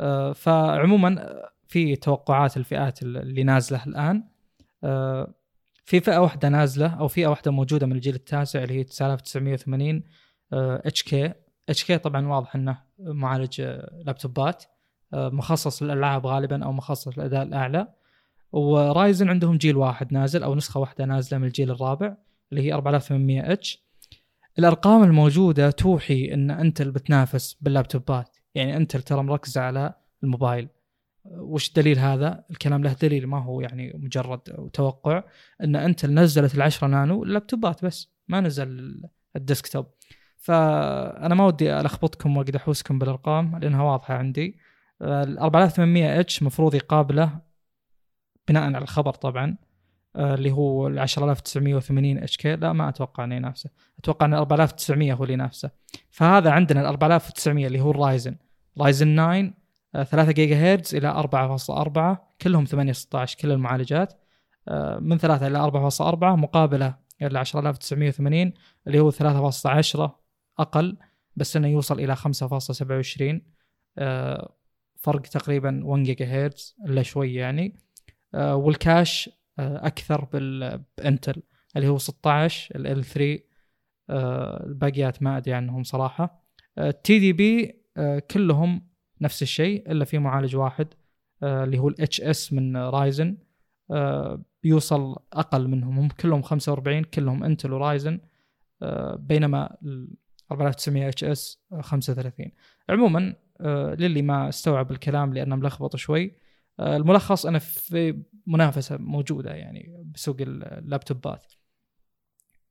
آه، 0.00 0.32
فعموما 0.32 1.42
في 1.68 1.96
توقعات 1.96 2.56
الفئات 2.56 3.02
اللي 3.02 3.44
نازلة 3.44 3.84
الآن. 3.86 4.24
آه، 4.84 5.34
في 5.84 6.00
فئة 6.00 6.18
واحدة 6.18 6.48
نازلة 6.48 6.86
أو 7.00 7.08
فئة 7.08 7.26
واحدة 7.26 7.50
موجودة 7.50 7.86
من 7.86 7.92
الجيل 7.92 8.14
التاسع 8.14 8.62
اللي 8.62 8.74
هي 8.74 8.84
9980 8.84 10.02
إتش 10.52 11.02
كي. 11.02 11.32
اتش 11.68 11.84
كي 11.84 11.98
طبعا 11.98 12.28
واضح 12.28 12.54
إنه 12.54 12.78
معالج 12.98 13.60
لابتوبات 14.04 14.64
مخصص 15.12 15.82
للألعاب 15.82 16.26
غالبا 16.26 16.64
أو 16.64 16.72
مخصص 16.72 17.18
للأداء 17.18 17.42
الأعلى. 17.42 17.88
و 18.52 18.65
Ryzen 18.65 19.28
عندهم 19.28 19.56
جيل 19.56 19.76
واحد 19.76 20.12
نازل 20.12 20.42
أو 20.42 20.54
نسخة 20.54 20.80
واحدة 20.80 21.04
نازلة 21.04 21.38
من 21.38 21.46
الجيل 21.46 21.70
الرابع 21.70 22.16
اللي 22.52 22.62
هي 22.62 22.72
4800 22.74 23.52
H 23.52 23.86
الأرقام 24.58 25.04
الموجودة 25.04 25.70
توحي 25.70 26.34
إن 26.34 26.50
إنتل 26.50 26.90
بتنافس 26.90 27.56
باللابتوبات. 27.60 28.36
يعني 28.54 28.76
إنتل 28.76 29.02
ترى 29.02 29.22
مركزة 29.22 29.60
على 29.60 29.94
الموبايل. 30.22 30.68
وش 31.24 31.72
دليل 31.72 31.98
هذا؟ 31.98 32.44
الكلام 32.50 32.84
له 32.84 32.92
دليل 32.92 33.26
ما 33.26 33.42
هو 33.42 33.60
يعني 33.60 33.92
مجرد 33.94 34.38
توقع 34.72 35.22
إن 35.64 35.76
إنتل 35.76 36.14
نزلت 36.14 36.54
العشرة 36.54 36.86
نانو 36.88 37.24
اللابتوبات 37.24 37.84
بس 37.84 38.12
ما 38.28 38.40
نزل 38.40 39.00
ال 39.36 39.42
desktop. 39.42 39.86
فأنا 40.36 41.34
ما 41.34 41.46
ودي 41.46 41.80
ألخبطكم 41.80 42.36
وأقعد 42.36 42.56
أحوسكم 42.56 42.98
بالأرقام 42.98 43.58
لأنها 43.58 43.82
واضحة 43.82 44.14
عندي. 44.14 44.58
ال 45.02 45.38
4800 45.38 46.20
H 46.20 46.42
مفروض 46.42 46.74
يقابله 46.74 47.40
بناء 48.48 48.62
على 48.62 48.78
الخبر 48.78 49.14
طبعا 49.14 49.56
آه، 50.16 50.34
اللي 50.34 50.50
هو 50.50 50.86
ال 50.86 50.98
10980 50.98 52.18
HK. 52.18 52.56
لا 52.56 52.72
ما 52.72 52.88
أتوقع 52.88 53.24
إنه 53.24 53.34
ينافسه. 53.34 53.70
أتوقع 53.98 54.26
إن 54.26 54.34
4900 54.34 55.12
هو 55.12 55.22
اللي 55.22 55.34
ينافسه. 55.34 55.70
فهذا 56.10 56.50
عندنا 56.50 56.80
ال 56.80 56.86
4900 56.86 57.66
اللي 57.66 57.80
هو 57.80 57.90
ال 57.90 57.98
Ryzen 57.98 58.36
Ryzen 58.80 59.16
9 59.16 59.66
3 60.04 60.32
جيجا 60.32 60.56
هرتز 60.56 60.94
إلى 60.94 61.08
4.4 61.12 62.36
كلهم 62.42 62.64
8 62.64 62.92
16 62.92 63.38
كل 63.38 63.52
المعالجات 63.52 64.14
آه، 64.68 64.98
من 64.98 65.18
3 65.18 65.46
إلى 65.46 65.58
4.4 65.58 66.36
مقابلة 66.36 66.94
ال 67.22 67.36
10980 67.36 68.52
اللي 68.86 69.00
هو 69.00 69.10
3.10 69.10 70.25
أقل 70.58 70.96
بس 71.36 71.56
إنه 71.56 71.68
يوصل 71.68 72.00
إلى 72.00 72.16
5.27 72.16 73.40
آه، 73.98 74.56
فرق 74.96 75.20
تقريبا 75.20 75.84
1 75.84 76.02
جيجا 76.02 76.26
هرتز 76.26 76.76
إلا 76.84 77.02
شوي 77.02 77.34
يعني. 77.34 77.76
وال 78.34 78.61
cache 78.61 79.30
آه، 79.58 79.86
أكثر 79.86 80.24
بالإنتل 80.24 81.42
اللي 81.76 81.88
هو 81.88 81.98
16 81.98 82.76
ال 82.76 83.04
3 83.04 83.38
الباقيات 84.10 85.22
ما 85.22 85.36
أدري 85.36 85.54
عنهم 85.54 85.82
صراحة. 85.82 86.44
ال 86.78 87.18
TDP 87.18 87.82
كلهم 88.30 88.88
نفس 89.20 89.42
الشيء 89.42 89.92
إلا 89.92 90.04
في 90.04 90.18
معالج 90.18 90.56
واحد 90.56 90.88
آه، 91.42 91.64
اللي 91.64 91.78
هو 91.78 91.88
ال 91.88 92.20
HS 92.20 92.52
من 92.52 92.76
Ryzen 92.76 93.38
بيوصل 94.62 95.16
أقل 95.32 95.68
منهم 95.68 95.98
هم 95.98 96.08
كلهم 96.08 96.42
45 96.42 97.04
كلهم 97.04 97.44
انتل 97.44 97.72
و 97.72 97.80
Ryzen 97.80 98.20
بينما 99.18 99.76
4900 100.52 101.08
HS 101.08 101.60
35 101.80 102.52
عموما 102.88 103.34
آه، 103.60 103.94
للي 103.94 104.22
ما 104.22 104.48
استوعب 104.48 104.90
الكلام 104.90 105.34
لأنه 105.34 105.56
ملخبط 105.56 105.96
شوي 105.96 106.32
الملخص 106.80 107.46
أنا 107.46 107.58
في 107.58 108.22
منافسة 108.46 108.96
موجودة 108.96 109.54
يعني 109.54 110.04
بسوق 110.14 110.36
اللابتوبات. 110.40 111.52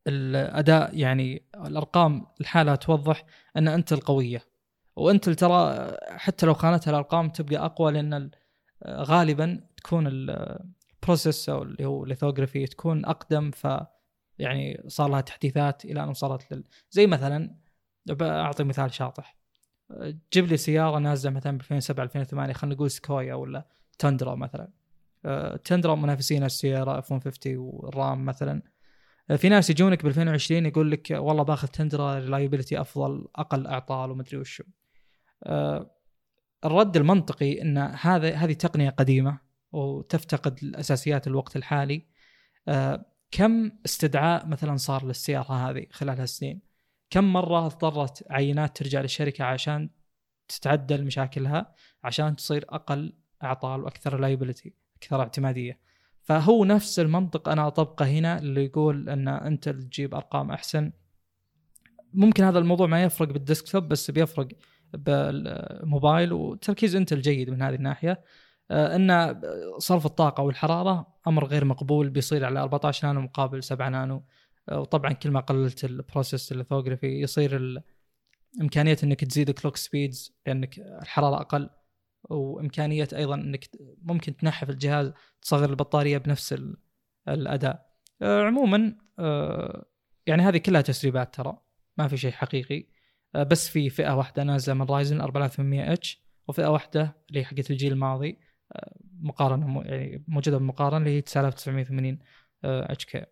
الأداء 0.08 0.98
يعني 0.98 1.44
الأرقام 1.56 2.26
الحالة 2.42 2.76
توضح 2.76 3.26
أن 3.58 3.68
إنتل 3.68 3.94
القويه 3.94 4.42
وإنتل 4.96 5.30
ترى 5.30 5.92
حتى 6.10 6.46
لو 6.46 6.54
خانتها 6.54 6.92
الأرقام 6.92 7.30
تبقى 7.30 7.66
أقوى 7.66 7.92
لأن 7.92 8.32
غالبا 8.88 9.64
تكون 9.78 10.08
ال 10.08 10.26
process 10.26 11.50
أو 11.50 11.64
اللي 11.64 11.86
هو 11.86 12.06
lithography 12.06 12.66
تكون 12.66 13.06
أقدم 13.06 13.52
ف 13.52 13.68
يعني 14.40 14.84
صار 14.88 15.10
لها 15.10 15.22
تحديثات 15.22 15.86
إلى 15.86 16.04
أن 16.04 16.10
وصلت 16.10 16.54
لل 16.54 16.64
زي 16.92 17.08
مثلا 17.08 17.56
أعطي 18.22 18.64
مثال 18.64 18.94
شاطح. 18.94 19.38
جيب 20.34 20.46
لي 20.46 20.58
سيارة 20.58 21.00
نازلة 21.00 21.34
مثلا 21.34 21.58
ب 21.58 21.62
2007 21.62 22.04
2008 22.04 22.54
خلينا 22.54 22.76
نقول 22.76 22.92
سكويا 22.92 23.34
ولا 23.34 23.68
تندرا 24.00 24.36
مثلا. 24.36 24.70
آه، 25.26 25.56
تندرا 25.56 25.96
منافسين 25.96 26.44
السيارة 26.44 27.00
F 27.00 27.12
150 27.12 27.58
والرام 27.58 28.26
مثلا. 28.26 28.62
آه، 29.30 29.36
في 29.36 29.50
ناس 29.50 29.70
يجونك 29.70 30.04
ب 30.04 30.08
2020 30.08 30.66
يقول 30.66 30.92
لك 30.92 31.12
والله 31.12 31.44
باخذ 31.44 31.68
تندرا 31.68 32.20
reliability 32.20 32.82
أفضل 32.82 33.28
أقل 33.36 33.68
أعطال 33.68 34.12
ومدري 34.12 34.38
وشو. 34.38 34.64
آه، 35.44 35.92
الرد 36.66 36.98
المنطقي 36.98 37.62
إن 37.62 37.78
هذا 37.78 38.36
هذه 38.36 38.54
تقنية 38.54 38.90
قديمة 38.90 39.40
وتفتقد 39.72 40.60
الأساسيات 40.64 41.28
الوقت 41.28 41.56
الحالي. 41.56 42.08
كم 43.32 43.72
استدعاء 43.86 44.48
مثلا 44.48 44.78
صار 44.78 45.06
للسيارة 45.06 45.70
هذه 45.70 45.86
خلال 45.92 46.20
هالسنين؟ 46.20 46.62
كم 47.10 47.34
مرة 47.34 47.66
اضطرت 47.66 48.24
عينات 48.30 48.78
ترجع 48.78 49.02
للشركة 49.02 49.44
عشان 49.44 49.90
تتعدل 50.48 51.04
مشاكلها 51.06 51.74
عشان 52.04 52.36
تصير 52.36 52.66
أقل 52.70 53.14
أعطال 53.44 53.82
وأكثر 53.82 54.18
لايبلتي 54.18 54.74
أكثر 54.98 55.22
اعتمادية. 55.22 55.80
فهو 56.22 56.66
نفس 56.66 57.00
المنطق 57.00 57.50
أنا 57.50 57.68
أطبقه 57.68 58.06
هنا 58.06 58.40
اللي 58.40 58.66
يقول 58.66 59.10
إن 59.10 59.28
أنت 59.28 59.70
تجيب 59.70 60.16
أرقام 60.16 60.52
أحسن. 60.52 60.92
ممكن 62.14 62.44
هذا 62.44 62.60
الموضوع 62.60 62.88
ما 62.88 63.04
يفرق 63.04 63.28
بالديسكتوب 63.28 63.88
بس 63.88 64.12
بيفرق 64.12 64.48
بالموبايل 64.94 66.34
وتركيز 66.34 66.96
أنت 66.96 67.14
الجيد 67.14 67.50
من 67.50 67.62
هذه 67.62 67.76
الناحية. 67.76 68.24
آه، 68.72 68.96
إن 68.96 69.42
صرف 69.78 70.06
الطاقة 70.06 70.44
والحرارة 70.44 71.08
أمر 71.28 71.46
غير 71.46 71.66
مقبول 71.66 72.10
بيصير 72.10 72.46
على 72.46 72.60
14 72.60 73.08
نانو 73.08 73.22
مقابل 73.22 73.64
7 73.64 73.90
نانو. 73.90 74.24
وطبعا 74.72 75.14
كل 75.14 75.32
ما 75.32 75.40
قللت 75.40 75.86
ال 75.86 75.94
process 75.94 76.52
ال 76.52 76.57
lithography 76.57 77.08
يصير 77.08 77.82
إمكانية 78.62 78.98
إنك 79.04 79.24
تزيد 79.24 79.52
clock 79.52 79.76
speeds 79.76 80.36
لأنك 80.48 80.80
الحرارة 80.80 81.42
أقل. 81.42 81.70
وإمكانية 82.30 83.08
أيضا 83.16 83.36
إنك 83.36 83.70
ممكن 84.02 84.38
تنحف 84.38 84.70
الجهاز 84.70 85.14
تصغر 85.42 85.70
البطارية 85.70 86.18
بنفس 86.18 86.56
الأداء. 87.28 87.96
آه، 88.22 88.44
عموما 88.44 88.96
آه، 89.20 89.86
يعني 90.28 90.44
هذه 90.44 90.58
كلها 90.58 90.82
تسريبات 90.82 91.36
ترى 91.36 91.58
ما 91.98 92.08
في 92.08 92.18
شيء 92.18 92.32
حقيقي. 92.32 92.88
آه، 93.36 93.44
بس 93.44 93.70
في 93.70 93.90
فئة 93.90 94.16
واحدة 94.18 94.44
نازله 94.44 94.76
من 94.76 94.86
Ryzen 94.86 95.22
4800 95.22 95.94
H 95.94 96.26
وفئة 96.48 96.68
واحدة 96.68 97.18
اللي 97.30 97.46
حقت 97.46 97.72
الجيل 97.72 97.94
الماضي 97.94 98.40
مقارنة 99.22 99.82
يعني 99.86 100.26
موجودة 100.28 100.58
بالمقارنه 100.58 100.98
اللي 100.98 101.10
هي 101.10 101.22
9980 101.22 102.20
HK. 102.64 103.26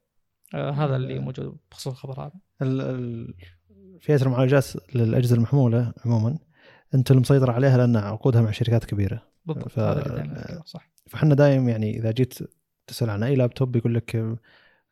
هذا 0.53 0.95
اللي 0.95 1.19
موجود 1.19 1.57
بخصوص 1.71 1.93
الخبر 1.93 2.21
هذا. 2.21 2.33
فئة 3.99 4.21
المعالجات 4.21 4.65
للأجهزة 4.95 5.35
المحمولة 5.35 5.93
عموما 6.05 6.39
إنتل 6.95 7.11
المسيطر 7.11 7.51
عليها 7.51 7.77
لأن 7.77 7.95
عقودها 7.95 8.41
مع 8.41 8.51
شركات 8.51 8.85
كبيرة. 8.85 9.21
بالضبط 9.45 9.69
ف... 9.69 9.79
صح. 10.65 10.91
فاحنا 11.07 11.35
دايم 11.35 11.69
يعني 11.69 11.97
إذا 11.97 12.11
جيت 12.11 12.39
تسأل 12.87 13.09
عن 13.09 13.23
أي 13.23 13.35
لابتوب 13.35 13.75
يقول 13.75 13.95
لك 13.95 14.15
آه 14.15 14.37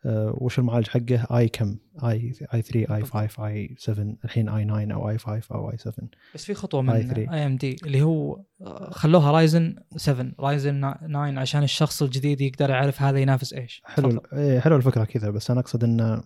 وش 0.06 0.60
المعالج 0.60 0.88
حقه؟ 0.88 1.38
i 1.38 1.48
كم؟ 1.48 1.78
i 2.04 2.34
i 2.54 2.62
3 2.62 2.96
i 2.96 3.04
5 3.04 3.48
i 3.48 3.76
7 3.78 4.16
الحين 4.26 4.50
i 4.50 4.66
9 4.66 4.94
أو 4.94 5.10
i 5.10 5.18
5 5.18 5.56
أو 5.56 5.72
i 5.72 5.78
7 5.78 6.10
بس 6.36 6.46
في 6.46 6.54
خطوة 6.54 6.82
من 6.82 6.90
A 6.90 7.46
MD 7.46 7.76
اللي 7.86 8.02
هو 8.02 8.42
آه، 8.62 8.90
خلوها 8.92 9.32
Ryzen 9.32 9.76
7 9.96 10.32
Ryzen 10.40 10.94
9 11.10 11.40
عشان 11.40 11.64
الشخص 11.64 12.04
الجديد 12.04 12.42
يقدر 12.42 12.70
يعرف 12.70 13.02
هذا 13.02 13.20
ينافس 13.20 13.54
إيش. 13.54 13.82
حلو 13.86 14.22
إيه 14.34 14.60
حلو 14.60 14.76
الفكرة 14.76 15.04
كذا. 15.04 15.30
بس 15.30 15.52
أنا 15.52 15.60
أقصد 15.60 15.84
إن 15.84 16.24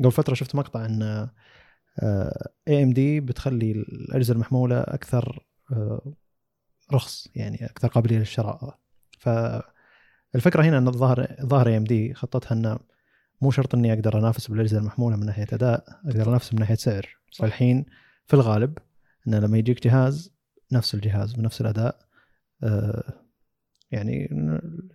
قبل 0.00 0.12
فترة 0.12 0.34
شفت 0.34 0.54
مقطع 0.54 0.84
إن 0.86 1.28
AMD 2.68 3.20
بتخلي 3.20 3.72
الأجهزة 3.72 4.34
المحمولة 4.34 4.80
أكثر 4.80 5.46
آه، 5.72 6.14
رخص 6.92 7.28
يعني 7.34 7.66
أكثر 7.66 7.88
قابلية 7.88 8.18
للشراء. 8.18 8.78
فالفكرة 10.32 10.62
هنا 10.62 10.78
إن 10.78 10.88
الظاهر 10.88 11.36
ظاهر 11.42 11.68
AMD 11.68 12.14
خطتها 12.14 12.52
انه 12.54 12.78
مو 13.40 13.50
شرط 13.50 13.74
إني 13.74 13.92
أقدر 13.92 14.18
أنافس 14.18 14.50
بالأجهزة 14.50 14.78
المحمولة 14.78 15.16
من 15.16 15.26
ناحية 15.26 15.46
أداء 15.52 15.84
أقدر 16.06 16.28
أنافس 16.28 16.54
من 16.54 16.60
ناحية 16.60 16.74
سعر. 16.74 17.18
صح. 17.30 17.40
فالحين 17.40 17.86
في 18.26 18.34
الغالب 18.34 18.78
انه 19.28 19.38
لما 19.38 19.58
يجيك 19.58 19.84
جهاز 19.84 20.32
نفس 20.72 20.94
الجهاز 20.94 21.32
بنفس 21.32 21.60
الأداء 21.60 21.98
آه، 22.62 23.14
يعني 23.90 24.28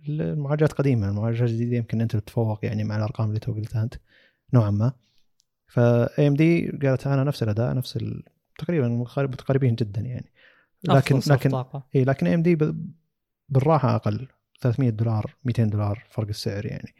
المعالجات 0.08 0.72
قديمة 0.72 1.08
المعالجات 1.08 1.48
الجديدة 1.48 1.76
يمكن 1.76 2.00
إنتل 2.00 2.16
تتفوق 2.16 2.64
يعني 2.64 2.84
مع 2.84 2.96
الأرقام 2.96 3.28
اللي 3.28 3.40
تو 3.40 3.52
قلتها 3.52 3.82
أنت 3.82 3.94
نوعا 4.54 4.70
ما. 4.70 4.92
ف 5.66 6.26
AMD 6.26 6.70
قالت 6.70 7.06
أنا 7.06 7.24
نفس 7.24 7.42
الأداء 7.42 7.74
نفس 7.74 7.96
ال... 7.96 8.22
تقريبا 8.58 8.88
متقاربين 9.16 9.74
جدا 9.74 10.00
يعني. 10.00 10.32
لكن 10.84 11.20
لكن 11.26 11.64
اي 11.94 12.04
لكن 12.04 12.26
AMD 12.26 12.58
بالراحة 13.48 13.96
أقل. 13.96 14.28
300 14.60 14.90
دولار 14.90 15.34
200 15.44 15.64
دولار 15.64 16.04
فرق 16.10 16.28
السعر 16.28 16.66
يعني. 16.66 16.94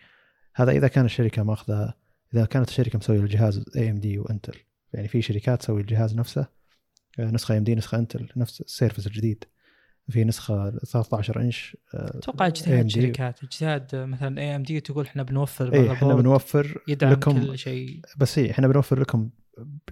هذا 0.54 0.72
إذا 0.72 0.88
كان 0.88 1.04
الشركة 1.04 1.42
ماخذة 1.42 1.94
إذا 2.34 2.44
كانت 2.44 2.68
الشركة 2.68 2.98
مسوية 2.98 3.20
الجهاز 3.20 3.64
AMD 3.76 4.18
وإنتل. 4.18 4.58
يعني 4.92 5.08
في 5.08 5.22
شركات 5.22 5.60
تسوي 5.60 5.80
الجهاز 5.80 6.16
نفسه 6.16 6.46
آه، 7.18 7.24
نسخة 7.24 7.56
AMD 7.58 7.74
نسخة 7.74 7.98
إنتل 7.98 8.28
نفس 8.36 8.60
ال 8.60 8.66
Surface 8.66 9.06
الجديد. 9.06 9.44
في 10.08 10.24
نسخة 10.24 10.70
13 10.70 11.40
إنش 11.40 11.76
آه، 11.94 12.18
أتوقع 12.18 12.46
اجتهاد. 12.46 12.88
شركات. 12.88 13.44
اجتهاد 13.44 13.94
مثلا 13.94 14.40
AMD 14.40 14.80
تقول 14.80 15.04
إحنا 15.04 15.22
بنوفر 15.22 15.74
اي 15.74 15.92
إحنا 15.92 16.14
بنوفر 16.14 16.82
يدعم 16.88 17.12
لكم 17.12 17.46
كل 17.46 17.58
شيء. 17.58 18.00
بس 18.16 18.38
اي 18.38 18.50
إحنا 18.50 18.68
بنوفر 18.68 19.00
لكم 19.00 19.30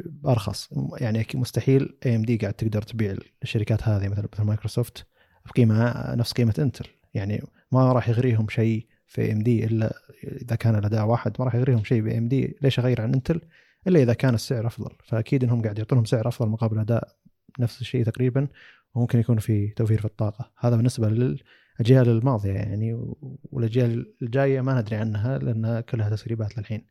بارخص 0.05 0.69
يعني 1.01 1.27
مستحيل 1.35 1.99
AMD 2.07 2.37
قاعد 2.37 2.55
تقدر 2.55 2.83
تبيع 2.83 3.17
الشركات 3.43 3.89
هذه 3.89 4.09
مثلا 4.09 4.29
مثل 4.33 4.43
مايكروسوفت 4.43 5.07
بقيمة 5.47 6.15
نفس 6.15 6.33
قيمة 6.33 6.55
إنتل. 6.59 6.87
يعني 7.15 7.43
ما 7.73 7.93
راح 7.93 8.09
يغريهم 8.09 8.49
شيء 8.49 8.87
في 9.07 9.33
AMD 9.33 9.65
إلا 9.65 9.95
إذا 10.25 10.57
كان 10.57 10.75
الاداء 10.75 11.07
واحد 11.07 11.33
ما 11.39 11.45
راح 11.45 11.55
يغريهم 11.55 11.85
شيء 11.85 12.03
ب 12.03 12.29
AMD 12.29 12.57
ليش 12.63 12.79
أغير 12.79 13.01
عن 13.01 13.15
انتل 13.15 13.41
إلا 13.87 14.03
إذا 14.03 14.15
كان 14.15 14.35
السعر 14.35 14.67
أفضل. 14.67 14.91
فأكيد 15.05 15.45
إنهم 15.45 15.63
قاعد 15.63 15.79
يعطونهم 15.79 16.05
سعر 16.05 16.29
أفضل 16.29 16.49
مقابل 16.49 16.79
أداء 16.79 17.17
نفس 17.59 17.81
الشيء 17.81 18.05
تقريبا 18.05 18.49
وممكن 18.95 19.19
يكون 19.19 19.39
في 19.39 19.69
توفير 19.69 19.99
في 19.99 20.05
الطاقة. 20.05 20.53
هذا 20.59 20.77
بالنسبة 20.77 21.09
للاجيال 21.09 22.09
الماضية 22.09 22.53
يعني 22.53 23.15
والأجيال 23.43 24.15
الجاية 24.23 24.61
ما 24.61 24.81
ندري 24.81 24.97
عنها 24.97 25.39
لأن 25.39 25.81
كلها 25.81 26.11
تسريبات 26.11 26.59
للحين. 26.59 26.87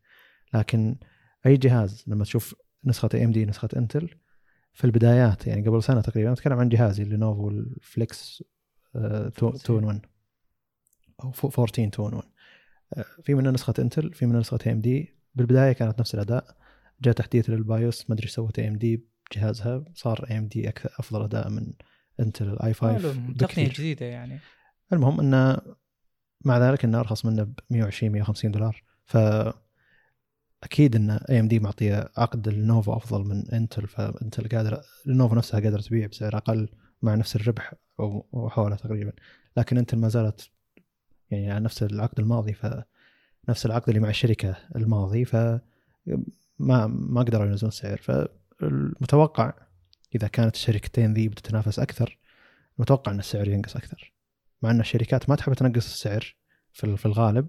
لكن 0.54 0.96
أي 1.46 1.56
جهاز 1.56 2.04
لما 2.06 2.24
تشوف 2.24 2.54
نسخة 2.84 3.24
AMD 3.24 3.46
نسخة 3.46 3.68
انتل 3.76 4.08
في 4.72 4.84
البدايات 4.84 5.46
يعني 5.46 5.68
قبل 5.68 5.82
سنة 5.82 6.00
تقريبا 6.00 6.32
أتكلم 6.32 6.58
عن 6.58 6.68
جهازي 6.68 7.04
لينوفو 7.04 7.48
ال 7.48 7.67
Flex 7.67 8.44
2 8.96 9.84
1 9.84 10.13
أو 11.22 11.32
14 11.44 11.64
2 11.68 11.90
1 11.98 12.28
آه، 12.94 13.04
في 13.22 13.34
منها 13.34 13.52
نسخة 13.52 13.74
انتل 13.78 14.12
في 14.12 14.26
منها 14.26 14.40
نسخة 14.40 14.72
AMD 14.72 15.14
بالبداية 15.34 15.72
كانت 15.72 16.00
نفس 16.00 16.14
الأداء. 16.14 16.56
جاء 17.02 17.14
تحديث 17.14 17.50
لل 17.50 17.70
BIOS 17.70 18.10
ما 18.10 18.14
أدري 18.14 18.24
إيش 18.24 18.34
سوت 18.34 18.58
AMD 18.58 19.04
بجهازها. 19.30 19.84
صار 19.94 20.26
AMD 20.30 20.68
أكثر 20.68 20.90
أفضل 20.98 21.22
أداء 21.22 21.50
من 21.50 21.72
انتل 22.20 22.48
ال 22.48 22.61
i 22.61 22.74
5 22.74 23.16
تقنية 23.38 23.68
جديدة 23.68 24.06
يعني. 24.06 24.38
المهم 24.92 25.20
إنه 25.20 25.58
مع 26.44 26.58
ذلك 26.58 26.84
إنه 26.84 27.00
أرخص 27.00 27.26
منه 27.26 27.42
ب 27.42 27.54
120 27.70 28.12
150 28.12 28.50
دولار. 28.50 28.82
ف 29.04 29.16
أكيد 30.62 30.96
إن 30.96 31.10
AMD 31.10 31.58
معطية 31.58 32.10
عقد 32.16 32.48
لنوفو 32.48 32.92
أفضل 32.92 33.24
من 33.24 33.50
انتل 33.50 33.86
فانتل 33.86 34.48
قادره 34.48 34.82
لنوفو 35.06 35.34
نفسها 35.34 35.60
قادرة 35.60 35.80
تبيع 35.80 36.06
بسعر 36.06 36.36
أقل 36.36 36.68
مع 37.02 37.14
نفس 37.14 37.36
الربح 37.36 37.74
أو 38.00 38.48
حوله 38.50 38.76
تقريبا. 38.76 39.12
لكن 39.56 39.78
Intel 39.78 39.98
ما 39.98 40.08
زالت 40.08 40.50
يعني 41.30 41.50
على 41.50 41.64
نفس 41.64 41.82
العقد 41.82 42.20
الماضي 42.20 42.52
فنفس 42.52 43.66
العقد 43.66 43.88
اللي 43.88 44.00
مع 44.00 44.08
الشركة 44.08 44.56
الماضي 44.76 45.24
ف 45.24 45.36
ما 46.58 46.86
ما 46.86 47.20
قدروا 47.22 47.46
ينزلون 47.46 47.68
السعر. 47.68 47.96
فالمتوقع 47.96 49.52
إذا 50.14 50.28
كانت 50.28 50.54
الشركتين 50.54 51.14
ذي 51.14 51.28
بتتنافس 51.28 51.78
أكثر 51.78 52.18
متوقع 52.78 53.12
إن 53.12 53.18
السعر 53.18 53.48
ينقص 53.48 53.76
أكثر. 53.76 54.12
مع 54.62 54.70
إن 54.70 54.80
الشركات 54.80 55.30
ما 55.30 55.36
تحب 55.36 55.54
تنقص 55.54 55.92
السعر 55.92 56.36
في 56.72 57.06
الغالب 57.06 57.48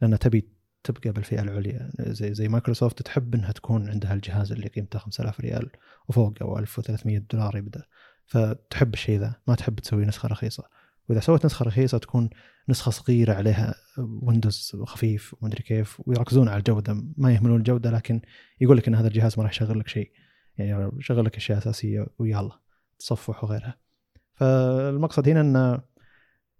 لانها 0.00 0.18
تبي 0.18 0.48
تبقى 0.84 1.12
بالفئة 1.12 1.40
العليا. 1.42 1.90
زي 1.98 2.34
زي 2.34 2.48
مايكروسوفت 2.48 3.02
تحب 3.02 3.34
إنها 3.34 3.52
تكون 3.52 3.90
عندها 3.90 4.14
الجهاز 4.14 4.52
اللي 4.52 4.68
قيمته 4.68 4.98
5000 4.98 5.40
ريال 5.40 5.70
وفوق 6.08 6.34
أو 6.42 6.58
1300 6.58 7.18
دولار 7.18 7.56
يبدأ. 7.56 7.82
فتحب 8.26 8.94
الشيء 8.94 9.20
ذا 9.20 9.34
ما 9.46 9.54
تحب 9.54 9.80
تسوي 9.80 10.04
نسخة 10.04 10.28
رخيصة. 10.28 10.64
وإذا 11.08 11.20
سوت 11.20 11.44
نسخة 11.44 11.64
رخيصة 11.64 11.98
تكون 11.98 12.30
نسخة 12.68 12.90
صغيرة 12.90 13.34
عليها 13.34 13.74
Windows 13.98 14.76
خفيف 14.84 15.34
ومدري 15.40 15.62
كيف 15.62 16.00
ويركزون 16.06 16.48
على 16.48 16.58
الجودة 16.58 17.04
ما 17.16 17.32
يهملون 17.32 17.58
الجودة 17.58 17.90
لكن 17.90 18.20
يقول 18.60 18.76
لك 18.76 18.88
إن 18.88 18.94
هذا 18.94 19.08
الجهاز 19.08 19.38
ما 19.38 19.44
راح 19.44 19.50
يشغل 19.50 19.78
لك 19.78 19.88
شيء. 19.88 20.10
يعني 20.58 20.90
يشغل 20.98 21.24
لك 21.24 21.36
أشياء 21.36 21.58
أساسية 21.58 22.06
ويلا 22.18 22.50
تصفح 22.98 23.44
وغيرها. 23.44 23.76
فالمقصد 24.34 25.28
هنا 25.28 25.40
إن 25.40 25.80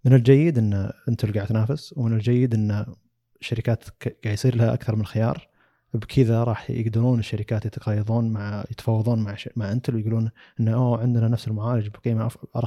من 0.05 0.13
الجيد 0.13 0.59
إن 0.59 0.91
Intel 1.09 1.33
قاعد 1.35 1.47
تنافس 1.47 1.95
ومن 1.97 2.13
الجيد 2.13 2.55
إن 2.55 2.95
الشركات 3.41 3.85
قاعد 4.25 4.35
يصير 4.35 4.57
لها 4.57 4.75
أكثر 4.75 4.97
من 4.97 5.07
خيار. 5.07 5.49
بكذا 5.95 6.45
راح 6.45 6.71
يقدرون 6.71 7.19
الشركات 7.19 7.67
يتقايضون 7.67 8.33
مع 8.33 8.65
يتفاوضون 8.71 9.19
مع 9.19 9.35
ش... 9.35 9.49
مع 9.57 9.73
انتل 9.73 9.95
ويقولون 9.95 10.31
انه 10.61 10.75
أوه 10.75 11.01
عندنا 11.01 11.29
نفس 11.29 11.49
المعالج 11.49 11.89
بقيمة 11.89 12.29
أف- 12.29 12.59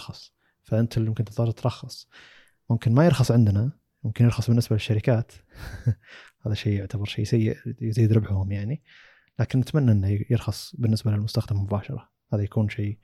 ارخص 0.60 0.70
فانتل 0.70 1.08
يمكن 1.08 1.24
تضطر 1.26 1.52
ترخص. 1.52 2.08
ممكن 2.70 2.94
ما 2.94 3.06
يرخص 3.06 3.32
عندنا 3.32 3.72
ممكن 4.04 4.26
يرخص 4.26 4.48
بالنسبة 4.48 4.76
للشركات. 4.76 5.32
هذا 6.46 6.54
شيء 6.54 6.74
يعتبر 6.74 7.06
شيء 7.06 7.26
سيء 7.26 7.58
يزيد 7.82 8.14
ربحهم 8.14 8.52
يعني. 8.52 8.84
لكن 9.40 9.60
نتمنى 9.60 9.92
إنه 9.92 10.20
يرخص 10.30 10.76
بالنسبة 10.76 11.12
للمستخدم 11.12 11.62
مباشرة. 11.62 12.10
هذا 12.34 12.44
يكون 12.44 12.70
شيء 12.70 12.98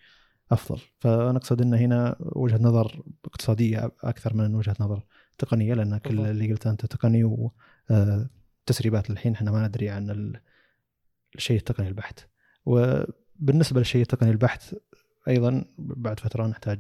أفضل. 0.52 0.82
فنقصد 1.00 1.62
إن 1.62 1.74
هنا 1.74 2.16
وجهة 2.20 2.58
نظر 2.58 3.04
اقتصادية 3.26 3.92
أكثر 4.04 4.34
من 4.34 4.56
وجهة 4.56 4.76
نظر 4.80 5.06
تقنية 5.38 5.74
لأن 5.74 5.98
كل. 5.98 6.20
اللي 6.20 6.52
قلته 6.52 6.70
أنت 6.70 6.86
تقني 6.86 7.50
وتسريبات 7.90 9.10
للحين 9.10 9.34
إحنا 9.34 9.52
ما 9.52 9.68
ندري 9.68 9.90
عن 9.90 10.10
ال- 10.10 10.42
الشيء 11.36 11.58
التقني 11.58 11.88
البحت. 11.88 12.20
وبالنسبة 12.66 13.80
للشيء 13.80 14.02
التقني 14.02 14.32
البحت 14.32 14.76
أيضا 15.28 15.66
بعد 15.78 16.20
فترة 16.20 16.48
نحتاج 16.48 16.80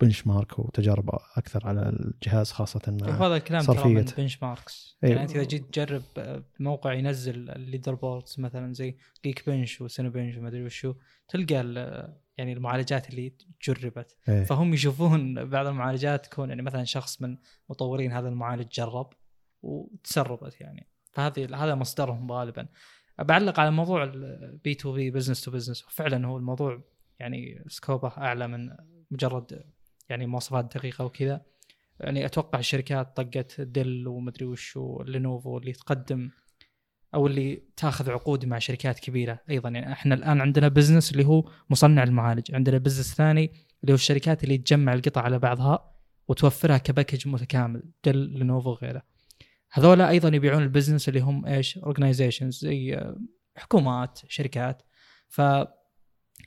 benchmark 0.00 0.58
وتجارب 0.58 1.10
أكثر 1.36 1.66
على 1.66 1.88
الجهاز 1.88 2.50
خاصة 2.52 2.98
مع 3.02 3.08
وهذا 3.08 3.36
الكلام 3.36 3.62
ترى 3.64 3.74
من 3.94 4.04
صرفية. 4.06 4.22
benchmarks 4.22 4.98
إيه. 5.04 5.10
يعني 5.10 5.22
انت 5.22 5.30
إذا 5.30 5.42
جيت 5.44 5.64
تجرب 5.74 6.02
آه، 6.18 6.44
موقع 6.60 6.92
ينزل 6.92 7.50
ال 7.50 7.94
leaderboards 7.94 8.34
مثلا 8.40 8.72
زي 8.72 8.96
Geekbench 9.24 10.10
و 10.10 10.13
Cinebench 10.13 10.36
وما 10.36 10.48
أدري 10.48 10.64
وشو 10.64 10.94
تلقى 11.28 11.60
ال- 11.60 12.16
يعني 12.38 12.52
المعالجات 12.52 13.10
اللي 13.10 13.32
جربت 13.68 14.16
إيه. 14.28 14.44
فهم 14.44 14.74
يشوفون 14.74 15.44
بعض 15.48 15.66
المعالجات 15.66 16.26
تكون 16.26 16.48
يعني 16.48 16.62
مثلا 16.62 16.84
شخص 16.84 17.22
من 17.22 17.36
مطورين 17.70 18.12
هذا 18.12 18.28
المعالج 18.28 18.68
جرب 18.72 19.12
وتسربت 19.62 20.60
يعني 20.60 20.86
فهذه 21.12 21.64
هذا 21.64 21.74
مصدرهم 21.74 22.32
غالبا 22.32 22.68
بعلق 23.18 23.60
على 23.60 23.70
موضوع 23.70 24.04
ال 24.04 24.21
B2B 24.21 24.74
business 24.74 25.40
to 25.40 25.50
business 25.50 25.84
فعلا 25.90 26.26
هو 26.26 26.36
الموضوع 26.36 26.82
يعني 27.18 27.64
scope 27.68 28.01
ه 28.01 28.08
أعلى 28.08 28.48
من 28.48 28.76
مجرد 29.10 29.64
يعني 30.08 30.26
مواصفات 30.26 30.76
دقيقة 30.76 31.04
وكذا. 31.04 31.40
يعني 32.00 32.26
أتوقع 32.26 32.58
الشركات 32.58 33.16
طقت 33.16 33.60
Dell 33.60 34.08
ومدري 34.08 34.46
وش 34.46 34.78
Lenovo 35.04 35.58
اللي 35.58 35.72
تقدم 35.72 36.30
أو 37.14 37.26
اللي 37.26 37.62
تاخذ 37.76 38.10
عقود 38.10 38.44
مع 38.44 38.58
شركات 38.58 38.98
كبيرة 38.98 39.40
أيضا. 39.50 39.68
يعني 39.68 39.92
إحنا 39.92 40.14
الآن 40.14 40.40
عندنا 40.40 40.68
business 40.68 41.12
اللي 41.12 41.24
هو 41.26 41.50
مصنع 41.70 42.02
المعالج 42.02 42.54
عندنا 42.54 42.78
business 42.78 43.14
ثاني 43.14 43.44
اللي 43.82 43.92
هو 43.92 43.94
الشركات 43.94 44.44
اللي 44.44 44.58
تجمع 44.58 44.92
القطع 44.92 45.20
على 45.20 45.38
بعضها 45.38 45.96
وتوفرها 46.28 46.78
ك 46.78 46.84
package 46.84 47.28
متكامل 47.28 47.82
Dell 48.04 48.16
Lenovo 48.16 48.70
وغيره. 48.70 49.02
هذولا 49.72 50.08
أيضا 50.08 50.28
يبيعون 50.28 50.62
ال 50.62 50.67
business 50.67 51.08
اللي 51.08 51.20
هم 51.20 51.46
إيش؟ 51.46 51.78
organizations 51.78 52.58
زي 52.58 53.00
حكومات 53.56 54.20
شركات. 54.28 54.82
ف 55.28 55.40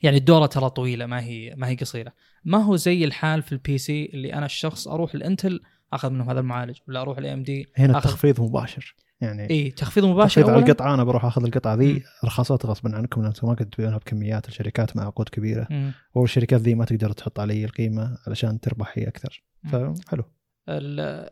يعني 0.04 0.18
الدورة 0.18 0.46
ترى 0.46 0.70
طويلة 0.70 1.06
ما 1.06 1.22
هي 1.22 1.54
ما 1.58 1.68
هي 1.68 1.76
قصيرة. 1.76 2.14
ما 2.46 2.58
هو 2.58 2.76
زي 2.76 3.04
الحال 3.06 3.42
في 3.42 3.52
ال 3.52 3.78
PC 3.78 4.06
اللي 4.14 4.34
أنا 4.34 4.46
الشخص 4.46 4.88
أروح 4.88 5.14
ال 5.16 5.23
Intel 5.23 5.60
أخذ 5.94 6.10
منهم 6.10 6.30
هذا 6.30 6.40
المعالج 6.40 6.78
ولا 6.88 7.02
أروح 7.02 7.18
ال 7.18 7.34
AMD 7.34 7.66
هنا 7.78 7.94
أخذ- 7.94 7.96
التخفيض 7.96 8.42
مباشر. 8.42 8.96
يعني 9.22 9.50
اي 9.50 9.72
تخفيض 9.72 10.06
مباشر 10.06 10.42
تخفيض 10.42 10.50
على. 10.56 10.66
القطعة 10.66 10.94
أنا 10.94 11.04
بروح 11.04 11.26
أخذ 11.26 11.44
القطعة 11.46 11.76
ذي. 11.76 11.94
مم. 11.94 12.02
رخصت 12.26 12.66
غصبا 12.66 12.96
عنكم 12.96 13.22
لأن 13.22 13.34
ما 13.44 13.54
كنتوا 13.56 13.72
تبيعونها 13.72 13.98
بكميات 13.98 14.48
الشركات 14.48 14.98
مع 14.98 15.04
عقود 15.06 15.30
كبيرة. 15.30 15.68
مم. 15.70 15.92
والشركات 16.16 16.62
ذي 16.62 16.76
ما 16.76 16.86
تقدر 16.86 17.12
تحط 17.12 17.40
علي 17.40 17.66
القيمة 17.66 18.18
علشان 18.28 18.60
تربح 18.60 18.92
هي 18.98 19.08
أكثر. 19.08 19.44
فحلو. 19.72 20.24
ال- 20.70 21.30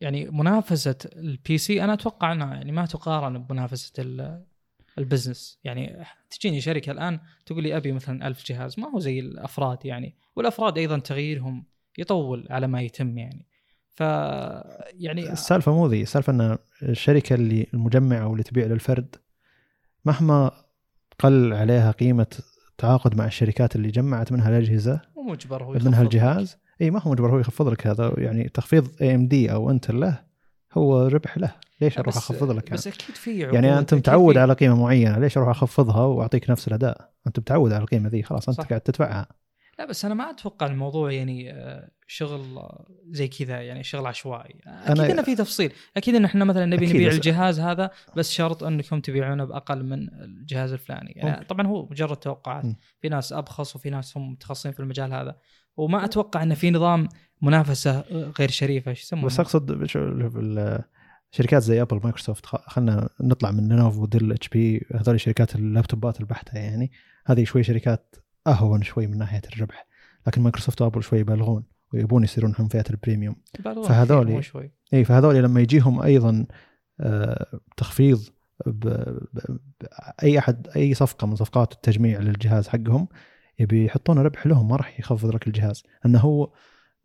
يعني 0.00 0.30
منافسة 0.30 0.96
ال 1.16 1.58
PC 1.58 1.84
أنا 1.84 1.92
أتوقع 1.92 2.32
أنها 2.32 2.54
يعني 2.54 2.72
ما 2.72 2.86
تقارن 2.86 3.38
بمنافسة 3.38 3.92
ال- 3.98 4.44
ال 4.98 5.04
business. 5.04 5.58
يعني 5.64 6.04
تجيني 6.30 6.60
شركة 6.60 6.92
الآن 6.92 7.20
تقول 7.46 7.62
لي 7.62 7.76
أبي 7.76 7.92
مثلا 7.92 8.26
ألف 8.26 8.44
جهاز 8.46 8.80
ما 8.80 8.90
هو 8.90 8.98
زي 8.98 9.20
الأفراد 9.20 9.86
يعني. 9.86 10.14
والأفراد 10.36 10.78
أيضا 10.78 10.98
تغييرهم 10.98 11.64
يطول 11.98 12.46
على 12.50 12.66
ما 12.66 12.82
يتم 12.82 13.18
يعني. 13.18 13.46
ف 13.90 14.00
يعني 14.00 15.32
السالفة 15.32 15.72
مو 15.72 15.86
ذي 15.86 16.02
السالفة 16.02 16.32
إن 16.32 16.58
الشركة 16.82 17.34
اللي 17.34 17.66
المجمعة 17.74 18.26
واللي 18.26 18.42
تبيع 18.42 18.66
للفرد 18.66 19.16
مهما 20.04 20.50
قل 21.18 21.52
عليها 21.52 21.90
قيمة 21.90 22.26
تعاقد 22.78 23.16
مع 23.16 23.26
الشركات 23.26 23.76
اللي 23.76 23.90
جمعت 23.90 24.32
منها 24.32 24.48
الأجهزة 24.48 25.00
مو 25.16 25.22
مجبر 25.22 25.62
هو 25.62 25.72
منها. 25.72 26.02
الجهاز. 26.02 26.58
إي 26.80 26.90
ما 26.90 27.00
هو 27.00 27.10
مجبر 27.10 27.30
هو 27.30 27.38
يخفض 27.38 27.68
لك 27.68 27.86
هذا 27.86 28.14
يعني 28.18 28.48
تخفيض 28.48 28.88
اي 29.02 29.14
ام 29.14 29.28
دي 29.28 29.52
أو 29.52 29.70
أنتل 29.70 30.00
له 30.00 30.27
هو 30.78 31.06
ربح 31.06 31.38
له. 31.38 31.54
ليش 31.80 31.98
أروح 31.98 32.16
أخفض 32.16 32.50
لك؟ 32.50 32.72
بس 32.72 32.86
أكيد 32.86 33.16
في 33.16 33.40
يعني 33.40 33.78
أنت 33.78 33.94
متعود 33.94 34.36
على 34.36 34.52
قيمة 34.52 34.82
معينة 34.82 35.18
ليش 35.18 35.38
أروح 35.38 35.48
أخفضها 35.48 36.04
وأعطيك 36.04 36.50
نفس 36.50 36.68
الأداء؟ 36.68 37.10
أنت 37.26 37.38
متعود 37.38 37.72
على 37.72 37.82
القيمة 37.82 38.08
ذي 38.08 38.22
خلاص 38.22 38.48
أنت 38.48 38.60
صح. 38.60 38.68
قاعد 38.68 38.80
تدفعها. 38.80 39.28
لا 39.78 39.84
بس 39.84 40.04
أنا 40.04 40.14
ما 40.14 40.30
أتوقع 40.30 40.66
الموضوع 40.66 41.12
يعني 41.12 41.52
آه، 41.52 41.90
شغل 42.06 42.58
آه، 42.58 42.86
زي 43.10 43.28
كذا 43.28 43.62
يعني 43.62 43.82
شغل 43.82 44.06
عشوائي. 44.06 44.60
أكيد 44.66 45.00
إنه 45.00 45.22
في 45.22 45.34
تفصيل. 45.34 45.72
أكيد 45.96 46.14
إن 46.14 46.24
إحنا 46.24 46.44
مثلا 46.44 46.66
نبي 46.66 46.86
نبيع 46.86 47.12
الجهاز 47.12 47.60
هذا 47.60 47.90
بس 48.16 48.30
شرط 48.30 48.64
أنكم 48.64 49.00
تبيعونه 49.00 49.44
بأقل 49.44 49.84
من 49.84 50.08
الجهاز 50.14 50.72
الفلاني. 50.72 51.12
يعني 51.16 51.30
ممكن. 51.30 51.44
طبعا 51.44 51.66
هو 51.66 51.86
مجرد 51.90 52.16
توقعات. 52.16 52.64
م. 52.64 52.74
في 53.00 53.08
ناس 53.08 53.32
أبخص 53.32 53.76
وفي 53.76 53.90
ناس 53.90 54.16
هم 54.16 54.32
متخصصين 54.32 54.72
في 54.72 54.80
المجال 54.80 55.12
هذا. 55.12 55.36
وما 55.78 56.04
أتوقع 56.04 56.42
إن 56.42 56.54
في 56.54 56.70
نظام 56.70 57.08
منافسة 57.42 58.00
غير 58.38 58.50
شريفة 58.50 58.90
إيش 58.90 59.02
يسمونه؟ 59.02 59.26
بس 59.26 59.40
أقصد 59.40 59.84
شو- 59.86 60.78
شركات 61.30 61.62
زي 61.62 61.82
Apple 61.82 62.00
Microsoft 62.04 62.46
خ- 62.46 62.68
خلنا 62.70 63.08
نطلع 63.20 63.50
من 63.50 63.68
Lenovo 63.68 64.02
و 64.02 64.32
Dell 64.32 64.48
HP 64.48 64.86
هذول 64.94 65.20
شركات 65.20 65.54
اللابتوبات 65.54 66.20
البحتة 66.20 66.58
يعني. 66.58 66.90
هذه 67.26 67.44
شوي 67.44 67.62
شركات 67.62 68.16
أهون 68.46 68.82
شوي 68.82 69.06
من 69.06 69.18
ناحية 69.18 69.42
الربح 69.54 69.86
لكن 70.26 70.42
Microsoft 70.42 70.82
و 70.82 70.85
Apple 70.85 71.02
شوي 71.02 71.18
يبالغون 71.18 71.64
ويبون 71.92 72.24
يصيرون 72.24 72.54
هم 72.58 72.68
فئة 72.68 72.84
ال 72.90 72.95
premium. 72.95 73.36
شوي. 74.42 74.70
إي 74.94 75.04
فهذول 75.04 75.34
لما 75.36 75.60
يجيهم 75.60 76.02
أيضا 76.02 76.46
آه، 77.00 77.60
تخفيض 77.76 78.20
ب- 78.66 78.88
ب- 78.88 79.28
ب- 79.80 79.86
أي 80.22 80.38
أحد 80.38 80.68
أي 80.76 80.94
صفقة 80.94 81.26
من 81.26 81.36
صفقات 81.36 81.72
التجميع 81.72 82.20
للجهاز 82.20 82.68
حقهم 82.68 83.08
يبي 83.58 83.84
يحطون 83.84 84.18
ربح 84.18 84.46
لهم 84.46 84.68
ما 84.68 84.76
راح 84.76 85.00
يخفض 85.00 85.34
لك 85.34 85.46
الجهاز. 85.46 85.82
أنه 86.06 86.18
هو 86.18 86.52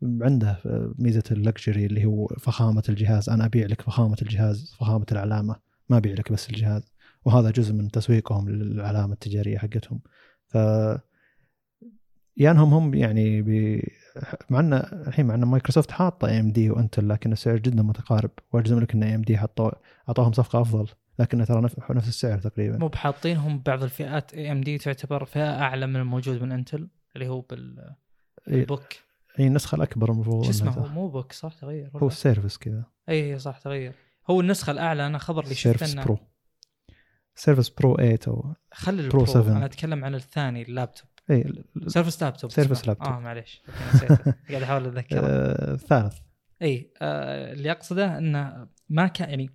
عنده 0.03 0.59
ميزة 0.99 1.23
اللكجري 1.31 1.85
اللي 1.85 2.05
هو 2.05 2.27
فخامة 2.27 2.83
الجهاز. 2.89 3.29
أنا 3.29 3.45
أبيع 3.45 3.65
لك 3.67 3.81
فخامة 3.81 4.17
الجهاز 4.21 4.75
فخامة 4.79 5.05
العلامة. 5.11 5.55
ما 5.89 5.97
أبيع 5.97 6.13
لك 6.13 6.31
بس 6.31 6.49
الجهاز. 6.49 6.93
وهذا 7.25 7.51
جزء 7.51 7.73
من 7.73 7.91
تسويقهم 7.91 8.49
للعلامة 8.49 9.13
التجارية 9.13 9.57
حقتهم. 9.57 9.99
ف 10.47 10.57
يا 12.37 12.51
أنهم 12.51 12.73
هم 12.73 12.93
يعني 12.93 13.41
بي 13.41 13.91
مع 14.49 14.59
إن 14.59 14.73
الحين 14.73 15.25
مع 15.25 15.35
إن 15.35 15.43
مايكروسوفت 15.43 15.91
حاطة 15.91 16.27
AMD 16.27 16.71
و 16.71 16.78
Intel 16.78 17.09
لكن 17.09 17.31
السعر 17.31 17.57
جدا 17.57 17.83
متقارب. 17.83 18.31
وأجزم 18.53 18.79
لك 18.79 18.93
إن 18.93 19.03
AMD 19.03 19.37
حطوا 19.37 19.71
اعطوهم 20.09 20.31
صفقة 20.31 20.61
أفضل. 20.61 20.87
لكن 21.19 21.45
ترى 21.45 21.61
نفس 21.89 22.07
السعر 22.07 22.39
تقريبا. 22.39 22.77
مو 22.77 22.87
بحاطينهم 22.87 23.59
بعض 23.59 23.83
الفئات 23.83 24.33
AMD 24.33 24.77
تعتبر 24.77 25.25
فئة 25.25 25.61
أعلى 25.61 25.87
من 25.87 25.95
الموجود 25.95 26.41
من 26.41 26.51
Intel 26.51 26.89
اللي 27.15 27.27
هو 27.27 27.41
بال- 27.41 27.95
إيه، 28.47 28.55
بال 28.55 28.63
Book. 28.63 28.83
هي 29.35 29.47
النسخة 29.47 29.75
الأكبر 29.75 30.11
المفروض 30.11 30.43
شو 30.43 30.49
اسمه؟ 30.49 30.71
هو 30.71 30.87
مو 30.87 31.07
Book 31.07 31.31
صح؟ 31.31 31.53
تغير 31.53 31.89
هو؟ 31.95 32.07
ال 32.07 32.14
Surface 32.14 32.57
كذا. 32.57 32.83
اي 33.09 33.39
صح 33.39 33.57
تغير. 33.57 33.93
هو 34.29 34.41
النسخة 34.41 34.71
الأعلى 34.71 35.07
أنا 35.07 35.17
خبر 35.17 35.43
اللي 35.43 35.55
شفت 35.55 35.83
إنه 35.93 36.03
Pro 36.03 36.17
Surface 37.35 37.69
Pro 37.69 37.95
8 37.97 38.19
أو 38.27 38.53
خلي 38.73 38.97
Pro 38.97 39.05
ال 39.05 39.10
Pro 39.10 39.25
7. 39.25 39.57
أنا 39.57 39.65
أتكلم 39.65 40.05
عن 40.05 40.15
الثاني 40.15 40.61
اللابتوب. 40.61 41.07
اي 41.31 41.63
Surface 41.87 42.23
Laptop 42.23 42.51
Surface. 42.51 42.87
Laptop. 42.87 43.07
آه 43.13 43.19
معليش. 43.19 43.63
قاعد 44.49 44.61
أحاول 44.63 44.85
اتذكر 44.85 45.19
آه، 45.23 45.73
الثالث 45.73 46.17
اي 46.61 46.91
آه 47.01 47.53
اللي 47.53 47.71
أقصده 47.71 48.17
إنه 48.17 48.67
ما 48.89 49.07
كان 49.07 49.29
يعني 49.29 49.49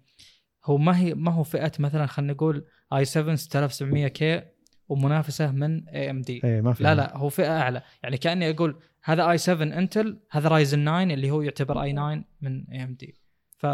هو 0.69 0.79
ما 0.79 0.99
هي 0.99 1.15
ما 1.15 1.33
هو 1.33 1.43
فئة 1.43 1.73
مثلا 1.79 2.07
خلينا 2.07 2.33
نقول 2.33 2.65
i7 2.93 3.05
6700K 3.05 4.43
ومنافسة 4.89 5.51
من 5.53 5.89
AMD 5.89 6.41
لا 6.81 6.95
لا 6.95 7.17
هو 7.17 7.29
فئة 7.29 7.61
أعلى. 7.61 7.83
يعني 8.03 8.17
كأني 8.17 8.51
أقول 8.51 8.77
هذا 9.05 9.31
i7 9.31 9.39
Intel 9.39 10.21
هذا 10.31 10.49
Ryzen 10.49 10.85
9 10.85 11.03
اللي 11.03 11.31
هو 11.31 11.43
يعتبر 11.43 11.83
i9 11.83 12.25
من 12.41 12.65
AMD 12.73 13.15
ف 13.57 13.67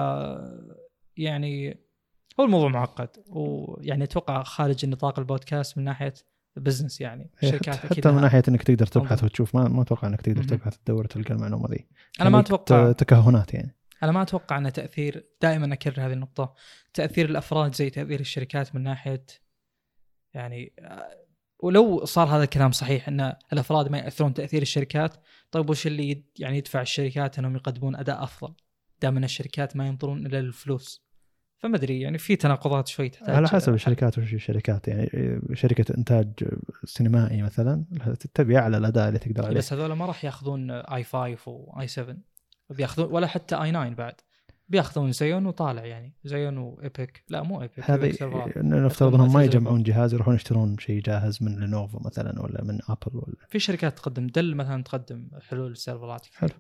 يعني 1.17 1.79
هو 2.41 2.45
الموضوع 2.45 2.69
معقد 2.69 3.09
ويعني 3.27 4.05
أتوقع 4.05 4.43
خارج 4.43 4.87
نطاق 4.87 5.19
البودكاست 5.19 5.79
من 5.79 5.85
ناحية 5.85 6.15
بزنس 6.57 7.01
يعني. 7.01 7.23
إيه، 7.23 7.49
الشركات 7.49 7.77
حتى, 7.77 7.87
أكيد 7.87 8.09
من 8.09 8.21
ناحية 8.21 8.43
إنك 8.49 8.63
تقدر 8.63 8.87
تبحث. 8.87 9.25
وتشوف 9.25 9.55
ما 9.57 9.69
ما 9.69 9.83
أتوقع 9.83 10.09
إنك 10.09 10.21
تقدر. 10.21 10.43
تبحث 10.43 10.77
تدور 10.77 11.05
تلقى 11.05 11.35
المعلومة 11.35 11.69
ذي. 11.71 11.87
أنا 12.21 12.31
ما 12.31 12.43
خليك 12.43 12.47
أتوقع. 12.47 12.93
تكهنات 12.93 13.55
يعني. 13.55 13.77
أنا 14.05 14.13
ما 14.13 14.23
أتوقع 14.23 14.59
أن 14.59 14.73
تأثير 14.73 15.27
دائما 15.43 15.75
أكرر 15.75 16.07
هذه 16.07 16.13
النقطة 16.13 16.55
تأثير 16.95 17.29
الأفراد 17.29 17.75
زي 17.75 17.91
تأثير 17.91 18.21
الشركات 18.21 18.75
من 18.75 18.83
ناحية 18.83 19.27
يعني 20.35 20.73
آه، 20.79 21.25
ولو 21.59 22.05
صار 22.05 22.29
هذا 22.29 22.43
الكلام 22.43 22.73
صحيح 22.73 23.09
أن 23.09 23.33
الأفراد 23.53 23.89
ما 23.89 23.99
يأثرون 23.99 24.35
تأثير 24.35 24.63
الشركات 24.63 25.17
طيب 25.51 25.71
وش 25.71 25.87
اللي 25.87 26.25
يعني 26.39 26.59
يدفع 26.59 26.81
الشركات 26.81 27.39
أنهم 27.39 27.57
يقدمون 27.57 27.97
أداء 27.97 28.23
أفضل؟ 28.23 28.55
دام 29.03 29.17
أن 29.17 29.25
الشركات 29.25 29.77
ما 29.77 29.87
ينظرون 29.87 30.27
إلا 30.27 30.41
للفلوس. 30.41 31.05
فما 31.59 31.77
أدري 31.77 32.01
يعني 32.01 32.19
في 32.19 32.37
تناقضات 32.37 32.89
شوي 32.89 33.09
تحتاج 33.09 33.35
على 33.35 33.49
حسب 33.49 33.75
الشركات 33.75 34.19
وش 34.19 34.35
الشركات؟ 34.35 34.89
يعني 34.89 35.41
شركة 35.53 35.95
إنتاج 35.99 36.33
سينمائي 36.85 37.43
مثلا 37.43 37.85
تبي 38.35 38.59
اعلى 38.59 38.77
الأداء 38.77 39.09
اللي 39.09 39.19
تقدر 39.19 39.47
عليه؟ 39.47 39.57
بس 39.57 39.73
هذول 39.73 39.93
ما 39.93 40.07
راح 40.07 40.25
يأخذون 40.25 40.71
i5 40.71 41.05
و 41.05 41.37
i7 41.47 42.17
بياخذون 42.71 43.13
ولا 43.13 43.27
حتى 43.27 43.55
i9 43.55 43.89
بعد. 43.95 44.15
بياخذون 44.69 45.13
Xeon 45.13 45.47
وطالع 45.47 45.85
يعني. 45.85 46.15
Xeon 46.25 46.59
و 46.59 46.70
EPYC. 46.70 47.25
لا 47.29 47.43
مو 47.43 47.63
EPYC 47.63 47.91
هذه 47.91 48.11
سيرفرات. 48.11 48.59
نفترض 48.59 49.15
إنهم 49.15 49.33
ما 49.33 49.45
يجمعون 49.45 49.83
جهاز 49.83 50.15
يروحون 50.15 50.35
يشترون 50.35 50.79
شيء 50.79 51.03
جاهز 51.03 51.43
من 51.43 51.61
Lenovo 51.61 51.99
مثلا 52.05 52.43
ولا 52.43 52.65
من 52.65 52.79
Apple 52.89 53.17
ولا 53.17 53.47
في 53.49 53.59
شركات 53.59 53.99
تقدم 53.99 54.27
Dell 54.27 54.55
مثلا 54.55 54.83
تقدم 54.83 55.29
حلول 55.49 55.73
السيرفرات. 55.73 56.27
حلو. 56.35 56.51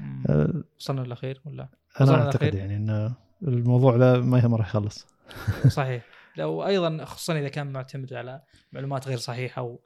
مم. 0.00 0.24
أه، 0.30 0.64
وصلنا 0.78 1.00
للاخير 1.00 1.40
ولا؟ 1.44 1.62
أنا 2.00 2.10
وصلنا 2.10 2.24
أعتقد؟ 2.24 2.54
يعني 2.54 2.76
إن 2.76 3.14
الموضوع 3.42 3.96
ذا 3.96 4.20
ما 4.20 4.48
ما 4.48 4.56
راح 4.56 4.68
يخلص. 4.68 5.06
صحيح. 5.68 6.04
لو 6.36 6.66
أيضا 6.66 7.04
خصوصا 7.04 7.38
إذا 7.38 7.48
كان 7.48 7.72
معتمد 7.72 8.12
على 8.12 8.42
معلومات 8.72 9.08
غير 9.08 9.18
صحيحة 9.18 9.60
أو 9.60 9.80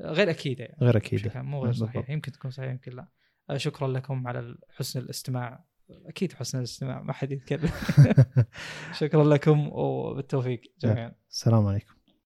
غير 0.00 0.30
أكيدة 0.30 0.64
يعني. 0.64 0.76
غير 0.82 0.96
أكيد 0.96 1.20
بشكل 1.20 1.38
عام، 1.38 1.50
مو 1.50 1.58
غير 1.58 1.66
بالضبط. 1.66 1.88
صحيح 1.88 2.10
يمكن 2.10 2.32
تكون 2.32 2.50
صحيحة 2.50 2.70
يمكن 2.70 2.92
لا. 2.92 3.08
شكرا 3.56 3.88
لكم 3.88 4.28
على 4.28 4.56
حسن 4.76 5.00
الاستماع. 5.00 5.64
أكيد 6.06 6.32
حسن 6.32 6.58
الاستماع 6.58 7.02
ما 7.02 7.12
حد 7.12 7.32
يتكلم. 7.32 7.70
شكرا 9.00 9.24
لكم 9.24 9.68
وبالتوفيق 9.68 10.60
جميعا. 10.80 11.14
السلام 11.30 11.66
عليكم. 11.66 11.95